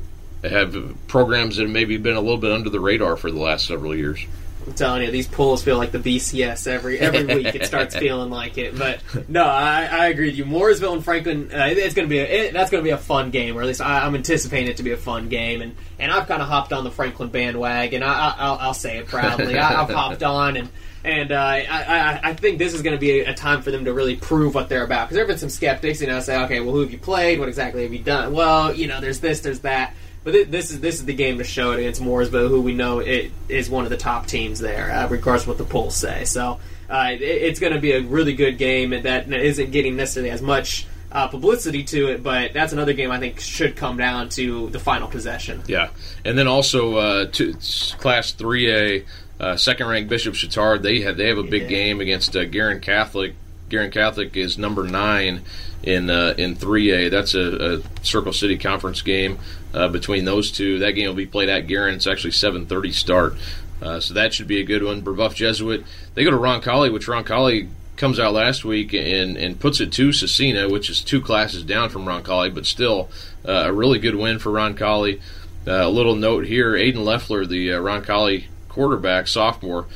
have 0.43 0.95
programs 1.07 1.57
that 1.57 1.63
have 1.63 1.71
maybe 1.71 1.97
been 1.97 2.17
a 2.17 2.21
little 2.21 2.39
bit 2.39 2.53
under 2.53 2.71
the 2.71 2.81
radar 2.81 3.17
for 3.17 3.31
the 3.31 3.41
last 3.41 3.67
several 3.67 3.95
years. 3.95 4.27
I'm 4.67 4.75
telling 4.75 5.03
you, 5.03 5.11
these 5.11 5.27
polls 5.27 5.63
feel 5.63 5.79
like 5.79 5.91
the 5.91 5.99
BCS 5.99 6.67
every 6.67 6.99
every 6.99 7.25
week. 7.25 7.55
It 7.55 7.65
starts 7.65 7.97
feeling 7.99 8.31
like 8.31 8.59
it. 8.59 8.79
But 8.79 9.01
no, 9.29 9.45
I, 9.45 9.89
I 9.91 10.07
agree 10.09 10.27
with 10.27 10.37
you. 10.37 10.45
Mooresville 10.45 10.93
and 10.93 11.05
Franklin, 11.05 11.51
uh, 11.53 11.69
it's 11.71 11.95
going 11.95 12.07
to 12.07 12.11
be 12.11 12.19
a, 12.19 12.25
it, 12.25 12.53
that's 12.53 12.71
going 12.71 12.83
to 12.83 12.87
be 12.87 12.93
a 12.93 12.99
fun 12.99 13.31
game, 13.31 13.57
or 13.57 13.63
at 13.63 13.67
least 13.67 13.81
I, 13.81 14.07
am 14.07 14.15
anticipating 14.15 14.69
it 14.69 14.77
to 14.77 14.83
be 14.83 14.93
a 14.93 14.97
fun 14.97 15.29
game. 15.29 15.63
And 15.63 15.75
and 15.99 16.13
I've 16.13 16.29
kind 16.29 16.43
of 16.43 16.49
hopped 16.49 16.73
on 16.73 16.85
the 16.85 16.91
Franklin 16.91 17.31
bandwagon. 17.31 18.03
I, 18.03 18.67
will 18.67 18.75
say 18.75 18.99
it 18.99 19.07
proudly. 19.07 19.59
I, 19.59 19.73
have 19.73 19.91
hopped 19.91 20.23
on 20.23 20.57
and. 20.57 20.69
And 21.03 21.33
uh, 21.33 21.37
I, 21.37 21.67
I, 21.71 22.21
I 22.25 22.35
think 22.35 22.59
this 22.59 22.75
is 22.75 22.83
going 22.83 22.95
to 22.95 23.01
be 23.01 23.21
a, 23.21 23.31
a, 23.31 23.35
time 23.35 23.63
for 23.63 23.71
them 23.71 23.87
to 23.87 23.93
really 23.95 24.17
prove 24.17 24.55
what 24.55 24.69
they're 24.69 24.85
about. 24.85 25.07
Because 25.07 25.15
there 25.15 25.25
have 25.25 25.29
been 25.29 25.39
some 25.39 25.49
skeptics, 25.49 26.03
you 26.03 26.07
know, 26.07 26.21
say, 26.21 26.39
okay, 26.45 26.61
well, 26.61 26.73
who 26.73 26.81
have 26.81 26.93
you 26.93 26.99
played? 26.99 27.39
What 27.39 27.49
exactly 27.49 27.85
have 27.85 27.93
you 27.95 28.01
done? 28.01 28.35
Well, 28.35 28.75
you 28.75 28.87
know, 28.87 29.01
there's 29.01 29.19
this, 29.19 29.41
there's 29.41 29.61
that. 29.61 29.95
But 30.23 30.51
this 30.51 30.71
is 30.71 30.81
this 30.81 30.97
is 30.97 31.07
the 31.07 31.15
game 31.15 31.39
to 31.39 31.45
show 31.45 31.73
it 31.73 31.79
against 31.79 32.03
Mooresville, 32.03 32.49
who 32.49 32.61
we 32.61 32.75
know 32.75 32.99
it 32.99 33.31
is 33.49 33.71
one 33.71 33.85
of 33.85 33.91
the 33.91 33.97
top 33.97 34.27
teams 34.27 34.59
there, 34.59 34.91
uh, 34.91 35.09
regardless 35.09 35.43
of 35.43 35.49
what 35.49 35.59
the 35.59 35.65
polls 35.65 35.97
say. 35.97 36.25
So 36.25 36.61
uh, 36.91 37.11
it, 37.13 37.23
it's 37.23 37.59
going 37.61 37.73
to 37.73 37.81
be 37.81 37.93
a 37.93 38.03
really 38.03 38.35
good 38.35 38.59
game, 38.59 38.91
that 38.91 39.33
isn't 39.33 39.71
getting 39.71 39.97
necessarily 39.97 40.31
as 40.31 40.43
much 40.43 40.87
uh, 41.13 41.29
publicity 41.29 41.85
to 41.85 42.09
it, 42.09 42.23
but 42.23 42.53
that's 42.53 42.73
another 42.73 42.93
game 42.93 43.11
I 43.11 43.19
think 43.19 43.41
should 43.41 43.77
come 43.77 43.97
down 43.97 44.29
to 44.31 44.69
the 44.71 44.79
final 44.79 45.09
possession. 45.09 45.63
Yeah, 45.67 45.91
and 46.25 46.37
then 46.39 46.47
also 46.47 46.97
uh, 46.97 47.27
to 47.33 47.55
Class 47.99 48.33
3A, 48.33 49.05
uh, 49.41 49.57
second 49.57 49.89
ranked 49.89 50.11
Bishop 50.11 50.35
Chatard, 50.35 50.83
they 50.83 51.01
have 51.01 51.17
they 51.17 51.29
have 51.29 51.39
a 51.39 51.43
big 51.43 51.63
yeah. 51.63 51.69
game 51.69 52.01
against 52.01 52.37
uh, 52.37 52.45
Guerin 52.45 52.81
Catholic. 52.81 53.35
Guerin 53.71 53.91
Catholic 53.91 54.37
is 54.37 54.59
number 54.59 54.85
nine 54.85 55.43
in 55.83 56.11
uh, 56.11 56.35
in 56.37 56.57
3A. 56.57 57.11
That's 57.11 57.35
a, 57.35 57.77
a, 57.77 58.05
Circle 58.05 58.33
City 58.33 58.59
Conference 58.59 59.01
game 59.01 59.39
uh, 59.73 59.89
between 59.89 60.25
those 60.25 60.51
two. 60.51 60.79
That 60.81 60.93
game 60.93 61.07
will 61.07 61.15
be 61.15 61.27
played 61.27 61.49
at 61.49 61.67
Guerin. 61.67 61.95
It's 61.95 62.07
actually 62.07 62.33
7:30 62.33 62.93
start, 62.93 63.35
uh, 63.81 64.01
so 64.01 64.13
that 64.15 64.35
should 64.35 64.49
be 64.49 64.61
a 64.61 64.65
good 64.65 64.83
one. 64.83 65.03
Brebeuf 65.03 65.35
Jesuit 65.35 65.85
they 66.15 66.25
go 66.25 66.31
to 66.31 66.37
Roncalli, 66.37 66.93
which 66.93 67.07
Roncalli 67.07 67.69
comes 67.97 68.19
out 68.19 68.33
last 68.33 68.65
week 68.65 68.93
and 68.93 69.37
and 69.37 69.61
puts 69.61 69.81
it 69.81 69.93
to 69.93 70.09
Scecina, 70.09 70.71
which 70.71 70.91
is 70.91 71.01
two 71.01 71.21
classes 71.21 71.63
down 71.63 71.89
from 71.89 72.05
Roncalli, 72.05 72.53
but 72.55 72.67
still 72.67 73.09
uh, 73.47 73.65
a 73.67 73.73
really 73.73 73.99
good 73.99 74.17
win 74.17 74.39
for 74.39 74.51
Roncalli. 74.51 75.21
uh, 75.67 75.73
a 75.73 75.91
little 75.91 76.17
note 76.17 76.47
here: 76.47 76.73
Aiden 76.73 77.05
Leffler, 77.05 77.47
the 77.47 77.73
uh, 77.73 77.81
Roncalli 77.81 78.45
quarterback, 78.69 79.29
sophomore, 79.29 79.87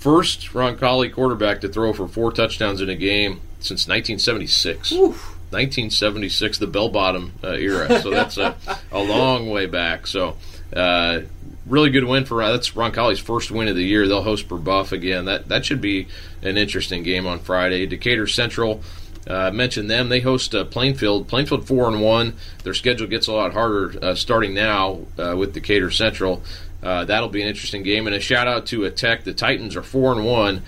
first 0.00 0.52
Roncalli 0.54 1.12
quarterback 1.12 1.60
to 1.60 1.68
throw 1.68 1.92
for 1.92 2.08
four 2.08 2.32
touchdowns 2.32 2.80
in 2.80 2.88
a 2.88 2.96
game 2.96 3.40
since 3.60 3.86
1976. 3.86 4.92
1976, 4.92 6.58
the 6.58 6.66
bell 6.66 6.88
bottom 6.88 7.32
uh, 7.44 7.50
era. 7.50 8.00
So 8.00 8.10
that's 8.10 8.38
a, 8.38 8.56
a 8.90 8.98
long 8.98 9.50
way 9.50 9.66
back. 9.66 10.06
So 10.06 10.36
uh, 10.74 11.20
really 11.66 11.90
good 11.90 12.04
win 12.04 12.24
for 12.24 12.42
that's 12.42 12.70
Roncalli's 12.70 13.18
first 13.18 13.50
win 13.50 13.68
of 13.68 13.76
the 13.76 13.84
year. 13.84 14.08
They'll 14.08 14.22
host 14.22 14.48
Brebeuf 14.48 14.92
again. 14.92 15.26
That 15.26 15.48
that 15.48 15.64
should 15.64 15.80
be 15.80 16.08
an 16.42 16.56
interesting 16.56 17.02
game 17.02 17.26
on 17.26 17.38
Friday. 17.38 17.86
Decatur 17.86 18.26
Central. 18.26 18.82
Uh, 19.26 19.50
mentioned 19.50 19.90
them. 19.90 20.08
They 20.08 20.20
host 20.20 20.54
uh, 20.54 20.64
Plainfield. 20.64 21.28
Plainfield 21.28 21.68
four 21.68 21.86
and 21.86 22.00
one. 22.00 22.36
Their 22.64 22.72
schedule 22.72 23.06
gets 23.06 23.26
a 23.26 23.32
lot 23.32 23.52
harder 23.52 23.94
uh, 24.02 24.14
starting 24.14 24.54
now 24.54 25.00
uh, 25.18 25.36
with 25.36 25.52
Decatur 25.52 25.90
Central. 25.90 26.42
Uh, 26.82 27.04
that'll 27.04 27.28
be 27.28 27.42
an 27.42 27.48
interesting 27.48 27.82
game. 27.82 28.06
And 28.06 28.16
a 28.16 28.20
shout 28.20 28.48
out 28.48 28.66
to 28.66 28.84
a 28.84 28.90
Tech. 28.90 29.24
The 29.24 29.34
Titans 29.34 29.76
are 29.76 29.82
four 29.82 30.12
and 30.12 30.24
one 30.24 30.62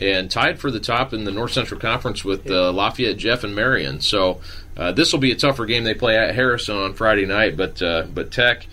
and 0.00 0.30
tied 0.30 0.58
for 0.58 0.70
the 0.70 0.80
top 0.80 1.12
in 1.12 1.24
the 1.24 1.30
North 1.30 1.52
Central 1.52 1.78
Conference 1.78 2.24
with 2.24 2.50
uh, 2.50 2.72
Lafayette, 2.72 3.18
Jeff, 3.18 3.44
and 3.44 3.54
Marion. 3.54 4.00
So 4.00 4.40
uh, 4.76 4.92
this 4.92 5.12
will 5.12 5.20
be 5.20 5.32
a 5.32 5.36
tougher 5.36 5.66
game. 5.66 5.84
They 5.84 5.94
play 5.94 6.16
at 6.16 6.34
Harrison 6.34 6.76
on 6.76 6.94
Friday 6.94 7.26
night, 7.26 7.56
but 7.56 7.82
uh, 7.82 8.06
but 8.12 8.32
Tech 8.32 8.66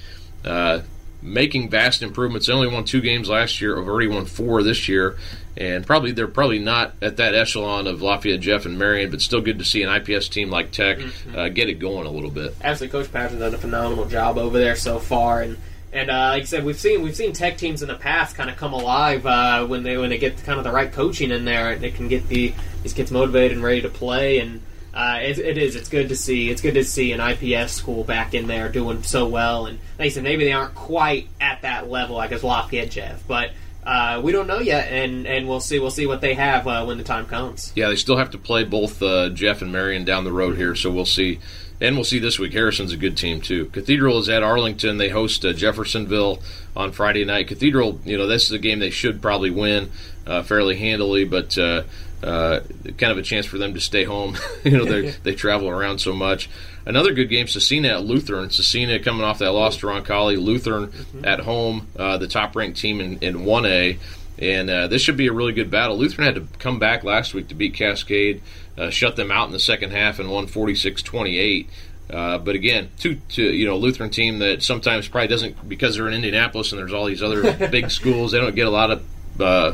uh, 0.45 0.81
making 1.21 1.69
vast 1.69 2.01
improvements. 2.01 2.47
They 2.47 2.53
only 2.53 2.67
won 2.67 2.85
two 2.85 3.01
games 3.01 3.29
last 3.29 3.59
year. 3.59 3.75
Have 3.75 3.87
already 3.87 4.07
won 4.07 4.25
four 4.25 4.63
this 4.63 4.87
year, 4.87 5.17
and 5.57 5.85
probably 5.85 6.13
they're 6.13 6.27
probably 6.27 6.59
not 6.59 6.93
at 7.01 7.17
that 7.17 7.35
echelon 7.35 7.87
of 7.87 8.01
Lafayette, 8.01 8.39
Jeff, 8.39 8.65
and 8.65 8.79
Marion, 8.79 9.11
but 9.11 9.21
still 9.21 9.41
good 9.41 9.59
to 9.59 9.65
see 9.65 9.83
an 9.83 9.93
IPS 9.93 10.29
team 10.29 10.49
like 10.49 10.71
Tech 10.71 10.99
uh, 11.35 11.49
get 11.49 11.67
it 11.67 11.79
going 11.79 12.07
a 12.07 12.11
little 12.11 12.31
bit. 12.31 12.55
Absolutely, 12.63 12.97
Coach 12.97 13.11
Patterson's 13.11 13.41
done 13.41 13.53
a 13.53 13.57
phenomenal 13.57 14.05
job 14.05 14.37
over 14.37 14.57
there 14.57 14.77
so 14.77 14.99
far, 14.99 15.41
and 15.41 15.57
and 15.91 16.09
uh, 16.09 16.29
like 16.29 16.43
I 16.43 16.45
said, 16.45 16.63
we've 16.65 16.79
seen 16.79 17.01
we've 17.01 17.15
seen 17.15 17.33
Tech 17.33 17.57
teams 17.57 17.81
in 17.81 17.87
the 17.87 17.95
past 17.95 18.35
kind 18.35 18.49
of 18.49 18.57
come 18.57 18.73
alive 18.73 19.25
uh, 19.25 19.65
when 19.65 19.83
they 19.83 19.97
when 19.97 20.09
they 20.09 20.19
get 20.19 20.43
kind 20.43 20.59
of 20.59 20.63
the 20.63 20.71
right 20.71 20.91
coaching 20.91 21.31
in 21.31 21.45
there. 21.45 21.75
They 21.75 21.91
can 21.91 22.07
get 22.07 22.27
the 22.27 22.53
these 22.83 22.93
kids 22.93 23.11
motivated 23.11 23.53
and 23.53 23.63
ready 23.63 23.81
to 23.81 23.89
play, 23.89 24.39
and 24.39 24.61
uh, 24.93 25.19
it, 25.21 25.39
it 25.39 25.57
is 25.57 25.75
it's 25.75 25.89
good 25.89 26.09
to 26.09 26.15
see 26.15 26.49
it's 26.49 26.61
good 26.61 26.75
to 26.75 26.83
see 26.83 27.11
an 27.11 27.19
IPS 27.19 27.73
school 27.73 28.03
back 28.03 28.35
in 28.35 28.45
there 28.45 28.69
doing 28.69 29.01
so 29.01 29.27
well. 29.27 29.65
And 29.65 29.79
like 29.97 30.07
I 30.07 30.09
said, 30.09 30.23
maybe 30.23 30.43
they 30.43 30.53
aren't 30.53 30.75
quite 30.75 31.27
at 31.41 31.63
that 31.63 31.89
level 31.89 32.17
like 32.17 32.31
as 32.31 32.43
Lafayette 32.43 32.91
Jeff, 32.91 33.25
but. 33.27 33.51
Uh, 33.81 34.19
we 34.21 34.33
don't 34.33 34.45
know 34.45 34.59
yet, 34.59 34.91
and, 34.91 35.25
and 35.25 35.47
we'll 35.47 35.61
see. 35.61 35.79
We'll 35.79 35.89
see 35.89 36.05
what 36.05 36.19
they 36.19 36.33
have 36.35 36.67
uh, 36.67 36.83
when 36.83 36.97
the 36.97 37.03
time 37.03 37.25
comes. 37.25 37.71
Yeah, 37.75 37.87
they 37.87 37.95
still 37.95 38.17
have 38.17 38.29
to 38.31 38.37
play 38.37 38.63
both 38.65 39.01
uh, 39.01 39.29
Jeff 39.29 39.61
and 39.63 39.71
Marion 39.71 40.03
down 40.03 40.25
the 40.25 40.33
road 40.33 40.57
here, 40.57 40.75
so 40.75 40.91
we'll 40.91 41.05
see. 41.05 41.39
And 41.81 41.95
we'll 41.95 42.03
see 42.03 42.19
this 42.19 42.37
week. 42.37 42.53
Harrison's 42.53 42.91
a 42.91 42.97
good 42.97 43.15
team 43.15 43.39
too. 43.39 43.65
Cathedral 43.67 44.19
is 44.19 44.27
at 44.27 44.43
Arlington. 44.43 44.97
They 44.97 45.09
host 45.09 45.45
uh, 45.45 45.53
Jeffersonville 45.53 46.39
on 46.75 46.91
Friday 46.91 47.23
night. 47.23 47.47
Cathedral, 47.47 47.99
you 48.03 48.17
know, 48.17 48.27
this 48.27 48.45
is 48.45 48.51
a 48.51 48.59
game 48.59 48.79
they 48.79 48.89
should 48.89 49.21
probably 49.21 49.49
win 49.49 49.89
uh, 50.27 50.43
fairly 50.43 50.75
handily, 50.75 51.23
but 51.23 51.57
uh, 51.57 51.83
uh, 52.21 52.59
kind 52.97 53.11
of 53.11 53.17
a 53.17 53.21
chance 53.21 53.45
for 53.45 53.57
them 53.57 53.73
to 53.73 53.79
stay 53.79 54.03
home. 54.03 54.37
you 54.63 54.77
know, 54.77 54.85
they 54.85 55.11
they 55.23 55.35
travel 55.35 55.69
around 55.69 55.99
so 55.99 56.13
much. 56.13 56.49
Another 56.85 57.13
good 57.13 57.29
game, 57.29 57.45
Scecina 57.45 57.89
at 57.89 58.03
Lutheran. 58.03 58.49
Scecina 58.49 59.03
coming 59.03 59.23
off 59.23 59.39
that 59.39 59.51
loss 59.51 59.77
to 59.77 59.87
Roncalli. 59.87 60.37
Lutheran 60.37 60.91
at 61.23 61.41
home, 61.41 61.87
uh, 61.97 62.17
the 62.17 62.27
top 62.27 62.55
ranked 62.55 62.79
team 62.79 62.99
in, 62.99 63.19
in 63.19 63.37
1A. 63.37 63.99
And 64.39 64.69
uh, 64.69 64.87
this 64.87 65.01
should 65.01 65.17
be 65.17 65.27
a 65.27 65.33
really 65.33 65.51
good 65.51 65.69
battle. 65.69 65.97
Lutheran 65.97 66.25
had 66.25 66.35
to 66.35 66.57
come 66.57 66.79
back 66.79 67.03
last 67.03 67.33
week 67.33 67.49
to 67.49 67.55
beat 67.55 67.73
Cascade, 67.73 68.41
uh, 68.79 68.89
shut 68.89 69.15
them 69.17 69.29
out 69.31 69.45
in 69.47 69.51
the 69.51 69.59
second 69.59 69.91
half, 69.91 70.17
and 70.19 70.31
won 70.31 70.47
46 70.47 71.03
28. 71.03 71.69
Uh, 72.09 72.37
but 72.39 72.55
again, 72.55 72.89
two, 72.97 73.19
to 73.29 73.43
you 73.43 73.67
know, 73.67 73.77
Lutheran 73.77 74.09
team 74.09 74.39
that 74.39 74.63
sometimes 74.63 75.07
probably 75.07 75.27
doesn't 75.27 75.69
because 75.69 75.95
they're 75.95 76.07
in 76.07 76.13
Indianapolis 76.15 76.71
and 76.71 76.79
there's 76.79 76.91
all 76.93 77.05
these 77.05 77.21
other 77.21 77.67
big 77.69 77.91
schools. 77.91 78.31
They 78.31 78.39
don't 78.39 78.55
get 78.55 78.65
a 78.65 78.71
lot 78.71 78.89
of 78.89 79.03
uh, 79.39 79.73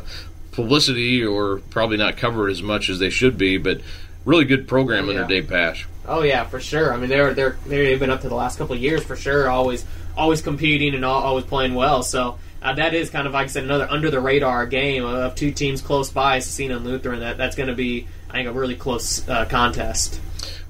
publicity 0.52 1.24
or 1.26 1.60
probably 1.70 1.98
not 1.98 2.18
covered 2.18 2.50
as 2.50 2.62
much 2.62 2.89
as 2.89 3.00
they 3.00 3.10
should 3.10 3.38
be. 3.38 3.58
But 3.58 3.82
really 4.26 4.46
good 4.46 4.68
program 4.68 5.08
under 5.10 5.22
Yeah. 5.22 5.28
Dave 5.28 5.48
Pash. 5.48 5.88
Oh 6.08 6.22
yeah, 6.24 6.46
for 6.46 6.60
sure. 6.60 6.94
I 6.94 6.98
mean, 6.98 7.10
they're 7.10 7.34
they're 7.34 7.58
they've 7.65 8.00
been 8.00 8.10
up 8.12 8.22
to 8.22 8.30
the 8.30 8.36
last 8.36 8.58
couple 8.58 8.76
of 8.76 8.82
years 8.82 9.04
for 9.04 9.15
sure. 9.15 9.50
Always 9.50 9.86
always 10.18 10.41
competing 10.41 10.94
and 10.94 11.04
al- 11.04 11.12
always 11.12 11.46
playing 11.46 11.74
well. 11.74 12.04
So 12.04 12.38
uh, 12.62 12.74
that 12.74 12.94
is 12.94 13.10
kind 13.10 13.28
of 13.28 13.34
like 13.34 13.46
I 13.46 13.48
said, 13.48 13.63
another 13.63 13.88
under 13.89 14.10
the 14.10 14.20
radar 14.20 14.65
game 14.65 15.06
of 15.06 15.36
two 15.36 15.52
teams 15.52 15.82
close 15.82 16.12
by, 16.12 16.39
Scecina 16.39 16.78
and 16.78 16.86
Lutheran. 16.86 17.20
That 17.20 17.38
that's 17.38 17.56
going 17.56 17.70
to 17.70 17.76
be 17.76 18.08
I 18.30 18.34
think 18.34 18.50
a 18.50 18.52
really 18.52 18.76
close 18.76 19.28
uh, 19.30 19.46
contest. 19.46 20.20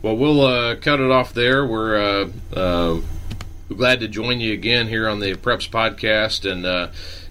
Well, 0.01 0.17
we'll 0.17 0.41
uh, 0.41 0.75
cut 0.75 0.99
it 0.99 1.09
off 1.09 1.33
there. 1.33 1.65
We're 1.65 1.97
uh, 1.97 2.29
uh, 2.53 3.01
glad 3.69 4.01
to 4.01 4.07
join 4.07 4.39
you 4.39 4.53
again 4.53 4.87
here 4.87 5.09
on 5.09 5.19
the 5.19 5.33
Preps 5.35 5.67
podcast 5.67 6.49
and 6.49 6.65
uh, 6.65 6.89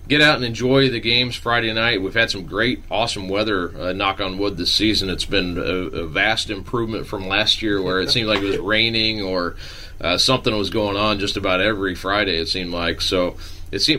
get 0.09 0.21
out 0.21 0.37
and 0.37 0.45
enjoy 0.45 0.91
the 0.91 0.99
games 0.99 1.37
Friday 1.37 1.73
night. 1.73 2.03
We've 2.03 2.15
had 2.15 2.31
some 2.31 2.45
great, 2.47 2.83
awesome 2.91 3.29
weather, 3.29 3.77
uh, 3.79 3.93
knock 3.93 4.21
on 4.21 4.39
wood, 4.39 4.57
this 4.57 4.73
season. 4.73 5.09
It's 5.09 5.25
been 5.25 5.57
a, 5.57 5.63
a 5.63 6.07
vast 6.07 6.51
improvement 6.51 7.07
from 7.07 7.29
last 7.29 7.63
year 7.63 7.81
where 7.81 8.01
it 8.01 8.11
seemed 8.11 8.29
like 8.29 8.41
it 8.41 8.47
was 8.47 8.59
raining 8.59 9.23
or 9.23 9.57
uh, 10.01 10.19
something 10.19 10.57
was 10.57 10.71
going 10.71 10.97
on 10.97 11.21
just 11.21 11.37
about 11.37 11.61
every 11.61 11.95
Friday, 11.95 12.39
it 12.39 12.49
seemed 12.49 12.73
like. 12.73 13.01
So. 13.01 13.37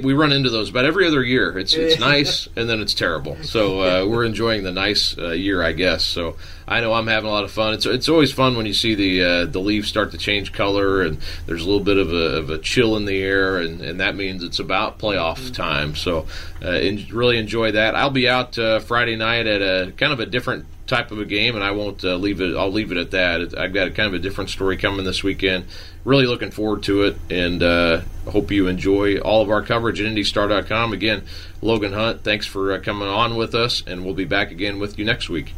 We 0.02 0.14
run 0.14 0.32
into 0.32 0.50
those 0.50 0.70
about 0.70 0.86
every 0.86 1.08
other 1.08 1.24
year. 1.24 1.58
It's 1.58 1.74
it's 1.74 2.00
nice 2.00 2.48
and 2.56 2.70
then 2.70 2.82
it's 2.82 2.94
terrible. 2.94 3.38
So 3.44 3.82
uh, 3.82 4.06
we're 4.06 4.26
enjoying 4.26 4.64
the 4.64 4.72
nice 4.72 5.18
uh, 5.18 5.32
year, 5.32 5.62
I 5.62 5.74
guess. 5.74 6.04
So 6.04 6.38
I 6.68 6.82
know 6.82 6.94
I'm 6.94 7.08
having 7.08 7.30
a 7.30 7.32
lot 7.32 7.44
of 7.44 7.52
fun. 7.52 7.74
It's 7.74 7.86
it's 7.86 8.10
always 8.10 8.32
fun 8.32 8.58
when 8.58 8.66
you 8.66 8.74
see 8.74 8.96
the 8.96 9.24
uh, 9.24 9.46
the 9.46 9.60
leaves 9.60 9.88
start 9.88 10.12
to 10.12 10.18
change 10.18 10.54
color 10.54 11.02
and 11.02 11.20
there's 11.46 11.62
a 11.62 11.66
little 11.66 11.84
bit 11.84 11.98
of 11.98 12.12
a, 12.12 12.38
of 12.38 12.50
a 12.50 12.58
chill 12.58 12.96
in 12.96 13.06
the 13.06 13.22
air, 13.22 13.58
and, 13.58 13.82
and 13.82 14.00
that 14.00 14.16
means 14.16 14.44
it's 14.44 14.60
about 14.60 15.00
playoff 15.00 15.54
time. 15.54 15.96
So 15.96 16.28
uh, 16.64 16.80
really 17.12 17.38
enjoy 17.38 17.72
that. 17.72 17.96
I'll 17.96 18.10
be 18.10 18.28
out 18.28 18.58
uh, 18.58 18.80
Friday 18.80 19.16
night 19.16 19.48
at 19.48 19.62
a 19.62 19.92
kind 19.94 20.14
of 20.14 20.20
a 20.20 20.26
different 20.26 20.66
type 20.88 21.12
of 21.12 21.20
a 21.20 21.26
game, 21.26 21.56
and 21.56 21.64
I 21.64 21.72
won't 21.72 22.04
uh, 22.04 22.16
leave 22.16 22.42
it. 22.42 22.56
I'll 22.56 22.72
leave 22.72 22.92
it 22.92 22.98
at 22.98 23.12
that. 23.12 23.58
I've 23.58 23.74
got 23.74 23.88
a 23.88 23.92
kind 23.92 24.08
of 24.08 24.14
a 24.14 24.20
different 24.20 24.50
story 24.50 24.78
coming 24.78 25.06
this 25.06 25.24
weekend. 25.24 25.66
Really 26.04 26.28
looking 26.28 26.52
forward 26.52 26.84
to 26.84 27.04
it, 27.04 27.18
and 27.30 27.64
uh, 27.64 28.02
hope 28.30 28.52
you 28.52 28.68
enjoy 28.68 29.18
all 29.18 29.42
of 29.42 29.50
our 29.50 29.64
coverage 29.64 30.00
at 30.00 30.08
IndyStar.com. 30.08 30.94
Again, 30.94 31.24
Logan 31.62 31.94
Hunt, 31.94 32.24
thanks 32.24 32.46
for 32.46 32.74
uh, 32.74 32.80
coming 32.80 33.08
on 33.08 33.36
with 33.36 33.56
us, 33.56 33.84
and 33.88 34.06
we'll 34.06 34.14
be 34.14 34.26
back 34.26 34.52
again 34.52 34.80
with 34.80 35.00
you 35.00 35.06
next 35.06 35.30
week. 35.30 35.54